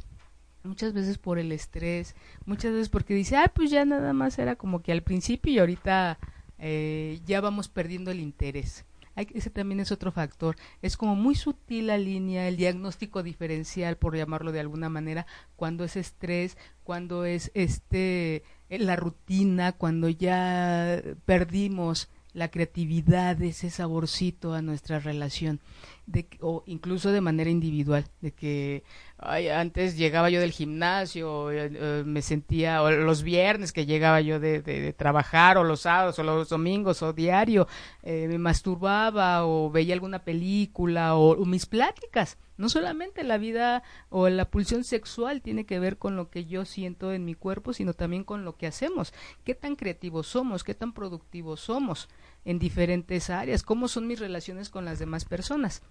muchas 0.63 0.93
veces 0.93 1.17
por 1.17 1.39
el 1.39 1.51
estrés 1.51 2.15
muchas 2.45 2.71
veces 2.71 2.89
porque 2.89 3.13
dice 3.13 3.35
ah 3.35 3.51
pues 3.53 3.69
ya 3.69 3.83
nada 3.85 4.13
más 4.13 4.39
era 4.39 4.55
como 4.55 4.81
que 4.81 4.91
al 4.91 5.03
principio 5.03 5.51
y 5.51 5.59
ahorita 5.59 6.17
eh, 6.65 7.19
ya 7.25 7.41
vamos 7.41 7.67
perdiendo 7.67 8.09
el 8.09 8.21
interés. 8.21 8.85
ese 9.17 9.49
también 9.49 9.81
es 9.81 9.91
otro 9.91 10.13
factor. 10.13 10.55
Es 10.81 10.95
como 10.95 11.13
muy 11.13 11.35
sutil 11.35 11.87
la 11.87 11.97
línea, 11.97 12.47
el 12.47 12.55
diagnóstico 12.55 13.21
diferencial, 13.21 13.97
por 13.97 14.15
llamarlo 14.15 14.53
de 14.53 14.61
alguna 14.61 14.87
manera, 14.87 15.27
cuando 15.57 15.83
es 15.83 15.97
estrés, 15.97 16.57
cuando 16.85 17.25
es 17.25 17.51
este 17.53 18.43
la 18.69 18.95
rutina, 18.95 19.73
cuando 19.73 20.07
ya 20.07 21.01
perdimos 21.25 22.07
la 22.31 22.49
creatividad, 22.49 23.41
ese 23.41 23.69
saborcito 23.69 24.53
a 24.53 24.61
nuestra 24.61 24.99
relación, 24.99 25.59
de, 26.05 26.27
o 26.41 26.63
incluso 26.65 27.11
de 27.11 27.21
manera 27.21 27.49
individual, 27.49 28.05
de 28.21 28.31
que 28.31 28.83
ay, 29.25 29.47
antes 29.47 29.97
llegaba 29.97 30.29
yo 30.29 30.39
del 30.39 30.51
gimnasio, 30.51 31.51
eh, 31.51 31.71
eh, 31.73 32.03
me 32.05 32.21
sentía, 32.21 32.81
o 32.81 32.91
los 32.91 33.23
viernes 33.23 33.71
que 33.71 33.85
llegaba 33.85 34.21
yo 34.21 34.39
de, 34.39 34.93
trabajar, 34.97 35.57
o 35.57 35.63
los 35.63 35.81
sábados, 35.81 36.19
o 36.19 36.23
los 36.23 36.49
domingos, 36.49 37.01
o 37.01 37.13
diario, 37.13 37.67
eh, 38.03 38.27
me 38.27 38.37
masturbaba, 38.37 39.45
o 39.45 39.69
veía 39.69 39.93
alguna 39.93 40.19
película, 40.19 41.15
o, 41.15 41.45
mis 41.45 41.65
pláticas. 41.65 42.37
No 42.55 42.69
solamente 42.69 43.23
la 43.23 43.39
vida 43.39 43.81
o 44.09 44.29
la 44.29 44.45
pulsión 44.45 44.83
sexual 44.83 45.41
tiene 45.41 45.65
que 45.65 45.79
ver 45.79 45.97
con 45.97 46.15
lo 46.15 46.29
que 46.29 46.45
yo 46.45 46.65
siento 46.65 47.11
en 47.11 47.25
mi 47.25 47.33
cuerpo, 47.33 47.73
sino 47.73 47.93
también 47.93 48.23
con 48.23 48.45
lo 48.45 48.57
que 48.57 48.67
hacemos. 48.67 49.11
¿Qué 49.43 49.55
tan 49.55 49.75
creativos 49.75 50.27
somos? 50.27 50.63
¿Qué 50.63 50.75
tan 50.75 50.93
productivos 50.93 51.61
somos 51.61 52.09
en 52.45 52.59
diferentes 52.59 53.29
áreas? 53.29 53.63
¿Cómo 53.63 53.87
son 53.87 54.07
mis 54.07 54.19
relaciones 54.19 54.69
con 54.69 54.85
las 54.85 54.99
demás 54.99 55.25
personas? 55.25 55.81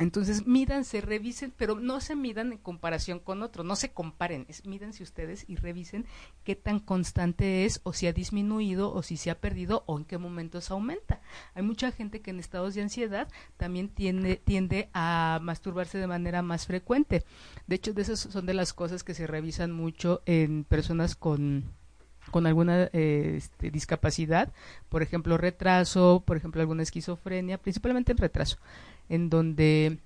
Entonces, 0.00 0.46
mídanse, 0.46 1.02
revisen, 1.02 1.52
pero 1.54 1.78
no 1.78 2.00
se 2.00 2.16
midan 2.16 2.52
en 2.52 2.58
comparación 2.58 3.18
con 3.18 3.42
otro, 3.42 3.64
no 3.64 3.76
se 3.76 3.92
comparen, 3.92 4.46
es, 4.48 4.64
mídanse 4.64 5.02
ustedes 5.02 5.44
y 5.46 5.56
revisen 5.56 6.06
qué 6.42 6.56
tan 6.56 6.80
constante 6.80 7.66
es 7.66 7.82
o 7.82 7.92
si 7.92 8.06
ha 8.06 8.14
disminuido 8.14 8.94
o 8.94 9.02
si 9.02 9.18
se 9.18 9.30
ha 9.30 9.38
perdido 9.38 9.84
o 9.84 9.98
en 9.98 10.06
qué 10.06 10.16
momentos 10.16 10.70
aumenta. 10.70 11.20
Hay 11.52 11.62
mucha 11.62 11.92
gente 11.92 12.22
que 12.22 12.30
en 12.30 12.40
estados 12.40 12.74
de 12.74 12.80
ansiedad 12.80 13.28
también 13.58 13.90
tiende, 13.90 14.36
tiende 14.36 14.88
a 14.94 15.38
masturbarse 15.42 15.98
de 15.98 16.06
manera 16.06 16.40
más 16.40 16.66
frecuente. 16.66 17.22
De 17.66 17.76
hecho, 17.76 17.92
de 17.92 18.00
esas 18.00 18.20
son 18.20 18.46
de 18.46 18.54
las 18.54 18.72
cosas 18.72 19.04
que 19.04 19.12
se 19.12 19.26
revisan 19.26 19.70
mucho 19.70 20.22
en 20.24 20.64
personas 20.64 21.14
con 21.14 21.74
con 22.30 22.46
alguna 22.46 22.88
eh, 22.92 23.34
este, 23.36 23.70
discapacidad, 23.70 24.52
por 24.88 25.02
ejemplo 25.02 25.36
retraso, 25.36 26.22
por 26.24 26.36
ejemplo 26.36 26.60
alguna 26.60 26.82
esquizofrenia, 26.82 27.58
principalmente 27.58 28.12
en 28.12 28.18
retraso 28.18 28.58
en 29.10 29.28
donde 29.28 29.98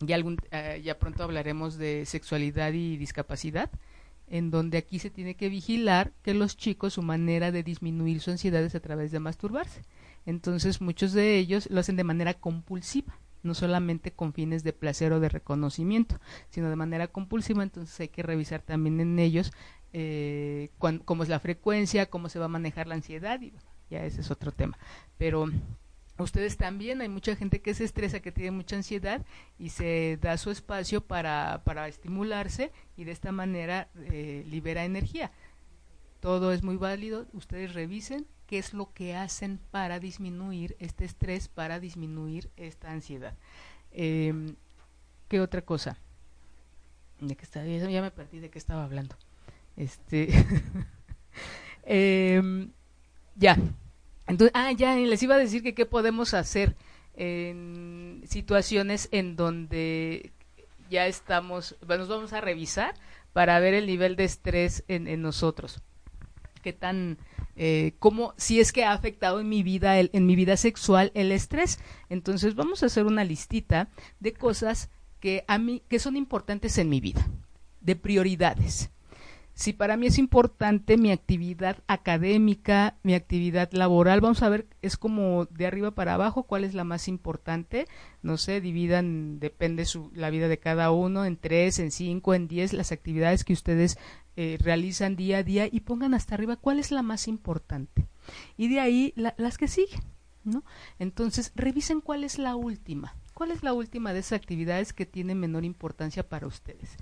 ya, 0.00 0.14
algún, 0.14 0.38
eh, 0.52 0.80
ya 0.82 0.98
pronto 0.98 1.24
hablaremos 1.24 1.76
de 1.76 2.06
sexualidad 2.06 2.72
y 2.72 2.96
discapacidad, 2.96 3.70
en 4.28 4.50
donde 4.50 4.78
aquí 4.78 4.98
se 5.00 5.10
tiene 5.10 5.34
que 5.34 5.48
vigilar 5.48 6.12
que 6.22 6.34
los 6.34 6.56
chicos 6.56 6.94
su 6.94 7.02
manera 7.02 7.50
de 7.50 7.62
disminuir 7.62 8.20
su 8.20 8.30
ansiedad 8.30 8.62
es 8.62 8.74
a 8.74 8.80
través 8.80 9.10
de 9.10 9.20
masturbarse. 9.20 9.82
Entonces 10.24 10.80
muchos 10.80 11.12
de 11.12 11.36
ellos 11.36 11.68
lo 11.70 11.80
hacen 11.80 11.96
de 11.96 12.04
manera 12.04 12.34
compulsiva, 12.34 13.18
no 13.42 13.54
solamente 13.54 14.12
con 14.12 14.32
fines 14.32 14.62
de 14.62 14.72
placer 14.72 15.12
o 15.12 15.20
de 15.20 15.28
reconocimiento, 15.28 16.20
sino 16.50 16.70
de 16.70 16.76
manera 16.76 17.08
compulsiva, 17.08 17.62
entonces 17.62 17.98
hay 17.98 18.08
que 18.08 18.22
revisar 18.22 18.62
también 18.62 19.00
en 19.00 19.18
ellos 19.18 19.52
eh, 19.92 20.70
cómo 20.78 21.22
es 21.22 21.28
la 21.28 21.40
frecuencia, 21.40 22.10
cómo 22.10 22.28
se 22.28 22.38
va 22.38 22.46
a 22.46 22.48
manejar 22.48 22.86
la 22.86 22.94
ansiedad, 22.94 23.40
y 23.40 23.52
ya 23.90 24.04
ese 24.04 24.20
es 24.20 24.30
otro 24.30 24.52
tema. 24.52 24.78
Pero 25.16 25.50
ustedes 26.18 26.56
también, 26.56 27.00
hay 27.00 27.08
mucha 27.08 27.36
gente 27.36 27.60
que 27.60 27.74
se 27.74 27.84
estresa, 27.84 28.20
que 28.20 28.32
tiene 28.32 28.50
mucha 28.50 28.76
ansiedad 28.76 29.24
y 29.58 29.70
se 29.70 30.18
da 30.20 30.36
su 30.36 30.50
espacio 30.50 31.00
para, 31.00 31.62
para 31.64 31.88
estimularse 31.88 32.72
y 32.96 33.04
de 33.04 33.12
esta 33.12 33.32
manera 33.32 33.88
eh, 33.96 34.44
libera 34.48 34.84
energía. 34.84 35.30
Todo 36.20 36.52
es 36.52 36.62
muy 36.62 36.76
válido, 36.76 37.26
ustedes 37.32 37.74
revisen 37.74 38.26
qué 38.46 38.58
es 38.58 38.74
lo 38.74 38.92
que 38.92 39.14
hacen 39.14 39.60
para 39.70 40.00
disminuir 40.00 40.76
este 40.80 41.04
estrés, 41.04 41.48
para 41.48 41.78
disminuir 41.78 42.50
esta 42.56 42.90
ansiedad. 42.90 43.36
Eh, 43.92 44.54
¿Qué 45.28 45.40
otra 45.40 45.62
cosa? 45.62 45.98
¿De 47.20 47.36
qué 47.36 47.44
estaba? 47.44 47.66
Ya 47.66 48.02
me 48.02 48.10
perdí 48.10 48.40
de 48.40 48.50
qué 48.50 48.58
estaba 48.58 48.84
hablando. 48.84 49.16
Este, 49.78 50.28
em, 51.84 52.72
ya, 53.36 53.56
entonces, 54.26 54.50
ah, 54.54 54.72
ya 54.72 54.96
les 54.96 55.22
iba 55.22 55.36
a 55.36 55.38
decir 55.38 55.62
que 55.62 55.74
qué 55.74 55.86
podemos 55.86 56.34
hacer 56.34 56.74
en 57.14 58.24
situaciones 58.26 59.08
en 59.12 59.36
donde 59.36 60.32
ya 60.90 61.06
estamos, 61.06 61.76
nos 61.86 62.08
vamos 62.08 62.32
a 62.32 62.40
revisar 62.40 62.96
para 63.32 63.60
ver 63.60 63.72
el 63.74 63.86
nivel 63.86 64.16
de 64.16 64.24
estrés 64.24 64.82
en, 64.88 65.22
nosotros. 65.22 65.80
Qué 66.60 66.72
tan, 66.72 67.18
eh, 67.54 67.94
cómo, 68.00 68.34
si 68.36 68.58
es 68.58 68.72
que 68.72 68.82
ha 68.84 68.92
afectado 68.92 69.38
en 69.38 69.48
mi 69.48 69.62
vida, 69.62 70.00
en 70.00 70.26
mi 70.26 70.34
vida 70.34 70.56
sexual 70.56 71.12
el 71.14 71.30
estrés. 71.30 71.78
Entonces 72.08 72.56
vamos 72.56 72.82
a 72.82 72.86
hacer 72.86 73.06
una 73.06 73.22
listita 73.22 73.90
de 74.18 74.32
cosas 74.32 74.90
que 75.20 75.44
a 75.46 75.58
mí 75.58 75.82
que 75.88 76.00
son 76.00 76.16
importantes 76.16 76.78
en 76.78 76.88
mi 76.88 77.00
vida, 77.00 77.28
de 77.80 77.94
prioridades. 77.94 78.90
Si 79.58 79.72
para 79.72 79.96
mí 79.96 80.06
es 80.06 80.18
importante 80.18 80.96
mi 80.96 81.10
actividad 81.10 81.82
académica, 81.88 82.96
mi 83.02 83.14
actividad 83.14 83.68
laboral, 83.72 84.20
vamos 84.20 84.40
a 84.44 84.48
ver, 84.48 84.68
es 84.82 84.96
como 84.96 85.46
de 85.46 85.66
arriba 85.66 85.90
para 85.96 86.14
abajo, 86.14 86.44
cuál 86.44 86.62
es 86.62 86.74
la 86.74 86.84
más 86.84 87.08
importante. 87.08 87.88
No 88.22 88.36
sé, 88.36 88.60
dividan, 88.60 89.40
depende 89.40 89.84
su, 89.84 90.12
la 90.14 90.30
vida 90.30 90.46
de 90.46 90.60
cada 90.60 90.92
uno, 90.92 91.24
en 91.24 91.36
tres, 91.36 91.80
en 91.80 91.90
cinco, 91.90 92.34
en 92.34 92.46
diez, 92.46 92.72
las 92.72 92.92
actividades 92.92 93.42
que 93.42 93.52
ustedes 93.52 93.98
eh, 94.36 94.58
realizan 94.60 95.16
día 95.16 95.38
a 95.38 95.42
día 95.42 95.66
y 95.68 95.80
pongan 95.80 96.14
hasta 96.14 96.36
arriba 96.36 96.54
cuál 96.54 96.78
es 96.78 96.92
la 96.92 97.02
más 97.02 97.26
importante. 97.26 98.06
Y 98.56 98.68
de 98.68 98.78
ahí 98.78 99.12
las 99.16 99.58
que 99.58 99.66
siguen, 99.66 100.02
¿no? 100.44 100.62
Entonces, 101.00 101.50
revisen 101.56 102.00
cuál 102.00 102.22
es 102.22 102.38
la 102.38 102.54
última. 102.54 103.16
¿Cuál 103.34 103.50
es 103.52 103.64
la 103.64 103.72
última 103.72 104.12
de 104.12 104.18
esas 104.18 104.40
actividades 104.40 104.92
que 104.92 105.06
tienen 105.06 105.38
menor 105.38 105.64
importancia 105.64 106.28
para 106.28 106.46
ustedes? 106.46 106.96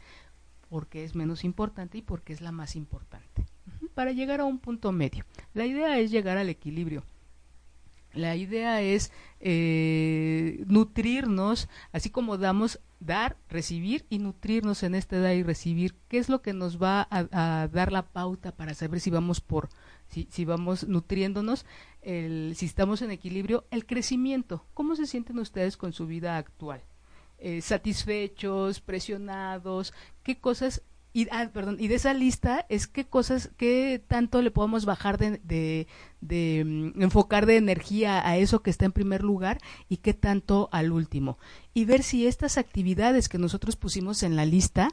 Porque 0.68 1.04
es 1.04 1.14
menos 1.14 1.44
importante 1.44 1.98
y 1.98 2.02
porque 2.02 2.32
es 2.32 2.40
la 2.40 2.52
más 2.52 2.76
importante. 2.76 3.46
Para 3.94 4.12
llegar 4.12 4.40
a 4.40 4.44
un 4.44 4.58
punto 4.58 4.92
medio. 4.92 5.24
La 5.54 5.66
idea 5.66 5.98
es 5.98 6.10
llegar 6.10 6.38
al 6.38 6.48
equilibrio. 6.48 7.02
La 8.16 8.34
idea 8.34 8.80
es 8.80 9.12
eh, 9.40 10.64
nutrirnos, 10.66 11.68
así 11.92 12.08
como 12.08 12.38
damos, 12.38 12.80
dar, 12.98 13.36
recibir 13.48 14.06
y 14.08 14.18
nutrirnos 14.18 14.82
en 14.82 14.94
este 14.94 15.20
dar 15.20 15.36
y 15.36 15.42
recibir. 15.42 15.94
¿Qué 16.08 16.16
es 16.18 16.30
lo 16.30 16.40
que 16.40 16.54
nos 16.54 16.82
va 16.82 17.06
a, 17.10 17.68
dar 17.68 17.92
la 17.92 18.06
pauta 18.06 18.52
para 18.52 18.72
saber 18.74 19.00
si 19.00 19.10
vamos 19.10 19.42
por, 19.42 19.68
si, 20.08 20.28
si 20.30 20.46
vamos 20.46 20.88
nutriéndonos, 20.88 21.66
el, 22.00 22.54
si 22.56 22.64
estamos 22.64 23.02
en 23.02 23.10
equilibrio? 23.10 23.66
El 23.70 23.84
crecimiento. 23.84 24.64
¿Cómo 24.72 24.96
se 24.96 25.06
sienten 25.06 25.38
ustedes 25.38 25.76
con 25.76 25.92
su 25.92 26.06
vida 26.06 26.38
actual? 26.38 26.82
Eh, 27.38 27.60
satisfechos, 27.60 28.80
presionados, 28.80 29.92
qué 30.22 30.38
cosas 30.38 30.82
y, 31.16 31.28
ah, 31.30 31.48
perdón, 31.50 31.78
y 31.80 31.88
de 31.88 31.94
esa 31.94 32.12
lista 32.12 32.66
es 32.68 32.86
qué 32.86 33.06
cosas, 33.06 33.50
qué 33.56 34.04
tanto 34.06 34.42
le 34.42 34.50
podemos 34.50 34.84
bajar 34.84 35.16
de, 35.16 35.40
de, 35.44 35.86
de 36.20 36.62
mm, 36.66 37.02
enfocar 37.02 37.46
de 37.46 37.56
energía 37.56 38.28
a 38.28 38.36
eso 38.36 38.60
que 38.60 38.68
está 38.68 38.84
en 38.84 38.92
primer 38.92 39.22
lugar 39.22 39.58
y 39.88 39.96
qué 39.96 40.12
tanto 40.12 40.68
al 40.72 40.92
último. 40.92 41.38
Y 41.72 41.86
ver 41.86 42.02
si 42.02 42.26
estas 42.26 42.58
actividades 42.58 43.30
que 43.30 43.38
nosotros 43.38 43.76
pusimos 43.76 44.22
en 44.24 44.36
la 44.36 44.44
lista 44.44 44.90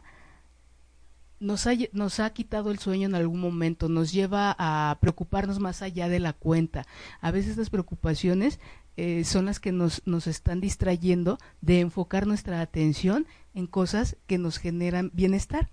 nos 1.41 1.67
ha, 1.67 1.73
nos 1.91 2.21
ha 2.21 2.29
quitado 2.31 2.71
el 2.71 2.79
sueño 2.79 3.09
en 3.09 3.15
algún 3.15 3.41
momento, 3.41 3.89
nos 3.89 4.13
lleva 4.13 4.55
a 4.57 4.97
preocuparnos 5.01 5.59
más 5.59 5.81
allá 5.81 6.07
de 6.07 6.21
la 6.21 6.31
cuenta. 6.31 6.85
A 7.19 7.31
veces 7.31 7.51
estas 7.51 7.69
preocupaciones 7.69 8.61
eh, 8.97 9.23
son 9.23 9.45
las 9.45 9.59
que 9.59 9.71
nos, 9.71 10.01
nos 10.05 10.27
están 10.27 10.61
distrayendo 10.61 11.37
de 11.61 11.79
enfocar 11.79 12.27
nuestra 12.27 12.61
atención 12.61 13.27
en 13.53 13.67
cosas 13.67 14.17
que 14.27 14.37
nos 14.37 14.57
generan 14.57 15.11
bienestar 15.13 15.69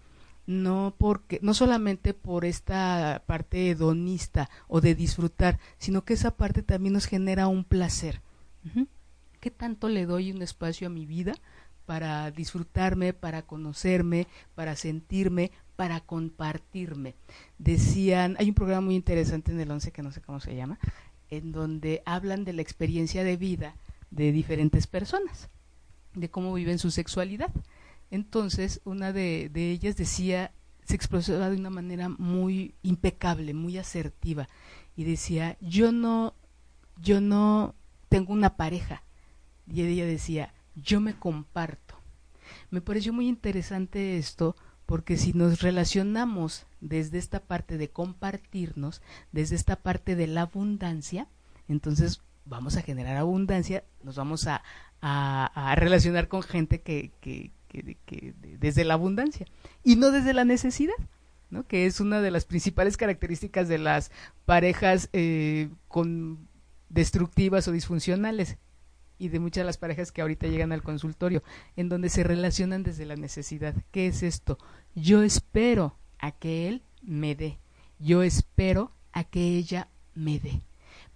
no 0.50 0.94
porque 0.98 1.38
no 1.42 1.54
solamente 1.54 2.12
por 2.12 2.44
esta 2.44 3.22
parte 3.26 3.70
hedonista 3.70 4.50
o 4.66 4.80
de 4.80 4.94
disfrutar, 4.94 5.60
sino 5.78 6.04
que 6.04 6.14
esa 6.14 6.32
parte 6.32 6.62
también 6.62 6.92
nos 6.92 7.06
genera 7.06 7.46
un 7.46 7.64
placer. 7.64 8.20
¿Qué 9.38 9.50
tanto 9.50 9.88
le 9.88 10.06
doy 10.06 10.32
un 10.32 10.42
espacio 10.42 10.88
a 10.88 10.90
mi 10.90 11.06
vida 11.06 11.32
para 11.86 12.30
disfrutarme, 12.30 13.12
para 13.12 13.42
conocerme, 13.42 14.26
para 14.54 14.74
sentirme, 14.74 15.52
para 15.76 16.00
compartirme? 16.00 17.14
Decían, 17.58 18.36
hay 18.38 18.48
un 18.48 18.54
programa 18.54 18.86
muy 18.86 18.96
interesante 18.96 19.52
en 19.52 19.60
el 19.60 19.70
11 19.70 19.92
que 19.92 20.02
no 20.02 20.10
sé 20.10 20.20
cómo 20.20 20.40
se 20.40 20.56
llama, 20.56 20.78
en 21.30 21.52
donde 21.52 22.02
hablan 22.04 22.44
de 22.44 22.52
la 22.52 22.62
experiencia 22.62 23.24
de 23.24 23.36
vida 23.36 23.74
de 24.10 24.32
diferentes 24.32 24.86
personas, 24.86 25.48
de 26.14 26.28
cómo 26.30 26.52
viven 26.54 26.78
su 26.78 26.90
sexualidad. 26.90 27.50
Entonces, 28.10 28.80
una 28.84 29.12
de, 29.12 29.50
ellas 29.54 29.96
decía, 29.96 30.52
se 30.84 30.96
expresaba 30.96 31.50
de 31.50 31.56
una 31.56 31.70
manera 31.70 32.08
muy 32.08 32.74
impecable, 32.82 33.54
muy 33.54 33.78
asertiva, 33.78 34.48
y 34.96 35.04
decía, 35.04 35.56
yo 35.60 35.92
no, 35.92 36.34
yo 37.00 37.20
no 37.20 37.74
tengo 38.08 38.32
una 38.32 38.56
pareja. 38.56 39.04
Y 39.72 39.82
ella 39.82 40.04
decía, 40.04 40.52
yo 40.74 41.00
me 41.00 41.14
comparto. 41.14 41.94
Me 42.70 42.80
pareció 42.80 43.12
muy 43.12 43.28
interesante 43.28 44.18
esto 44.18 44.56
porque 44.90 45.16
si 45.16 45.32
nos 45.34 45.62
relacionamos 45.62 46.66
desde 46.80 47.18
esta 47.18 47.38
parte 47.38 47.78
de 47.78 47.90
compartirnos, 47.90 49.02
desde 49.30 49.54
esta 49.54 49.76
parte 49.76 50.16
de 50.16 50.26
la 50.26 50.40
abundancia, 50.40 51.28
entonces 51.68 52.22
vamos 52.44 52.76
a 52.76 52.82
generar 52.82 53.16
abundancia, 53.16 53.84
nos 54.02 54.16
vamos 54.16 54.48
a, 54.48 54.64
relacionar 55.76 56.26
con 56.26 56.42
gente 56.42 56.80
que, 56.80 57.12
que, 57.20 57.52
que, 57.68 58.34
desde 58.58 58.82
la 58.82 58.94
abundancia 58.94 59.46
y 59.84 59.94
no 59.94 60.10
desde 60.10 60.34
la 60.34 60.44
necesidad. 60.44 60.96
¿no? 61.50 61.68
que 61.68 61.86
es 61.86 62.00
una 62.00 62.20
de 62.20 62.32
las 62.32 62.44
principales 62.44 62.96
características 62.96 63.68
de 63.68 63.78
las 63.78 64.10
parejas 64.44 65.08
eh, 65.12 65.68
destructivas 66.88 67.68
o 67.68 67.72
disfuncionales, 67.72 68.56
y 69.20 69.28
de 69.28 69.38
muchas 69.38 69.60
de 69.60 69.66
las 69.66 69.78
parejas 69.78 70.10
que 70.10 70.22
ahorita 70.22 70.48
llegan 70.48 70.72
al 70.72 70.82
consultorio, 70.82 71.42
en 71.76 71.90
donde 71.90 72.08
se 72.08 72.24
relacionan 72.24 72.82
desde 72.82 73.04
la 73.04 73.16
necesidad. 73.16 73.74
¿Qué 73.92 74.06
es 74.06 74.22
esto? 74.22 74.58
Yo 74.94 75.22
espero 75.22 75.94
a 76.18 76.32
que 76.32 76.66
él 76.66 76.82
me 77.02 77.36
dé. 77.36 77.58
Yo 77.98 78.22
espero 78.22 78.92
a 79.12 79.24
que 79.24 79.58
ella 79.58 79.88
me 80.14 80.40
dé. 80.40 80.62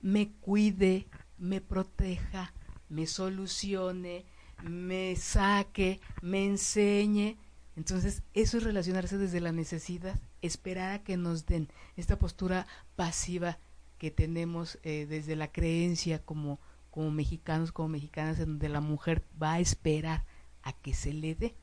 Me 0.03 0.33
cuide, 0.33 1.07
me 1.39 1.63
proteja, 1.63 2.53
me 2.91 3.07
solucione, 3.07 4.27
me 4.63 5.17
saque, 5.17 5.99
me 6.21 6.45
enseñe. 6.45 7.39
Entonces, 7.75 8.23
eso 8.35 8.59
es 8.59 8.65
relacionarse 8.65 9.17
desde 9.17 9.41
la 9.41 9.53
necesidad, 9.53 10.21
esperar 10.43 10.93
a 10.93 11.03
que 11.03 11.17
nos 11.17 11.47
den 11.47 11.69
esta 11.97 12.19
postura 12.19 12.67
pasiva 12.97 13.59
que 13.97 14.11
tenemos 14.11 14.79
eh, 14.83 15.07
desde 15.09 15.37
la 15.37 15.51
creencia 15.51 16.19
como 16.23 16.61
como 16.95 17.11
mexicanos, 17.11 17.73
como 17.73 17.89
mexicanas, 17.89 18.39
en 18.39 18.51
donde 18.51 18.69
la 18.69 18.81
mujer 18.81 19.25
va 19.43 19.55
a 19.55 19.59
esperar 19.59 20.25
a 20.63 20.73
que 20.73 20.95
se 20.95 21.13
le 21.13 21.35
dé, 21.35 21.57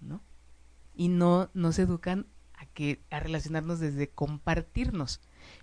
¿no? 0.00 0.20
Y 0.96 1.06
no 1.06 1.50
nos 1.54 1.78
educan 1.78 2.26
a 2.56 2.66
que 2.66 2.98
a 3.08 3.20
relacionarnos 3.20 3.78
desde 3.78 4.08
compartirnos. 4.08 5.20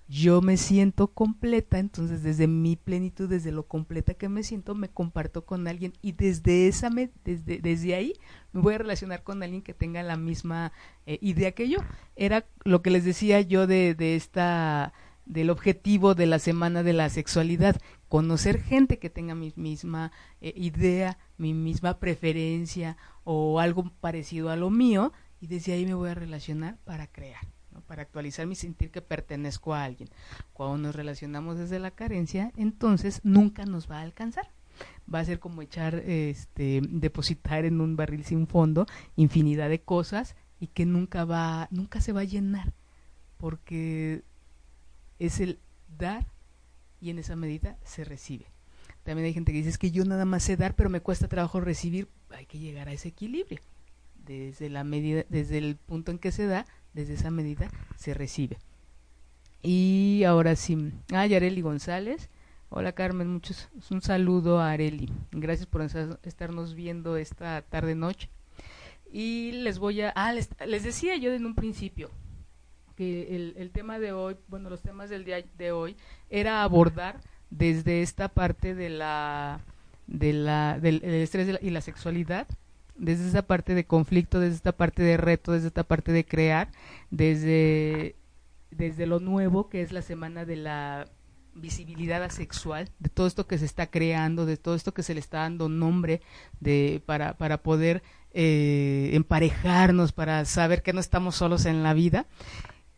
Yo 0.08 0.42
me 0.42 0.56
siento 0.56 1.10
completa, 1.10 1.80
entonces 1.80 2.24
desde 2.24 2.48
mi 2.48 2.78
plenitud, 2.78 3.28
desde 3.28 3.52
lo 3.52 3.64
completa 3.64 4.14
que 4.14 4.30
me 4.30 4.42
siento, 4.42 4.74
me 4.74 4.88
comparto 4.88 5.44
con 5.46 5.68
alguien 5.68 5.92
y 6.02 6.14
desde 6.14 6.70
esa 6.70 6.90
desde 7.26 7.60
desde 7.60 7.96
ahí 7.96 8.14
me 8.54 8.62
voy 8.62 8.76
a 8.76 8.78
relacionar 8.78 9.24
con 9.24 9.44
alguien 9.44 9.64
que 9.64 9.74
tenga 9.74 10.02
la 10.02 10.16
misma 10.16 10.72
eh, 11.06 11.20
idea 11.22 11.52
que 11.52 11.68
yo. 11.68 11.80
Era 12.16 12.46
lo 12.64 12.82
que 12.82 12.90
les 12.90 13.04
decía 13.04 13.42
yo 13.42 13.68
de, 13.68 13.96
de 13.96 14.16
esta 14.16 14.94
del 15.26 15.52
objetivo 15.52 16.16
de 16.16 16.26
la 16.26 16.40
semana 16.40 16.84
de 16.84 16.94
la 16.94 17.08
sexualidad, 17.10 17.80
conocer 18.10 18.62
gente 18.62 18.98
que 18.98 19.10
tenga 19.10 19.36
mi 19.36 19.54
misma 19.56 20.12
eh, 20.42 20.54
idea, 20.56 21.18
mi 21.38 21.54
misma 21.54 22.00
preferencia 22.00 22.98
o 23.24 23.60
algo 23.60 23.90
parecido 24.02 24.50
a 24.50 24.56
lo 24.56 24.70
mío 24.72 25.14
y 25.40 25.48
desde 25.48 25.74
ahí 25.74 25.86
me 25.86 25.94
voy 25.94 26.10
a 26.10 26.16
relacionar 26.16 26.78
para 26.84 27.08
crear, 27.08 27.48
para 27.88 28.02
actualizar 28.02 28.48
mi 28.48 28.56
sentir 28.56 28.92
que 28.92 29.02
pertenezco 29.02 29.74
a 29.74 29.84
alguien. 29.84 30.10
Cuando 30.54 30.78
nos 30.78 30.96
relacionamos 30.96 31.58
desde 31.58 31.80
la 31.80 31.92
carencia, 31.92 32.52
entonces 32.58 33.22
nunca 33.24 33.66
nos 33.66 33.90
va 33.90 34.00
a 34.00 34.04
alcanzar. 34.04 34.50
Va 35.14 35.20
a 35.20 35.26
ser 35.26 35.40
como 35.40 35.62
echar, 35.62 35.96
este, 35.96 36.82
depositar 36.90 37.66
en 37.66 37.80
un 37.80 37.96
barril 37.96 38.24
sin 38.24 38.48
fondo 38.48 38.86
infinidad 39.18 39.70
de 39.70 39.82
cosas 39.82 40.36
y 40.60 40.68
que 40.68 40.86
nunca 40.86 41.26
va, 41.26 41.68
nunca 41.70 42.02
se 42.02 42.12
va 42.12 42.22
a 42.22 42.26
llenar, 42.26 42.74
porque 43.38 44.24
es 45.20 45.40
el 45.40 45.60
dar 45.98 46.28
y 47.02 47.10
en 47.10 47.20
esa 47.20 47.36
medida 47.36 47.78
se 47.84 48.04
recibe. 48.04 48.46
También 49.04 49.26
hay 49.26 49.34
gente 49.34 49.52
que 49.52 49.60
dice 49.60 49.70
es 49.70 49.78
que 49.78 49.92
yo 49.92 50.06
nada 50.06 50.26
más 50.26 50.44
sé 50.44 50.58
dar, 50.58 50.76
pero 50.76 50.90
me 50.90 51.02
cuesta 51.02 51.28
trabajo 51.28 51.60
recibir. 51.60 52.08
Hay 52.30 52.46
que 52.46 52.60
llegar 52.60 52.88
a 52.90 52.94
ese 52.94 53.10
equilibrio. 53.10 53.60
Desde 54.26 54.70
la 54.70 54.84
medida, 54.84 55.24
desde 55.30 55.58
el 55.58 55.78
punto 55.78 56.12
en 56.12 56.20
que 56.20 56.32
se 56.32 56.46
da, 56.46 56.66
desde 56.94 57.14
esa 57.14 57.32
medida 57.32 57.70
se 57.98 58.14
recibe. 58.14 58.58
Y 59.62 60.24
ahora 60.26 60.56
sí, 60.56 60.92
ah, 61.12 61.22
Areli 61.22 61.62
González. 61.62 62.30
Hola 62.72 62.92
Carmen, 62.92 63.28
muchos, 63.28 63.68
un 63.90 64.02
saludo 64.02 64.60
a 64.60 64.72
Areli. 64.72 65.12
Gracias 65.32 65.66
por 65.66 65.82
estarnos 65.82 66.76
viendo 66.76 67.18
esta 67.18 67.64
tarde 67.64 67.96
noche. 67.96 68.30
Y 69.12 69.54
les 69.54 69.80
voy 69.80 70.02
a, 70.02 70.10
ah, 70.12 70.32
les, 70.34 70.50
les 70.68 70.84
decía 70.84 71.16
yo 71.16 71.34
en 71.34 71.48
un 71.48 71.56
principio, 71.56 72.12
que 73.00 73.54
el, 73.56 73.72
tema 73.72 73.98
de 73.98 74.12
hoy, 74.12 74.36
bueno, 74.50 74.70
los 74.70 74.82
temas 74.82 75.10
del 75.10 75.24
día 75.24 75.42
de 75.58 75.72
hoy, 75.72 75.96
era 76.30 76.64
abordar 76.64 77.22
desde 77.50 78.02
esta 78.02 78.28
parte 78.28 78.76
de 78.76 78.90
la, 78.90 79.62
de 80.06 80.34
la, 80.34 80.78
del, 80.82 81.02
estrés 81.06 81.60
y 81.62 81.70
la 81.70 81.80
sexualidad, 81.80 82.46
desde 82.98 83.30
esa 83.30 83.44
parte 83.44 83.74
de 83.74 83.86
conflicto, 83.86 84.42
desde 84.42 84.58
esta 84.58 84.74
parte 84.74 85.02
de 85.02 85.16
reto, 85.16 85.54
desde 85.54 85.68
esta 85.68 85.86
parte 85.86 86.12
de 86.12 86.26
crear, 86.26 86.68
desde, 87.10 88.18
desde 88.70 89.06
lo 89.06 89.22
nuevo 89.22 89.70
que 89.70 89.82
es 89.82 89.94
la 89.94 90.02
semana 90.02 90.44
de 90.44 90.58
la 90.58 91.08
visibilidad 91.56 92.22
asexual, 92.22 92.90
de 93.00 93.08
todo 93.08 93.28
esto 93.28 93.48
que 93.48 93.60
se 93.60 93.66
está 93.66 93.88
creando, 93.88 94.46
de 94.46 94.58
todo 94.58 94.76
esto 94.76 94.94
que 94.94 95.04
se 95.04 95.14
le 95.14 95.22
está 95.22 95.38
dando 95.38 95.70
nombre 95.70 96.20
de, 96.60 97.02
para, 97.06 97.38
para 97.38 97.64
poder 97.64 98.04
eh, 98.34 99.12
emparejarnos, 99.14 100.12
para 100.12 100.44
saber 100.44 100.84
que 100.84 100.92
no 100.92 101.00
estamos 101.00 101.38
solos 101.38 101.66
en 101.66 101.82
la 101.82 101.94
vida. 101.94 102.26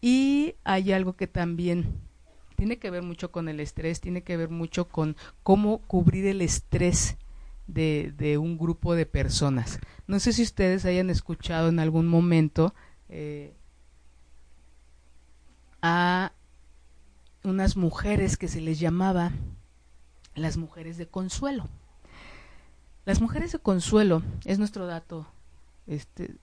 Y 0.01 0.55
hay 0.63 0.91
algo 0.91 1.13
que 1.13 1.27
también 1.27 2.01
tiene 2.55 2.77
que 2.77 2.89
ver 2.89 3.03
mucho 3.03 3.31
con 3.31 3.49
el 3.49 3.59
estrés, 3.59 4.01
tiene 4.01 4.23
que 4.23 4.37
ver 4.37 4.49
mucho 4.49 4.87
con 4.87 5.15
cómo 5.43 5.79
cubrir 5.79 6.25
el 6.25 6.41
estrés 6.41 7.17
de, 7.67 8.13
de 8.17 8.37
un 8.37 8.57
grupo 8.57 8.95
de 8.95 9.05
personas. 9.05 9.79
No 10.07 10.19
sé 10.19 10.33
si 10.33 10.43
ustedes 10.43 10.85
hayan 10.85 11.09
escuchado 11.09 11.69
en 11.69 11.79
algún 11.79 12.07
momento 12.07 12.73
eh, 13.09 13.53
a 15.81 16.33
unas 17.43 17.77
mujeres 17.77 18.37
que 18.37 18.47
se 18.47 18.61
les 18.61 18.79
llamaba 18.79 19.31
las 20.35 20.57
mujeres 20.57 20.97
de 20.97 21.07
consuelo. 21.07 21.67
Las 23.05 23.21
mujeres 23.21 23.51
de 23.51 23.59
consuelo 23.59 24.21
es 24.45 24.59
nuestro 24.59 24.85
dato, 24.85 25.27
este, 25.87 26.35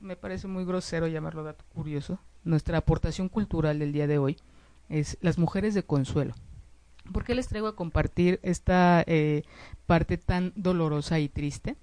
me 0.00 0.16
parece 0.16 0.48
muy 0.48 0.64
grosero 0.64 1.06
llamarlo 1.06 1.44
dato 1.44 1.64
curioso, 1.72 2.18
nuestra 2.44 2.78
aportación 2.78 3.28
cultural 3.28 3.78
del 3.78 3.92
día 3.92 4.06
de 4.06 4.18
hoy 4.18 4.36
es 4.88 5.18
las 5.20 5.38
mujeres 5.38 5.74
de 5.74 5.82
consuelo. 5.82 6.34
¿Por 7.12 7.24
qué 7.24 7.34
les 7.34 7.48
traigo 7.48 7.66
a 7.66 7.76
compartir 7.76 8.40
esta 8.42 9.02
eh, 9.06 9.42
parte 9.86 10.16
tan 10.16 10.52
dolorosa 10.56 11.18
y 11.18 11.28
triste? 11.28 11.76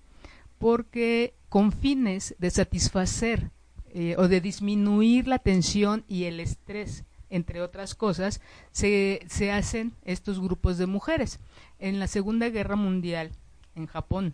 Porque 0.58 1.34
con 1.50 1.72
fines 1.72 2.36
de 2.40 2.50
satisfacer 2.50 3.52
eh, 3.90 4.16
o 4.18 4.28
de 4.28 4.42
disminuir 4.42 5.28
la 5.28 5.40
tensión 5.40 6.04
y 6.08 6.26
el 6.26 6.40
estrés 6.40 7.04
entre 7.30 7.62
otras 7.62 7.96
cosas, 7.96 8.42
se, 8.72 9.26
se 9.28 9.52
hacen 9.52 9.94
estos 10.06 10.40
grupos 10.40 10.78
de 10.78 10.86
mujeres. 10.86 11.40
En 11.80 12.00
la 12.00 12.08
Segunda 12.08 12.50
Guerra 12.50 12.76
Mundial, 12.76 13.32
en 13.76 13.86
Japón, 13.86 14.34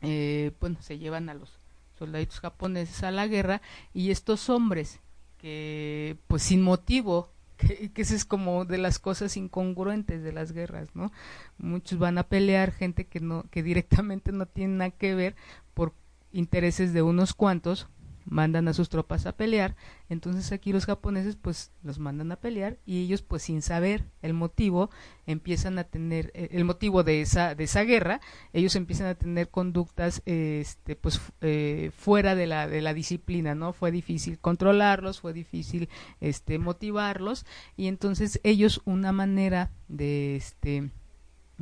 eh, 0.00 0.52
bueno, 0.60 0.78
se 0.80 0.98
llevan 0.98 1.28
a 1.28 1.34
los 1.34 1.58
soldaditos 1.98 2.40
japoneses 2.40 3.02
a 3.02 3.10
la 3.10 3.26
guerra 3.26 3.62
y 3.94 4.10
estos 4.10 4.48
hombres 4.48 5.00
que, 5.42 6.16
pues 6.28 6.42
sin 6.44 6.62
motivo, 6.62 7.32
que, 7.56 7.90
que 7.92 8.02
es 8.02 8.24
como 8.24 8.64
de 8.64 8.78
las 8.78 8.98
cosas 8.98 9.36
incongruentes 9.36 10.22
de 10.22 10.32
las 10.32 10.52
guerras, 10.52 10.88
¿no? 10.94 11.12
Muchos 11.58 11.98
van 11.98 12.16
a 12.16 12.22
pelear 12.22 12.72
gente 12.72 13.06
que 13.06 13.20
no, 13.20 13.44
que 13.50 13.62
directamente 13.62 14.32
no 14.32 14.46
tiene 14.46 14.76
nada 14.76 14.90
que 14.92 15.14
ver 15.14 15.36
por 15.74 15.92
intereses 16.32 16.92
de 16.92 17.02
unos 17.02 17.34
cuantos 17.34 17.88
mandan 18.24 18.68
a 18.68 18.74
sus 18.74 18.88
tropas 18.88 19.26
a 19.26 19.32
pelear, 19.32 19.76
entonces 20.08 20.52
aquí 20.52 20.72
los 20.72 20.86
japoneses 20.86 21.36
pues 21.36 21.72
los 21.82 21.98
mandan 21.98 22.32
a 22.32 22.36
pelear 22.36 22.78
y 22.86 23.02
ellos 23.02 23.22
pues 23.22 23.42
sin 23.42 23.62
saber 23.62 24.04
el 24.22 24.34
motivo 24.34 24.90
empiezan 25.26 25.78
a 25.78 25.84
tener 25.84 26.30
eh, 26.34 26.48
el 26.52 26.64
motivo 26.64 27.02
de 27.02 27.20
esa 27.20 27.54
de 27.54 27.64
esa 27.64 27.82
guerra, 27.82 28.20
ellos 28.52 28.76
empiezan 28.76 29.06
a 29.06 29.14
tener 29.14 29.48
conductas 29.48 30.22
este 30.24 30.96
pues 30.96 31.20
eh, 31.40 31.90
fuera 31.96 32.34
de 32.34 32.46
la 32.46 32.66
de 32.66 32.82
la 32.82 32.94
disciplina, 32.94 33.54
¿no? 33.54 33.72
Fue 33.72 33.90
difícil 33.90 34.38
controlarlos, 34.38 35.20
fue 35.20 35.32
difícil 35.32 35.88
este 36.20 36.58
motivarlos 36.58 37.46
y 37.76 37.86
entonces 37.86 38.40
ellos 38.42 38.80
una 38.84 39.12
manera 39.12 39.70
de 39.88 40.36
este 40.36 40.90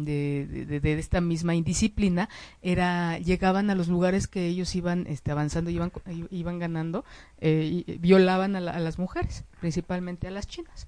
de, 0.05 0.81
de, 0.81 0.99
esta 0.99 1.21
misma 1.21 1.55
indisciplina 1.55 2.29
era 2.63 3.19
llegaban 3.19 3.71
a 3.71 3.75
los 3.75 3.89
lugares 3.89 4.27
que 4.27 4.47
ellos 4.47 4.75
iban 4.75 5.07
este, 5.07 5.31
avanzando 5.31 5.71
iban 5.71 5.93
iban 6.31 6.59
ganando 6.59 7.05
eh, 7.39 7.85
y 7.87 7.99
violaban 7.99 8.57
a, 8.57 8.61
las 8.61 8.99
mujeres 8.99 9.45
principalmente 9.61 10.29
a 10.29 10.31
las 10.31 10.47
chinas. 10.47 10.87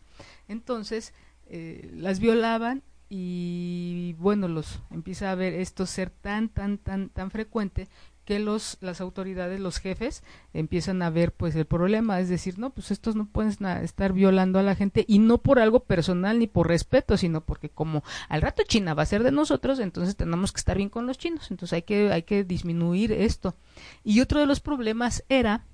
Entonces 0.49 1.15
eh, 1.47 1.91
las 1.95 2.21
violaban 2.21 2.83
y 3.09 4.15
bueno 4.19 4.49
los 4.49 4.81
empieza 4.91 5.31
a 5.31 5.35
ver 5.35 5.53
esto 5.53 5.85
ser 5.87 6.11
tan 6.11 6.49
tan 6.49 6.79
tan 6.79 7.11
tan 7.11 7.31
frecuente 7.31 7.89
que 8.25 8.39
los 8.39 8.79
las 8.81 9.01
autoridades 9.01 9.61
los 9.61 9.79
jefes 9.79 10.23
empiezan 10.53 11.03
a 11.03 11.11
ver 11.11 11.33
pues 11.33 11.55
el 11.57 11.67
problema. 11.67 12.21
Es 12.21 12.29
decir 12.29 12.59
no 12.59 12.71
pues 12.71 12.91
estos 12.91 13.17
no 13.17 13.27
pueden 13.27 13.57
estar 13.83 14.13
violando 14.13 14.59
a 14.59 14.63
la 14.63 14.75
gente 14.75 15.05
y 15.09 15.19
no 15.19 15.39
por 15.39 15.59
algo 15.59 15.81
personal 15.81 16.39
ni 16.39 16.47
por 16.47 16.69
respeto 16.69 17.17
sino 17.17 17.41
porque 17.45 17.69
como 17.69 18.05
al 18.29 18.43
rato 18.43 18.63
China 18.67 18.95
va 18.95 19.03
a 19.03 19.07
ser 19.07 19.23
de 19.23 19.33
nosotros 19.33 19.79
entonces 19.81 20.17
tenemos 20.17 20.53
que 20.53 20.59
estar 20.59 20.77
bien 20.77 20.89
con 20.89 21.07
los 21.07 21.19
chinos. 21.19 21.51
Entonces 21.51 21.75
hay 21.75 21.83
que 21.83 22.13
hay 22.13 22.23
que 22.23 22.45
disminuir 22.45 23.13
esto. 23.13 23.57
Y 24.05 24.21
otro 24.21 24.41
de 24.41 24.47
los 24.47 24.61
problemas 24.61 25.25
era 25.29 25.67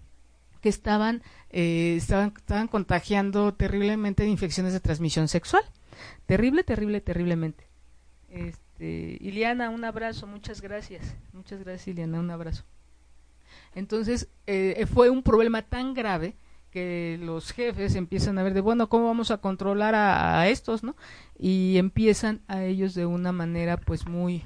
que 0.61 0.69
estaban 0.69 1.23
eh, 1.51 1.95
estaban 1.97 2.33
estaban 2.37 2.69
contagiando 2.69 3.55
terriblemente 3.55 4.23
de 4.23 4.31
infecciones 4.31 4.73
de 4.73 4.81
transmisión 4.81 5.29
sexual. 5.29 5.63
Terrible 6.27 6.65
terrible 6.65 7.01
terriblemente. 7.01 7.69
Este, 8.29 8.68
este, 8.79 9.18
Iliana, 9.20 9.70
un 9.70 9.85
abrazo, 9.85 10.29
muchas 10.29 10.61
gracias. 10.61 11.16
Muchas 11.33 11.64
gracias, 11.64 11.89
Iliana, 11.89 12.20
un 12.20 12.31
abrazo. 12.31 12.64
Entonces, 13.74 14.29
eh, 14.47 14.87
fue 14.87 15.11
un 15.11 15.24
problema 15.24 15.62
tan 15.62 15.95
grave 15.95 16.37
que 16.70 17.18
los 17.20 17.51
jefes 17.51 17.97
empiezan 17.97 18.39
a 18.39 18.45
ver 18.45 18.55
de, 18.55 18.61
bueno, 18.61 18.89
¿cómo 18.89 19.07
vamos 19.07 19.33
a 19.33 19.39
controlar 19.39 19.97
a, 19.97 20.41
a 20.41 20.49
estos, 20.49 20.85
no? 20.85 20.95
Y 21.37 21.76
empiezan 21.79 22.41
a 22.47 22.62
ellos 22.62 22.95
de 22.95 23.05
una 23.05 23.33
manera, 23.33 23.79
pues, 23.79 24.07
muy, 24.07 24.45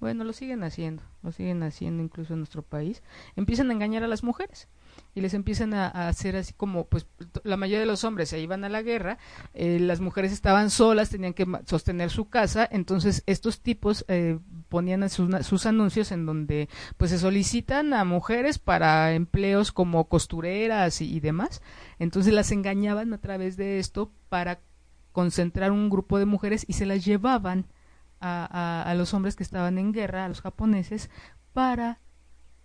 bueno, 0.00 0.24
lo 0.24 0.32
siguen 0.32 0.64
haciendo, 0.64 1.04
lo 1.22 1.30
siguen 1.30 1.62
haciendo 1.62 2.02
incluso 2.02 2.32
en 2.32 2.40
nuestro 2.40 2.62
país, 2.62 3.02
empiezan 3.36 3.70
a 3.70 3.74
engañar 3.74 4.02
a 4.02 4.08
las 4.08 4.24
mujeres 4.24 4.68
y 5.14 5.20
les 5.20 5.34
empiezan 5.34 5.74
a, 5.74 6.08
hacer 6.08 6.36
así 6.36 6.52
como, 6.52 6.86
pues 6.86 7.06
la 7.44 7.56
mayoría 7.56 7.80
de 7.80 7.86
los 7.86 8.04
hombres 8.04 8.28
se 8.28 8.40
iban 8.40 8.64
a 8.64 8.68
la 8.68 8.82
guerra, 8.82 9.18
eh, 9.54 9.78
las 9.78 10.00
mujeres 10.00 10.32
estaban 10.32 10.70
solas, 10.70 11.10
tenían 11.10 11.34
que 11.34 11.46
sostener 11.66 12.10
su 12.10 12.28
casa, 12.28 12.68
entonces 12.70 13.22
estos 13.26 13.60
tipos 13.60 14.04
eh, 14.08 14.38
ponían 14.68 15.08
sus, 15.08 15.66
anuncios 15.66 16.10
en 16.10 16.26
donde 16.26 16.68
pues 16.96 17.10
se 17.10 17.18
solicitan 17.18 17.94
a 17.94 18.04
mujeres 18.04 18.58
para 18.58 19.12
empleos 19.12 19.70
como 19.70 20.08
costureras 20.08 21.00
y, 21.00 21.20
demás, 21.20 21.62
entonces 21.98 22.34
las 22.34 22.50
engañaban 22.50 23.12
a 23.12 23.18
través 23.18 23.56
de 23.56 23.78
esto 23.78 24.10
para 24.28 24.60
concentrar 25.12 25.70
un 25.70 25.90
grupo 25.90 26.18
de 26.18 26.26
mujeres 26.26 26.64
y 26.66 26.72
se 26.72 26.86
las 26.86 27.04
llevaban 27.04 27.66
a, 28.20 28.82
a, 28.82 28.94
los 28.94 29.14
hombres 29.14 29.36
que 29.36 29.42
estaban 29.42 29.78
en 29.78 29.92
guerra, 29.92 30.24
a 30.24 30.28
los 30.28 30.40
japoneses, 30.40 31.10
para 31.52 32.00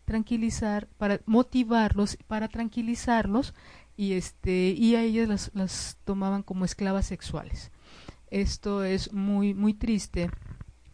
tranquilizar, 0.10 0.88
para 0.98 1.22
motivarlos, 1.28 2.18
para 2.28 2.48
tranquilizarlos 2.48 3.54
y 3.96 4.14
este 4.14 4.74
y 4.76 4.96
a 4.96 5.04
ellas 5.04 5.30
las, 5.30 5.52
las 5.54 5.98
tomaban 6.04 6.42
como 6.42 6.66
esclavas 6.66 7.06
sexuales. 7.06 7.72
Esto 8.32 8.84
es 8.84 9.14
muy 9.14 9.54
muy 9.54 9.76
triste, 9.76 10.32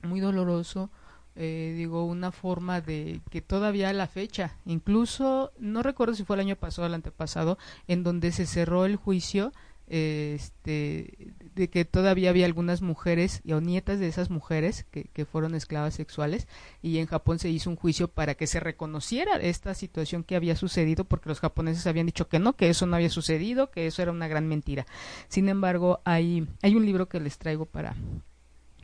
muy 0.04 0.20
doloroso. 0.20 0.92
Eh, 1.38 1.74
digo, 1.76 2.06
una 2.06 2.32
forma 2.32 2.82
de 2.82 3.22
que 3.30 3.42
todavía 3.42 3.90
a 3.90 3.94
la 3.94 4.08
fecha, 4.08 4.58
incluso, 4.66 5.52
no 5.60 5.82
recuerdo 5.82 6.14
si 6.14 6.24
fue 6.24 6.36
el 6.38 6.42
año 6.42 6.56
pasado 6.56 6.84
o 6.84 6.88
el 6.88 6.94
antepasado, 6.94 7.58
en 7.88 8.04
donde 8.04 8.32
se 8.32 8.46
cerró 8.46 8.86
el 8.86 8.96
juicio 8.96 9.52
este, 9.88 11.34
de 11.56 11.70
que 11.70 11.86
todavía 11.86 12.30
había 12.30 12.46
algunas 12.46 12.82
mujeres 12.82 13.42
o 13.50 13.62
nietas 13.62 14.00
de 14.00 14.08
esas 14.08 14.30
mujeres 14.30 14.86
que, 14.92 15.06
que, 15.06 15.26
fueron 15.26 15.56
esclavas 15.56 15.94
sexuales 15.94 16.48
y 16.82 17.00
en 17.00 17.08
Japón 17.08 17.40
se 17.40 17.50
hizo 17.50 17.70
un 17.70 17.78
juicio 17.78 18.10
para 18.10 18.36
que 18.36 18.46
se 18.46 18.60
reconociera 18.60 19.38
esta 19.38 19.74
situación 19.74 20.24
que 20.24 20.36
había 20.36 20.56
sucedido 20.56 21.06
porque 21.06 21.30
los 21.30 21.40
japoneses 21.40 21.88
habían 21.88 22.06
dicho 22.06 22.28
que 22.28 22.40
no, 22.40 22.54
que 22.54 22.70
eso 22.70 22.86
no 22.86 22.98
había 22.98 23.10
sucedido, 23.10 23.72
que 23.72 23.88
eso 23.88 24.02
era 24.02 24.12
una 24.12 24.28
gran 24.28 24.48
mentira. 24.48 24.86
Sin 25.30 25.48
embargo, 25.48 26.02
hay, 26.04 26.48
hay 26.62 26.76
un 26.76 26.86
libro 26.86 27.08
que 27.08 27.20
les 27.20 27.38
traigo 27.38 27.66
para 27.66 27.96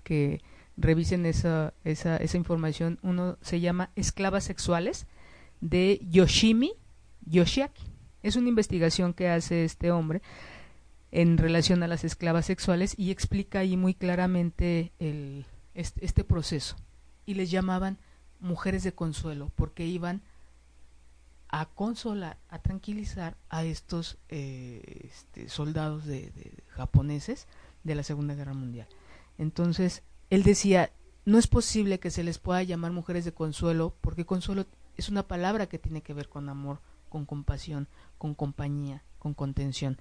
que 0.04 0.42
revisen 0.78 1.26
esa, 1.26 1.74
esa, 1.84 2.18
esa 2.18 2.38
información. 2.38 3.00
Uno 3.02 3.38
se 3.42 3.60
llama 3.60 3.92
Esclavas 3.96 4.46
Sexuales 4.46 5.08
de 5.60 6.00
Yoshimi 6.10 6.74
Yoshiaki. 7.26 7.84
Es 8.24 8.36
una 8.36 8.50
investigación 8.50 9.14
que 9.14 9.30
hace 9.30 9.66
este 9.66 9.92
hombre 9.92 10.22
en 11.12 11.38
relación 11.38 11.84
a 11.84 11.88
las 11.88 12.04
esclavas 12.04 12.46
sexuales 12.46 12.96
y 12.98 13.12
explica 13.12 13.60
ahí 13.60 13.76
muy 13.76 13.94
claramente 13.94 14.94
el, 15.00 15.46
este, 15.74 16.24
proceso. 16.24 16.78
Y 17.26 17.34
les 17.34 17.52
llamaban 17.52 17.98
mujeres 18.40 18.84
de 18.84 18.94
consuelo 18.94 19.52
porque 19.56 19.86
iban 19.86 20.22
a 21.50 21.66
consolar, 21.66 22.38
a 22.50 22.60
tranquilizar 22.60 23.36
a 23.50 23.64
estos 23.66 24.18
eh, 24.30 25.10
este, 25.10 25.50
soldados 25.50 26.06
de, 26.06 26.32
japoneses 26.70 27.48
de 27.84 27.96
la 27.96 28.04
Segunda 28.04 28.36
Guerra 28.36 28.54
Mundial. 28.54 28.88
Entonces, 29.38 30.04
él 30.30 30.44
decía, 30.44 30.92
no 31.26 31.38
es 31.38 31.48
posible 31.48 32.00
que 32.00 32.10
se 32.10 32.24
les 32.24 32.40
pueda 32.40 32.64
llamar 32.64 32.94
mujeres 32.94 33.26
de 33.26 33.34
consuelo 33.34 33.96
porque 34.00 34.26
consuelo 34.26 34.66
es 34.96 35.10
una 35.10 35.28
palabra 35.28 35.68
que 35.68 35.78
tiene 35.78 36.02
que 36.02 36.14
ver 36.14 36.30
con 36.30 36.48
amor, 36.48 36.80
con 37.10 37.26
compasión, 37.26 37.90
con 38.18 38.34
compañía, 38.34 39.04
con 39.20 39.34
contención. 39.34 39.98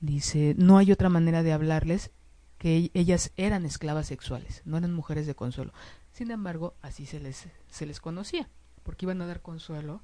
Dice, 0.00 0.54
no 0.58 0.78
hay 0.78 0.92
otra 0.92 1.08
manera 1.08 1.42
de 1.42 1.52
hablarles 1.52 2.10
que 2.58 2.90
ellas 2.94 3.32
eran 3.36 3.64
esclavas 3.64 4.06
sexuales, 4.06 4.62
no 4.64 4.76
eran 4.76 4.94
mujeres 4.94 5.26
de 5.26 5.34
consuelo. 5.34 5.72
Sin 6.12 6.30
embargo, 6.30 6.74
así 6.82 7.06
se 7.06 7.20
les, 7.20 7.48
se 7.68 7.86
les 7.86 8.00
conocía, 8.00 8.48
porque 8.82 9.04
iban 9.04 9.20
a 9.20 9.26
dar 9.26 9.42
consuelo 9.42 10.00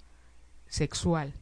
sexual, 0.66 1.32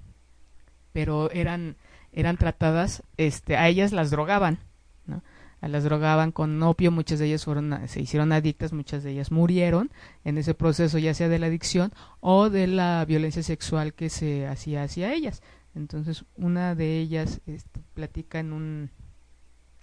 pero 0.93 1.31
eran, 1.31 1.77
eran 2.13 2.37
tratadas, 2.37 3.03
este, 3.17 3.57
a 3.57 3.69
ellas 3.69 3.93
las 3.93 4.11
drogaban, 4.11 4.59
¿no? 5.07 5.23
las 5.69 5.85
drogaban 5.85 6.33
con 6.33 6.63
opio, 6.63 6.91
muchas 6.91 7.19
de 7.19 7.27
ellas 7.27 7.45
fueron, 7.45 7.87
se 7.87 8.01
hicieron 8.01 8.33
adictas, 8.33 8.73
muchas 8.73 9.03
de 9.03 9.13
ellas 9.13 9.31
murieron 9.31 9.91
en 10.25 10.39
ese 10.39 10.55
proceso, 10.55 10.99
ya 10.99 11.13
sea 11.13 11.29
de 11.29 11.39
la 11.39 11.47
adicción 11.47 11.93
o 12.21 12.49
de 12.49 12.67
la 12.67 13.05
violencia 13.05 13.43
sexual 13.43 13.93
que 13.93 14.09
se 14.09 14.47
hacía 14.47 14.85
hacia 14.85 15.13
ellas. 15.13 15.43
Entonces, 15.75 16.25
una 16.37 16.75
de 16.75 16.99
ellas 16.99 17.41
este, 17.47 17.81
platica 17.95 18.41
en 18.41 18.53
un 18.53 18.91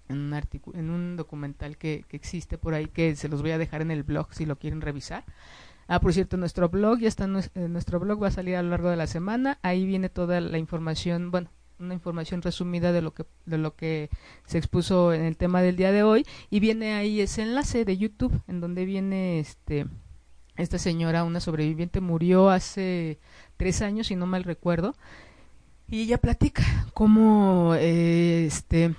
en 0.09 0.17
un 0.17 0.33
en 0.73 0.89
un 0.89 1.17
documental 1.17 1.77
que, 1.77 2.05
que 2.07 2.15
existe 2.15 2.57
por 2.57 2.73
ahí 2.73 2.87
que 2.87 3.15
se 3.15 3.27
los 3.27 3.41
voy 3.41 3.51
a 3.51 3.57
dejar 3.57 3.81
en 3.81 3.91
el 3.91 4.03
blog 4.03 4.33
si 4.33 4.45
lo 4.45 4.57
quieren 4.57 4.81
revisar. 4.81 5.25
Ah, 5.87 6.01
por 6.01 6.13
cierto, 6.13 6.35
nuestro 6.37 6.69
blog 6.69 6.99
ya 6.99 7.07
está 7.07 7.25
en 7.25 7.71
nuestro 7.71 7.99
blog 7.99 8.21
va 8.21 8.27
a 8.27 8.31
salir 8.31 8.55
a 8.55 8.63
lo 8.63 8.69
largo 8.69 8.89
de 8.89 8.97
la 8.97 9.07
semana. 9.07 9.57
Ahí 9.61 9.85
viene 9.85 10.09
toda 10.09 10.41
la 10.41 10.57
información, 10.57 11.31
bueno, 11.31 11.49
una 11.79 11.93
información 11.93 12.41
resumida 12.41 12.91
de 12.91 13.01
lo 13.01 13.13
que 13.13 13.25
de 13.45 13.57
lo 13.57 13.75
que 13.75 14.09
se 14.45 14.57
expuso 14.57 15.13
en 15.13 15.23
el 15.23 15.37
tema 15.37 15.61
del 15.61 15.77
día 15.77 15.91
de 15.91 16.03
hoy 16.03 16.25
y 16.49 16.59
viene 16.59 16.93
ahí 16.93 17.21
ese 17.21 17.43
enlace 17.43 17.85
de 17.85 17.97
YouTube 17.97 18.41
en 18.47 18.59
donde 18.59 18.85
viene 18.85 19.39
este 19.39 19.87
esta 20.57 20.79
señora, 20.79 21.23
una 21.23 21.39
sobreviviente, 21.39 22.01
murió 22.01 22.49
hace 22.49 23.19
tres 23.57 23.83
años, 23.83 24.07
si 24.07 24.15
no 24.15 24.25
mal 24.25 24.43
recuerdo, 24.43 24.95
y 25.89 26.01
ella 26.01 26.17
platica 26.17 26.63
cómo 26.93 27.75
eh, 27.75 28.45
este 28.45 28.95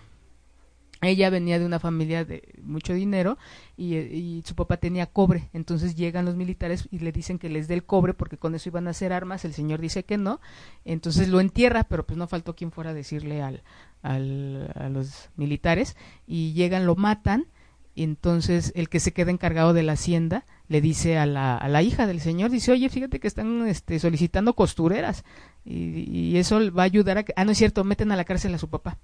ella 1.01 1.31
venía 1.31 1.59
de 1.59 1.67
una 1.67 1.79
familia 1.79 2.25
de 2.25 2.55
mucho 2.63 2.93
dinero 2.93 3.39
y, 3.77 4.43
su 4.45 4.55
papá 4.55 4.79
tenía 4.79 5.07
cobre. 5.07 5.49
Entonces 5.53 5.95
llegan 5.95 6.25
los 6.25 6.35
militares 6.35 6.89
y 6.91 6.99
le 6.99 7.13
dicen 7.13 7.39
que 7.39 7.49
les 7.49 7.69
dé 7.69 7.75
el 7.75 7.85
cobre 7.85 8.15
porque 8.15 8.37
con 8.37 8.55
eso 8.55 8.69
iban 8.69 8.89
a 8.89 8.91
hacer 8.91 9.13
armas. 9.13 9.45
El 9.45 9.55
señor 9.55 9.81
dice 9.81 10.05
que 10.05 10.19
no. 10.19 10.41
Entonces 10.85 11.29
lo 11.29 11.41
entierra, 11.41 11.85
pero 11.85 12.05
pues 12.05 12.17
no 12.17 12.27
faltó 12.27 12.57
quien 12.57 12.73
fuera 12.73 12.91
a 12.91 12.95
decirle 12.95 13.43
al, 13.43 13.63
al, 14.03 14.73
a 14.75 14.89
los 14.89 15.29
militares. 15.37 15.97
Y 16.27 16.53
llegan, 16.55 16.87
lo 16.87 16.97
matan. 16.97 17.47
Y 17.99 18.05
entonces 18.05 18.71
el 18.77 18.89
que 18.89 19.01
se 19.01 19.13
queda 19.13 19.33
encargado 19.33 19.73
de 19.73 19.83
la 19.83 19.95
hacienda 19.95 20.47
le 20.69 20.81
dice 20.81 21.19
a 21.19 21.27
la, 21.27 21.57
a 21.57 21.67
la 21.67 21.83
hija 21.83 22.07
del 22.07 22.21
señor, 22.21 22.49
dice, 22.49 22.71
oye, 22.71 22.89
fíjate 22.89 23.19
que 23.19 23.27
están 23.27 23.67
este, 23.67 23.99
solicitando 23.99 24.55
costureras. 24.55 25.25
Y, 25.65 26.37
eso 26.37 26.61
va 26.73 26.83
a 26.83 26.85
ayudar 26.85 27.19
a 27.19 27.25
que... 27.25 27.33
Ah, 27.35 27.45
no 27.45 27.51
es 27.51 27.59
cierto, 27.59 27.83
meten 27.83 28.13
a 28.13 28.17
la 28.17 28.25
cárcel 28.25 28.55
a 28.55 28.59
su 28.59 28.71
papá. 28.71 28.99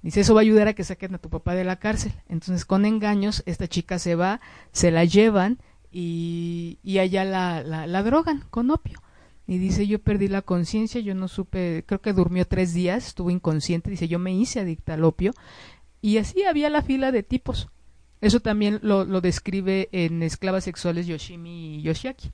Dice, 0.00 0.22
eso 0.22 0.32
va 0.32 0.40
a 0.40 0.48
ayudar 0.48 0.68
a 0.68 0.72
que 0.72 0.84
saquen 0.84 1.14
a 1.14 1.18
tu 1.18 1.28
papá 1.28 1.54
de 1.54 1.64
la 1.64 1.76
cárcel. 1.76 2.14
Entonces, 2.30 2.64
con 2.64 2.86
engaños, 2.86 3.42
esta 3.44 3.68
chica 3.68 3.98
se 3.98 4.14
va, 4.14 4.40
se 4.72 4.90
la 4.90 5.04
llevan 5.04 5.58
y, 5.92 6.78
y 6.82 6.96
allá 6.96 7.26
la, 7.26 7.62
la, 7.62 7.86
la 7.86 8.02
drogan 8.02 8.44
con 8.48 8.70
opio. 8.70 9.02
Y 9.46 9.58
dice, 9.58 9.86
yo 9.86 9.98
perdí 9.98 10.28
la 10.28 10.40
conciencia, 10.40 11.02
yo 11.02 11.14
no 11.14 11.28
supe, 11.28 11.84
creo 11.86 12.00
que 12.00 12.14
durmió 12.14 12.46
tres 12.46 12.72
días, 12.72 13.08
estuvo 13.08 13.28
inconsciente, 13.28 13.90
dice, 13.90 14.08
yo 14.08 14.18
me 14.18 14.32
hice 14.32 14.60
adicta 14.60 14.94
al 14.94 15.04
opio. 15.04 15.32
Y 16.00 16.16
así 16.16 16.44
había 16.44 16.70
la 16.70 16.80
fila 16.80 17.12
de 17.12 17.22
tipos. 17.22 17.68
Eso 18.20 18.40
también 18.40 18.80
lo, 18.82 19.04
lo 19.04 19.20
describe 19.20 19.88
en 19.92 20.22
Esclavas 20.22 20.64
Sexuales 20.64 21.06
Yoshimi 21.06 21.76
y 21.76 21.82
Yoshiaki 21.82 22.32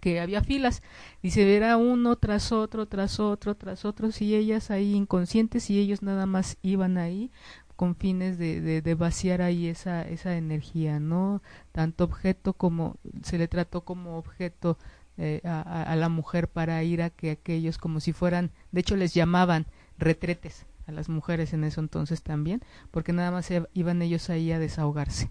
que 0.00 0.20
había 0.20 0.42
filas. 0.42 0.82
Dice, 1.22 1.56
era 1.56 1.76
uno 1.76 2.16
tras 2.16 2.50
otro, 2.50 2.86
tras 2.86 3.20
otro, 3.20 3.54
tras 3.54 3.84
otro, 3.84 4.08
y 4.18 4.34
ellas 4.34 4.70
ahí 4.70 4.94
inconscientes 4.94 5.70
y 5.70 5.78
ellos 5.78 6.02
nada 6.02 6.26
más 6.26 6.58
iban 6.62 6.98
ahí 6.98 7.30
con 7.76 7.94
fines 7.94 8.36
de, 8.36 8.60
de, 8.82 8.94
vaciar 8.94 9.42
ahí 9.42 9.68
esa, 9.68 10.02
esa 10.02 10.36
energía, 10.36 11.00
¿no? 11.00 11.42
Tanto 11.72 12.04
objeto 12.04 12.52
como 12.52 12.96
se 13.22 13.38
le 13.38 13.48
trató 13.48 13.82
como 13.82 14.18
objeto 14.18 14.76
eh, 15.18 15.40
a, 15.44 15.82
a, 15.82 15.96
la 15.96 16.08
mujer 16.08 16.48
para 16.48 16.82
ir 16.82 17.02
a 17.02 17.10
que 17.10 17.30
aquellos 17.30 17.78
como 17.78 18.00
si 18.00 18.12
fueran, 18.12 18.50
de 18.72 18.80
hecho 18.80 18.96
les 18.96 19.14
llamaban 19.14 19.66
retretes 19.98 20.66
a 20.86 20.92
las 20.92 21.08
mujeres 21.08 21.52
en 21.52 21.64
eso 21.64 21.80
entonces 21.80 22.22
también, 22.22 22.62
porque 22.90 23.12
nada 23.12 23.30
más 23.30 23.50
iban 23.72 24.02
ellos 24.02 24.30
ahí 24.30 24.52
a 24.52 24.58
desahogarse. 24.58 25.30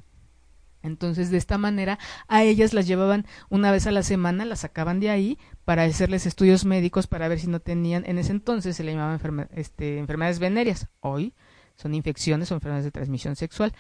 Entonces, 0.84 1.30
de 1.30 1.38
esta 1.38 1.58
manera, 1.58 2.00
a 2.28 2.44
ellas 2.44 2.74
las 2.74 2.88
llevaban 2.88 3.26
una 3.50 3.72
vez 3.72 3.86
a 3.86 3.92
la 3.92 4.04
semana, 4.04 4.46
las 4.46 4.62
sacaban 4.62 5.00
de 5.00 5.10
ahí 5.10 5.38
para 5.64 5.84
hacerles 5.84 6.26
estudios 6.26 6.66
médicos 6.66 7.08
para 7.08 7.28
ver 7.28 7.40
si 7.40 7.48
no 7.48 7.60
tenían, 7.60 8.04
en 8.06 8.18
ese 8.18 8.32
entonces 8.32 8.76
se 8.76 8.84
le 8.84 8.94
llamaban 8.94 9.48
este, 9.54 10.00
enfermedades 10.00 10.40
venéreas, 10.40 10.88
hoy 11.00 11.34
son 11.76 11.94
infecciones 11.94 12.52
o 12.52 12.56
enfermedades 12.56 12.86
de 12.86 12.92
transmisión 12.92 13.36
sexual, 13.36 13.74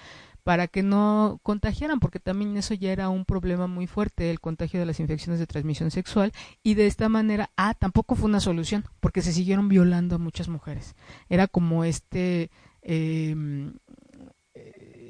para 0.43 0.67
que 0.67 0.83
no 0.83 1.39
contagiaran, 1.43 1.99
porque 1.99 2.19
también 2.19 2.57
eso 2.57 2.73
ya 2.73 2.91
era 2.91 3.09
un 3.09 3.25
problema 3.25 3.67
muy 3.67 3.87
fuerte, 3.87 4.31
el 4.31 4.39
contagio 4.39 4.79
de 4.79 4.85
las 4.85 4.99
infecciones 4.99 5.39
de 5.39 5.47
transmisión 5.47 5.91
sexual, 5.91 6.31
y 6.63 6.73
de 6.73 6.87
esta 6.87 7.09
manera, 7.09 7.51
ah, 7.57 7.73
tampoco 7.73 8.15
fue 8.15 8.29
una 8.29 8.39
solución, 8.39 8.85
porque 8.99 9.21
se 9.21 9.33
siguieron 9.33 9.69
violando 9.69 10.15
a 10.15 10.19
muchas 10.19 10.47
mujeres. 10.47 10.95
Era 11.29 11.47
como 11.47 11.83
este... 11.83 12.49
Eh, 12.81 13.35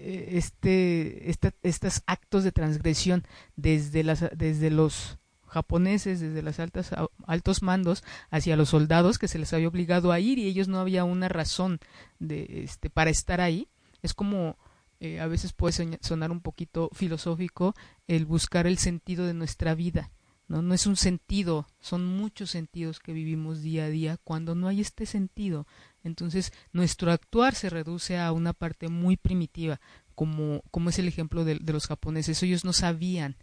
este, 0.03 1.29
estos 1.61 2.01
actos 2.07 2.43
de 2.43 2.51
transgresión 2.51 3.23
desde, 3.55 4.03
las, 4.03 4.25
desde 4.35 4.71
los 4.71 5.19
japoneses, 5.45 6.19
desde 6.19 6.41
los 6.41 6.59
altos 6.59 7.61
mandos 7.61 8.03
hacia 8.29 8.55
los 8.55 8.69
soldados 8.69 9.19
que 9.19 9.27
se 9.27 9.37
les 9.37 9.53
había 9.53 9.67
obligado 9.67 10.11
a 10.11 10.19
ir 10.19 10.39
y 10.39 10.47
ellos 10.47 10.67
no 10.67 10.79
había 10.79 11.03
una 11.03 11.29
razón 11.29 11.79
de, 12.19 12.63
este, 12.63 12.89
para 12.89 13.09
estar 13.09 13.41
ahí. 13.41 13.67
Es 14.01 14.13
como 14.13 14.57
eh, 15.01 15.19
a 15.19 15.27
veces 15.27 15.51
puede 15.51 15.99
sonar 16.01 16.31
un 16.31 16.39
poquito 16.39 16.89
filosófico 16.93 17.75
el 18.07 18.25
buscar 18.25 18.65
el 18.65 18.77
sentido 18.77 19.25
de 19.25 19.33
nuestra 19.33 19.75
vida. 19.75 20.11
¿no? 20.47 20.61
no 20.61 20.73
es 20.73 20.85
un 20.85 20.95
sentido, 20.95 21.67
son 21.79 22.05
muchos 22.05 22.51
sentidos 22.51 22.99
que 22.99 23.13
vivimos 23.13 23.61
día 23.61 23.85
a 23.85 23.89
día 23.89 24.17
cuando 24.23 24.55
no 24.55 24.67
hay 24.67 24.81
este 24.81 25.05
sentido 25.05 25.65
entonces, 26.03 26.51
nuestro 26.73 27.11
actuar 27.11 27.55
se 27.55 27.69
reduce 27.69 28.17
a 28.17 28.31
una 28.31 28.53
parte 28.53 28.89
muy 28.89 29.17
primitiva, 29.17 29.79
como, 30.15 30.63
como 30.71 30.89
es 30.89 30.99
el 30.99 31.07
ejemplo 31.07 31.45
de, 31.45 31.59
de 31.59 31.73
los 31.73 31.87
japoneses. 31.87 32.41
Ellos 32.43 32.65
no 32.65 32.73
sabían 32.73 33.37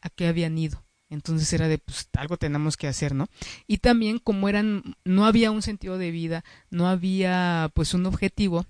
a 0.00 0.10
qué 0.10 0.26
habían 0.26 0.58
ido. 0.58 0.84
Entonces 1.10 1.50
era 1.52 1.68
de, 1.68 1.78
pues 1.78 2.08
algo 2.18 2.36
tenemos 2.36 2.76
que 2.76 2.86
hacer, 2.86 3.14
¿no? 3.14 3.28
Y 3.66 3.78
también 3.78 4.18
como 4.18 4.48
eran, 4.48 4.96
no 5.04 5.24
había 5.24 5.50
un 5.50 5.62
sentido 5.62 5.96
de 5.96 6.10
vida, 6.10 6.44
no 6.70 6.86
había 6.86 7.70
pues 7.74 7.94
un 7.94 8.04
objetivo, 8.04 8.66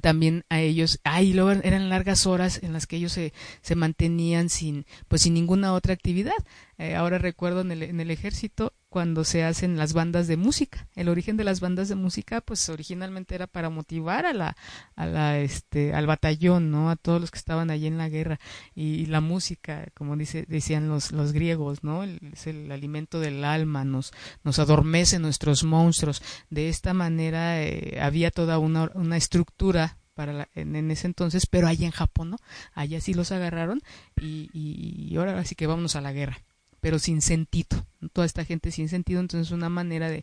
también 0.00 0.44
a 0.48 0.60
ellos, 0.60 1.00
ay, 1.04 1.32
luego 1.32 1.52
eran 1.62 1.88
largas 1.88 2.26
horas 2.26 2.60
en 2.62 2.72
las 2.72 2.86
que 2.86 2.96
ellos 2.96 3.12
se, 3.12 3.32
se 3.62 3.74
mantenían 3.74 4.48
sin, 4.48 4.86
pues 5.08 5.22
sin 5.22 5.34
ninguna 5.34 5.72
otra 5.72 5.94
actividad. 5.94 6.32
Eh, 6.78 6.94
ahora 6.94 7.18
recuerdo 7.18 7.60
en 7.60 7.72
el, 7.72 7.82
en 7.82 8.00
el 8.00 8.10
ejército 8.10 8.72
cuando 8.94 9.24
se 9.24 9.42
hacen 9.42 9.76
las 9.76 9.92
bandas 9.92 10.28
de 10.28 10.36
música. 10.36 10.86
El 10.94 11.08
origen 11.08 11.36
de 11.36 11.42
las 11.42 11.58
bandas 11.58 11.88
de 11.88 11.96
música, 11.96 12.40
pues 12.40 12.68
originalmente 12.68 13.34
era 13.34 13.48
para 13.48 13.68
motivar 13.68 14.24
a 14.24 14.32
la, 14.32 14.56
a 14.94 15.04
la, 15.04 15.40
este, 15.40 15.92
al 15.92 16.06
batallón, 16.06 16.70
¿no? 16.70 16.90
A 16.90 16.94
todos 16.94 17.20
los 17.20 17.32
que 17.32 17.38
estaban 17.38 17.72
allí 17.72 17.88
en 17.88 17.98
la 17.98 18.08
guerra. 18.08 18.38
Y, 18.72 19.06
la 19.06 19.20
música, 19.20 19.88
como 19.94 20.16
dice, 20.16 20.44
decían 20.46 20.88
los, 20.88 21.10
los 21.10 21.32
griegos, 21.32 21.82
¿no? 21.82 22.04
es 22.04 22.46
el 22.46 22.70
alimento 22.70 23.18
del 23.18 23.44
alma, 23.44 23.84
nos, 23.84 24.12
nos 24.44 24.60
adormece 24.60 25.18
nuestros 25.18 25.64
monstruos. 25.64 26.22
De 26.48 26.68
esta 26.68 26.94
manera 26.94 27.64
eh, 27.64 27.98
había 28.00 28.30
toda 28.30 28.60
una, 28.60 28.92
una 28.94 29.16
estructura 29.16 29.98
para 30.14 30.48
en, 30.54 30.76
en, 30.76 30.92
ese 30.92 31.08
entonces, 31.08 31.46
pero 31.46 31.66
allá 31.66 31.84
en 31.84 31.90
Japón, 31.90 32.30
¿no? 32.30 32.36
Allá 32.74 33.00
sí 33.00 33.12
los 33.12 33.32
agarraron 33.32 33.82
y, 34.20 34.50
y, 34.52 35.08
y 35.10 35.16
ahora 35.16 35.44
sí 35.44 35.56
que 35.56 35.66
vámonos 35.66 35.96
a 35.96 36.00
la 36.00 36.12
guerra 36.12 36.44
pero 36.84 36.98
sin 36.98 37.22
sentido. 37.22 37.86
Toda 38.12 38.26
esta 38.26 38.44
gente 38.44 38.70
sin 38.70 38.90
sentido, 38.90 39.18
entonces 39.18 39.52
una 39.52 39.70
manera 39.70 40.10
de, 40.10 40.22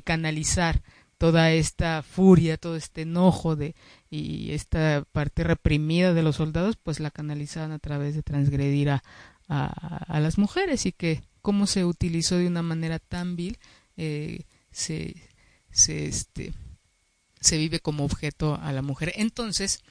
canalizar 0.00 0.80
toda 1.18 1.52
esta 1.52 2.02
furia, 2.02 2.56
todo 2.56 2.76
este 2.76 3.02
enojo 3.02 3.56
de 3.56 3.74
y 4.08 4.52
esta 4.52 5.04
parte 5.12 5.44
reprimida 5.44 6.14
de 6.14 6.22
los 6.22 6.36
soldados, 6.36 6.78
pues 6.82 6.98
la 6.98 7.10
canalizaban 7.10 7.72
a 7.72 7.78
través 7.78 8.14
de 8.14 8.22
transgredir 8.22 8.88
a, 8.88 9.02
a, 9.48 10.18
las 10.18 10.38
mujeres 10.38 10.86
y 10.86 10.92
que 10.92 11.20
cómo 11.42 11.66
se 11.66 11.84
utilizó 11.84 12.38
de 12.38 12.46
una 12.46 12.62
manera 12.62 12.98
tan 13.00 13.36
vil 13.36 13.58
eh, 13.98 14.44
se, 14.70 15.14
se, 15.70 16.06
este, 16.06 16.54
se 17.38 17.58
vive 17.58 17.80
como 17.80 18.06
objeto 18.06 18.58
a 18.62 18.72
la 18.72 18.80
mujer. 18.80 19.12
Entonces, 19.16 19.82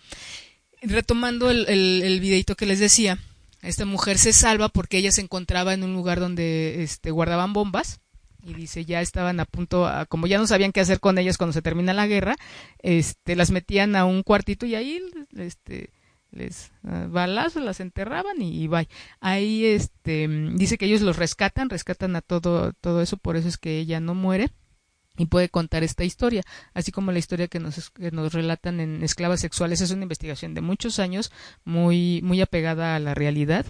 retomando 0.81 1.51
el, 1.51 1.69
el, 1.69 2.01
el 2.03 2.19
videito 2.19 2.55
que 2.55 2.65
les 2.65 2.79
decía, 2.79 3.19
esta 3.67 3.85
mujer 3.85 4.17
se 4.17 4.33
salva 4.33 4.69
porque 4.69 4.97
ella 4.97 5.11
se 5.11 5.21
encontraba 5.21 5.73
en 5.73 5.83
un 5.83 5.93
lugar 5.93 6.19
donde 6.19 6.83
este, 6.83 7.11
guardaban 7.11 7.53
bombas 7.53 7.99
y 8.41 8.53
dice 8.53 8.85
ya 8.85 9.01
estaban 9.01 9.39
a 9.39 9.45
punto 9.45 9.89
como 10.09 10.27
ya 10.27 10.37
no 10.37 10.47
sabían 10.47 10.71
qué 10.71 10.79
hacer 10.79 10.99
con 10.99 11.17
ellas 11.17 11.37
cuando 11.37 11.53
se 11.53 11.61
termina 11.61 11.93
la 11.93 12.07
guerra 12.07 12.35
este 12.79 13.35
las 13.35 13.51
metían 13.51 13.95
a 13.95 14.05
un 14.05 14.23
cuartito 14.23 14.65
y 14.65 14.75
ahí 14.75 15.01
este 15.35 15.89
les 16.31 16.71
uh, 16.83 17.09
balazos 17.09 17.63
las 17.63 17.79
enterraban 17.79 18.41
y, 18.41 18.63
y 18.63 18.67
bye. 18.67 18.87
Ahí 19.19 19.65
este 19.65 20.27
dice 20.55 20.77
que 20.77 20.85
ellos 20.85 21.01
los 21.01 21.17
rescatan 21.17 21.69
rescatan 21.69 22.15
a 22.15 22.21
todo 22.21 22.73
todo 22.73 23.01
eso 23.01 23.17
por 23.17 23.37
eso 23.37 23.47
es 23.47 23.57
que 23.57 23.79
ella 23.79 23.99
no 23.99 24.13
muere 24.13 24.49
y 25.17 25.25
puede 25.25 25.49
contar 25.49 25.83
esta 25.83 26.03
historia, 26.03 26.43
así 26.73 26.91
como 26.91 27.11
la 27.11 27.19
historia 27.19 27.47
que 27.47 27.59
nos, 27.59 27.89
que 27.89 28.11
nos 28.11 28.33
relatan 28.33 28.79
en 28.79 29.03
Esclavas 29.03 29.41
Sexuales. 29.41 29.81
Es 29.81 29.91
una 29.91 30.03
investigación 30.03 30.53
de 30.53 30.61
muchos 30.61 30.99
años, 30.99 31.31
muy, 31.65 32.21
muy 32.23 32.41
apegada 32.41 32.95
a 32.95 32.99
la 32.99 33.13
realidad. 33.13 33.65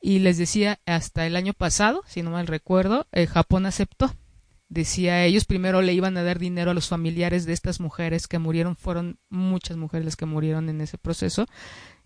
Y 0.00 0.18
les 0.18 0.36
decía, 0.36 0.80
hasta 0.86 1.26
el 1.26 1.34
año 1.34 1.54
pasado, 1.54 2.02
si 2.06 2.22
no 2.22 2.30
mal 2.30 2.46
recuerdo, 2.46 3.06
eh, 3.12 3.26
Japón 3.26 3.66
aceptó 3.66 4.14
decía 4.68 5.24
ellos 5.24 5.44
primero 5.44 5.82
le 5.82 5.92
iban 5.92 6.16
a 6.16 6.22
dar 6.22 6.38
dinero 6.38 6.72
a 6.72 6.74
los 6.74 6.88
familiares 6.88 7.46
de 7.46 7.52
estas 7.52 7.80
mujeres 7.80 8.26
que 8.26 8.38
murieron, 8.38 8.76
fueron 8.76 9.18
muchas 9.28 9.76
mujeres 9.76 10.04
las 10.04 10.16
que 10.16 10.26
murieron 10.26 10.68
en 10.68 10.80
ese 10.80 10.98
proceso 10.98 11.46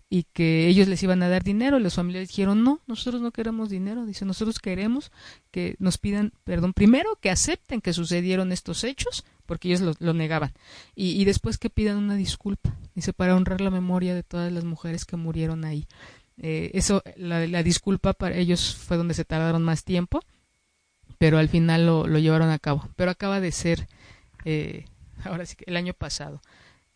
y 0.09 0.23
que 0.23 0.67
ellos 0.67 0.87
les 0.87 1.03
iban 1.03 1.21
a 1.21 1.29
dar 1.29 1.43
dinero 1.43 1.77
y 1.77 1.83
los 1.83 1.95
familiares 1.95 2.29
dijeron 2.29 2.63
no, 2.63 2.81
nosotros 2.87 3.21
no 3.21 3.31
queremos 3.31 3.69
dinero, 3.69 4.05
dice 4.05 4.25
nosotros 4.25 4.59
queremos 4.59 5.11
que 5.51 5.75
nos 5.79 5.97
pidan 5.97 6.33
perdón, 6.43 6.73
primero 6.73 7.17
que 7.21 7.29
acepten 7.29 7.81
que 7.81 7.93
sucedieron 7.93 8.51
estos 8.51 8.83
hechos 8.83 9.23
porque 9.45 9.67
ellos 9.67 9.97
lo, 9.99 10.13
negaban 10.13 10.51
y, 10.95 11.23
después 11.25 11.57
que 11.57 11.69
pidan 11.69 11.97
una 11.97 12.15
disculpa, 12.15 12.75
dice 12.95 13.13
para 13.13 13.35
honrar 13.35 13.61
la 13.61 13.71
memoria 13.71 14.15
de 14.15 14.23
todas 14.23 14.51
las 14.51 14.63
mujeres 14.63 15.05
que 15.05 15.17
murieron 15.17 15.65
ahí. 15.65 15.87
Eh, 16.41 16.71
eso, 16.73 17.03
la, 17.17 17.45
la 17.47 17.63
disculpa 17.63 18.13
para 18.13 18.35
ellos 18.35 18.75
fue 18.75 18.95
donde 18.95 19.13
se 19.13 19.25
tardaron 19.25 19.61
más 19.63 19.83
tiempo 19.83 20.21
pero 21.19 21.37
al 21.37 21.49
final 21.49 21.85
lo, 21.85 22.07
lo 22.07 22.17
llevaron 22.17 22.49
a 22.49 22.57
cabo. 22.57 22.89
Pero 22.95 23.11
acaba 23.11 23.39
de 23.39 23.51
ser, 23.51 23.87
eh, 24.45 24.85
ahora 25.23 25.45
sí 25.45 25.55
el 25.67 25.77
año 25.77 25.93
pasado. 25.93 26.41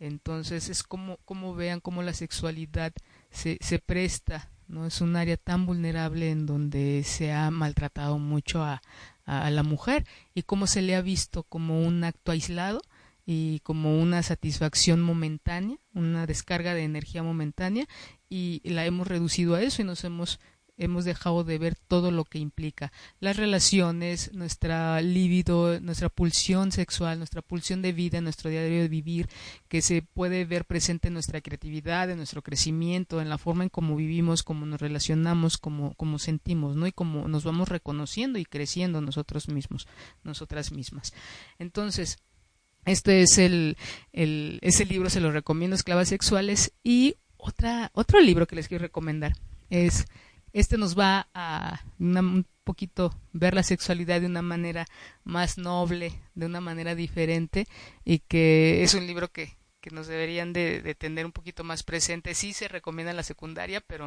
Entonces 0.04 0.68
es 0.68 0.84
como, 0.84 1.18
como 1.24 1.56
vean 1.56 1.80
cómo 1.80 2.04
la 2.04 2.14
sexualidad 2.14 2.92
se, 3.32 3.58
se 3.62 3.80
presta, 3.80 4.52
¿no? 4.68 4.86
Es 4.86 5.00
un 5.00 5.16
área 5.16 5.38
tan 5.38 5.66
vulnerable 5.66 6.30
en 6.30 6.46
donde 6.46 7.04
se 7.06 7.32
ha 7.32 7.50
maltratado 7.52 8.20
mucho 8.20 8.62
a, 8.62 8.82
a, 9.26 9.50
la 9.50 9.64
mujer 9.64 10.06
y 10.34 10.44
cómo 10.44 10.68
se 10.68 10.82
le 10.82 10.98
ha 10.98 11.02
visto 11.02 11.44
como 11.44 11.82
un 11.82 12.04
acto 12.04 12.34
aislado 12.34 12.82
y 13.26 13.62
como 13.62 13.98
una 13.98 14.22
satisfacción 14.24 15.02
momentánea, 15.02 15.78
una 15.94 16.26
descarga 16.26 16.74
de 16.74 16.84
energía 16.84 17.24
momentánea 17.24 17.88
y 18.30 18.62
la 18.66 18.86
hemos 18.86 19.08
reducido 19.08 19.56
a 19.56 19.62
eso 19.62 19.82
y 19.84 19.86
nos 19.86 20.04
hemos 20.04 20.42
hemos 20.84 21.06
dejado 21.06 21.44
de 21.44 21.58
ver 21.58 21.76
todo 21.76 22.12
lo 22.12 22.26
que 22.26 22.40
implica 22.40 22.92
las 23.20 23.38
relaciones, 23.38 24.34
nuestra 24.34 25.02
libido, 25.02 25.80
nuestra 25.80 26.10
pulsión 26.10 26.72
sexual, 26.72 27.18
nuestra 27.18 27.42
pulsión 27.42 27.82
de 27.82 27.94
vida, 27.94 28.22
nuestro 28.22 28.50
diario 28.50 28.82
de 28.82 28.88
vivir, 28.88 29.30
que 29.68 29.82
se 29.82 30.02
puede 30.02 30.46
ver 30.46 30.66
presente 30.66 31.08
en 31.08 31.14
nuestra 31.14 31.42
creatividad, 31.42 32.10
en 32.10 32.18
nuestro 32.18 32.42
crecimiento, 32.42 33.22
en 33.22 33.30
la 33.30 33.38
forma 33.38 33.64
en 33.64 33.70
cómo 33.70 33.96
vivimos, 33.96 34.44
cómo 34.44 34.66
nos 34.66 34.82
relacionamos, 34.82 35.58
cómo, 35.58 35.94
cómo 35.96 36.20
sentimos, 36.20 36.76
¿no? 36.76 36.88
Y 36.88 36.92
cómo 36.92 37.28
nos 37.28 37.44
vamos 37.44 37.70
reconociendo 37.70 38.40
y 38.40 38.46
creciendo 38.46 39.02
nosotros 39.02 39.48
mismos, 39.48 39.88
nosotras 40.24 40.72
mismas. 40.72 41.14
Entonces, 41.60 42.18
este 42.86 43.22
es 43.22 43.38
el, 43.38 43.78
el 44.12 44.60
ese 44.62 44.86
libro 44.86 45.10
se 45.10 45.22
lo 45.22 45.32
recomiendo, 45.32 45.76
Esclavas 45.76 46.10
Sexuales, 46.10 46.74
y 46.84 47.16
otra, 47.38 47.92
otro 47.94 48.20
libro 48.20 48.48
que 48.48 48.56
les 48.56 48.68
quiero 48.68 48.84
recomendar 48.84 49.34
es 49.70 50.06
este 50.54 50.78
nos 50.78 50.98
va 50.98 51.28
a 51.34 51.82
un 52.00 52.46
poquito 52.64 53.14
ver 53.34 53.54
la 53.54 53.64
sexualidad 53.64 54.22
de 54.22 54.28
una 54.28 54.42
manera 54.42 54.86
más 55.24 55.58
noble, 55.58 56.22
de 56.36 56.46
una 56.46 56.62
manera 56.62 56.96
diferente 56.96 57.68
y 58.06 58.20
que 58.20 58.84
es 58.84 58.94
un 58.94 59.06
libro 59.06 59.32
que, 59.32 59.58
que 59.82 59.90
nos 59.90 60.08
deberían 60.08 60.54
de, 60.54 60.96
tener 60.96 61.26
un 61.26 61.32
poquito 61.32 61.64
más 61.64 61.84
presente. 61.84 62.36
Sí 62.36 62.54
se 62.54 62.68
recomienda 62.68 63.12
en 63.12 63.18
la 63.18 63.24
secundaria, 63.24 63.82
pero 63.82 64.06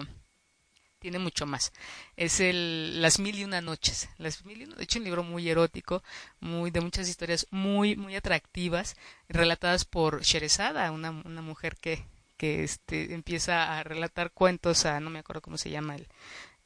tiene 0.99 1.19
mucho 1.19 1.47
más. 1.47 1.73
Es 2.17 2.41
el 2.41 3.03
Las 3.03 3.19
mil 3.19 3.37
y 3.39 3.45
una 3.45 3.61
noches. 3.61 4.09
Las 4.17 4.45
mil 4.47 4.63
y 4.63 4.65
una, 4.65 4.77
de 4.77 4.85
hecho, 4.85 4.99
un 5.01 5.05
libro 5.05 5.23
muy 5.23 5.49
erótico, 5.51 6.03
muy 6.41 6.71
de 6.71 6.81
muchas 6.81 7.09
historias 7.09 7.47
muy 7.51 7.97
muy 7.97 8.17
atractivas, 8.17 8.97
relatadas 9.29 9.85
por 9.85 10.23
Sherezada, 10.23 10.91
una, 10.93 11.11
una 11.11 11.43
mujer 11.43 11.77
que 11.77 12.07
que 12.37 12.65
este, 12.65 13.15
empieza 13.15 13.79
a 13.79 13.83
relatar 13.83 14.31
cuentos 14.33 14.87
a, 14.87 15.01
no 15.01 15.11
me 15.11 15.21
acuerdo 15.21 15.43
cómo 15.43 15.59
se 15.59 15.71
llama 15.71 15.97
el, 15.97 16.09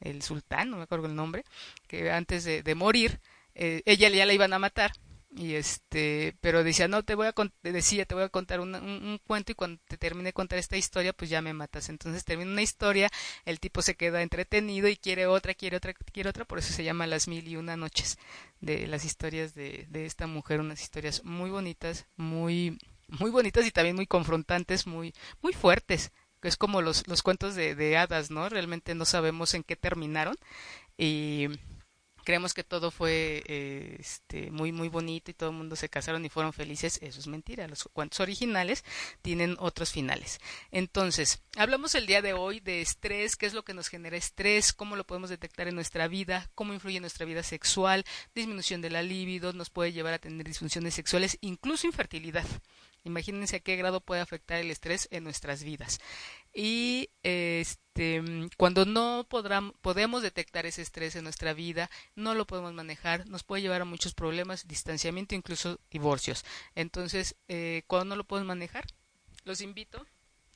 el 0.00 0.22
sultán, 0.22 0.70
no 0.70 0.76
me 0.76 0.84
acuerdo 0.84 1.06
el 1.06 1.14
nombre, 1.14 1.44
que 1.86 2.10
antes 2.10 2.44
de, 2.44 2.74
morir, 2.74 3.20
eh, 3.54 3.82
ella 3.84 4.08
ya 4.08 4.26
la 4.26 4.32
iban 4.32 4.52
a 4.52 4.58
matar. 4.58 4.92
Y 5.36 5.54
este 5.54 6.36
pero 6.40 6.64
decía 6.64 6.88
no 6.88 7.04
te 7.04 7.14
voy 7.14 7.28
a 7.28 7.34
decía 7.62 8.04
te 8.04 8.16
voy 8.16 8.24
a 8.24 8.28
contar 8.30 8.58
un, 8.58 8.74
un, 8.74 9.20
cuento 9.24 9.52
y 9.52 9.54
cuando 9.54 9.80
te 9.86 9.96
termine 9.96 10.30
de 10.30 10.32
contar 10.32 10.58
esta 10.58 10.76
historia 10.76 11.12
pues 11.12 11.30
ya 11.30 11.40
me 11.40 11.52
matas 11.52 11.88
entonces 11.88 12.24
termina 12.24 12.50
una 12.50 12.62
historia 12.62 13.08
el 13.44 13.60
tipo 13.60 13.80
se 13.80 13.94
queda 13.94 14.22
entretenido 14.22 14.88
y 14.88 14.96
quiere 14.96 15.28
otra 15.28 15.54
quiere 15.54 15.76
otra 15.76 15.94
quiere 15.94 16.30
otra 16.30 16.44
por 16.44 16.58
eso 16.58 16.72
se 16.72 16.82
llama 16.82 17.06
las 17.06 17.28
mil 17.28 17.46
y 17.46 17.54
una 17.54 17.76
noches 17.76 18.18
de 18.60 18.88
las 18.88 19.04
historias 19.04 19.54
de, 19.54 19.86
de 19.88 20.04
esta 20.04 20.26
mujer 20.26 20.58
unas 20.58 20.82
historias 20.82 21.22
muy 21.22 21.50
bonitas 21.50 22.06
muy 22.16 22.76
muy 23.18 23.30
bonitas 23.30 23.66
y 23.66 23.70
también 23.70 23.96
muy 23.96 24.06
confrontantes, 24.06 24.86
muy, 24.86 25.14
muy 25.42 25.52
fuertes. 25.52 26.12
Es 26.42 26.56
como 26.56 26.80
los, 26.80 27.06
los 27.06 27.22
cuentos 27.22 27.54
de, 27.54 27.74
de 27.74 27.98
hadas, 27.98 28.30
¿no? 28.30 28.48
Realmente 28.48 28.94
no 28.94 29.04
sabemos 29.04 29.54
en 29.54 29.62
qué 29.62 29.76
terminaron. 29.76 30.36
Y 30.96 31.48
creemos 32.24 32.54
que 32.54 32.64
todo 32.64 32.90
fue 32.90 33.42
eh, 33.46 33.96
este, 33.98 34.50
muy 34.50 34.72
muy 34.72 34.88
bonito 34.88 35.30
y 35.30 35.34
todo 35.34 35.50
el 35.50 35.56
mundo 35.56 35.76
se 35.76 35.88
casaron 35.88 36.24
y 36.24 36.28
fueron 36.28 36.52
felices, 36.52 36.98
eso 37.02 37.18
es 37.18 37.26
mentira. 37.26 37.66
Los 37.68 37.88
cuentos 37.92 38.20
originales 38.20 38.84
tienen 39.22 39.56
otros 39.58 39.90
finales. 39.90 40.38
Entonces, 40.70 41.42
hablamos 41.56 41.94
el 41.94 42.06
día 42.06 42.22
de 42.22 42.32
hoy 42.32 42.60
de 42.60 42.80
estrés, 42.82 43.36
qué 43.36 43.46
es 43.46 43.54
lo 43.54 43.64
que 43.64 43.74
nos 43.74 43.88
genera 43.88 44.16
estrés, 44.16 44.72
cómo 44.72 44.96
lo 44.96 45.04
podemos 45.04 45.30
detectar 45.30 45.68
en 45.68 45.74
nuestra 45.74 46.08
vida, 46.08 46.50
cómo 46.54 46.72
influye 46.72 46.96
en 46.96 47.02
nuestra 47.02 47.26
vida 47.26 47.42
sexual, 47.42 48.04
disminución 48.34 48.80
de 48.80 48.90
la 48.90 49.02
libido, 49.02 49.52
nos 49.52 49.70
puede 49.70 49.92
llevar 49.92 50.14
a 50.14 50.18
tener 50.18 50.46
disfunciones 50.46 50.94
sexuales, 50.94 51.38
incluso 51.40 51.86
infertilidad. 51.86 52.46
Imagínense 53.04 53.56
a 53.56 53.60
qué 53.60 53.76
grado 53.76 54.00
puede 54.00 54.20
afectar 54.20 54.58
el 54.58 54.70
estrés 54.70 55.08
en 55.10 55.24
nuestras 55.24 55.62
vidas. 55.62 56.00
Y 56.52 57.10
este, 57.22 58.22
cuando 58.56 58.84
no 58.84 59.26
podemos 59.28 60.22
detectar 60.22 60.66
ese 60.66 60.82
estrés 60.82 61.16
en 61.16 61.24
nuestra 61.24 61.54
vida, 61.54 61.90
no 62.14 62.34
lo 62.34 62.46
podemos 62.46 62.72
manejar, 62.74 63.26
nos 63.26 63.42
puede 63.42 63.62
llevar 63.62 63.82
a 63.82 63.86
muchos 63.86 64.14
problemas, 64.14 64.68
distanciamiento, 64.68 65.34
incluso 65.34 65.80
divorcios. 65.90 66.44
Entonces, 66.74 67.36
eh, 67.48 67.84
cuando 67.86 68.10
no 68.10 68.16
lo 68.16 68.24
podemos 68.24 68.48
manejar, 68.48 68.86
los 69.44 69.60
invito 69.60 70.06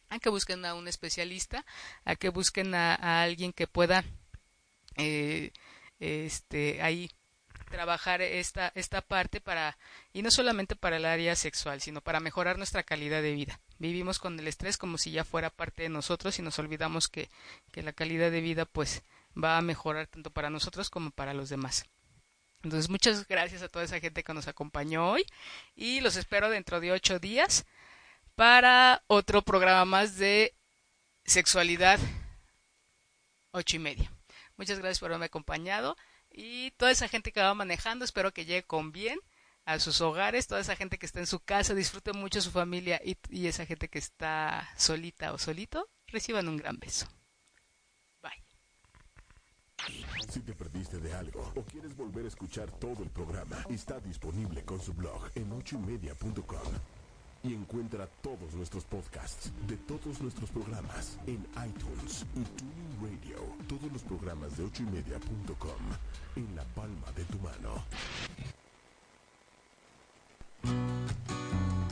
a 0.08 0.18
que 0.18 0.28
busquen 0.28 0.64
a 0.64 0.74
un 0.74 0.88
especialista, 0.88 1.64
a 2.04 2.16
que 2.16 2.28
busquen 2.28 2.74
a, 2.74 3.22
alguien 3.22 3.52
que 3.52 3.66
pueda 3.66 4.04
eh, 4.96 5.52
este, 5.98 6.82
ahí 6.82 7.10
trabajar 7.74 8.22
esta, 8.22 8.70
esta 8.76 9.00
parte 9.00 9.40
para, 9.40 9.76
y 10.12 10.22
no 10.22 10.30
solamente 10.30 10.76
para 10.76 10.98
el 10.98 11.04
área 11.04 11.34
sexual, 11.34 11.80
sino 11.80 12.00
para 12.00 12.20
mejorar 12.20 12.56
nuestra 12.56 12.84
calidad 12.84 13.20
de 13.20 13.32
vida. 13.32 13.58
Vivimos 13.80 14.20
con 14.20 14.38
el 14.38 14.46
estrés 14.46 14.78
como 14.78 14.96
si 14.96 15.10
ya 15.10 15.24
fuera 15.24 15.50
parte 15.50 15.82
de 15.82 15.88
nosotros 15.88 16.38
y 16.38 16.42
nos 16.42 16.56
olvidamos 16.60 17.08
que, 17.08 17.28
que 17.72 17.82
la 17.82 17.92
calidad 17.92 18.30
de 18.30 18.40
vida 18.40 18.64
pues 18.64 19.02
va 19.36 19.58
a 19.58 19.62
mejorar 19.62 20.06
tanto 20.06 20.30
para 20.30 20.50
nosotros 20.50 20.88
como 20.88 21.10
para 21.10 21.34
los 21.34 21.48
demás. 21.48 21.84
Entonces 22.62 22.88
muchas 22.88 23.26
gracias 23.26 23.62
a 23.62 23.68
toda 23.68 23.84
esa 23.84 23.98
gente 23.98 24.22
que 24.22 24.34
nos 24.34 24.46
acompañó 24.46 25.10
hoy 25.10 25.26
y 25.74 26.00
los 26.00 26.14
espero 26.14 26.50
dentro 26.50 26.78
de 26.78 26.92
ocho 26.92 27.18
días 27.18 27.66
para 28.36 29.02
otro 29.08 29.42
programa 29.42 29.84
más 29.84 30.16
de 30.16 30.54
sexualidad 31.24 31.98
ocho 33.50 33.74
y 33.74 33.80
media. 33.80 34.12
Muchas 34.56 34.78
gracias 34.78 35.00
por 35.00 35.10
haberme 35.10 35.26
acompañado. 35.26 35.96
Y 36.36 36.72
toda 36.72 36.90
esa 36.90 37.06
gente 37.06 37.30
que 37.30 37.40
va 37.40 37.54
manejando, 37.54 38.04
espero 38.04 38.34
que 38.34 38.44
llegue 38.44 38.64
con 38.64 38.90
bien 38.90 39.20
a 39.66 39.78
sus 39.78 40.00
hogares, 40.00 40.48
toda 40.48 40.60
esa 40.60 40.74
gente 40.74 40.98
que 40.98 41.06
está 41.06 41.20
en 41.20 41.28
su 41.28 41.38
casa, 41.38 41.74
disfrute 41.74 42.12
mucho 42.12 42.40
su 42.40 42.50
familia 42.50 43.00
y, 43.04 43.46
esa 43.46 43.64
gente 43.66 43.88
que 43.88 44.00
está 44.00 44.68
solita 44.76 45.32
o 45.32 45.38
solito, 45.38 45.88
reciban 46.08 46.48
un 46.48 46.56
gran 46.56 46.78
beso. 46.80 47.06
Si 50.28 50.40
y 57.44 57.52
encuentra 57.54 58.08
todos 58.22 58.54
nuestros 58.54 58.84
podcasts 58.84 59.52
de 59.68 59.76
todos 59.76 60.20
nuestros 60.20 60.50
programas 60.50 61.18
en 61.26 61.46
iTunes 61.66 62.24
y 62.34 62.42
Tuning 62.56 62.98
Radio. 63.02 63.36
Todos 63.68 63.92
los 63.92 64.02
programas 64.02 64.56
de 64.56 64.64
8ymedia.com 64.64 65.82
en 66.36 66.56
la 66.56 66.64
palma 66.64 67.12
de 67.14 67.24
tu 67.24 67.38
mano. 67.38 67.84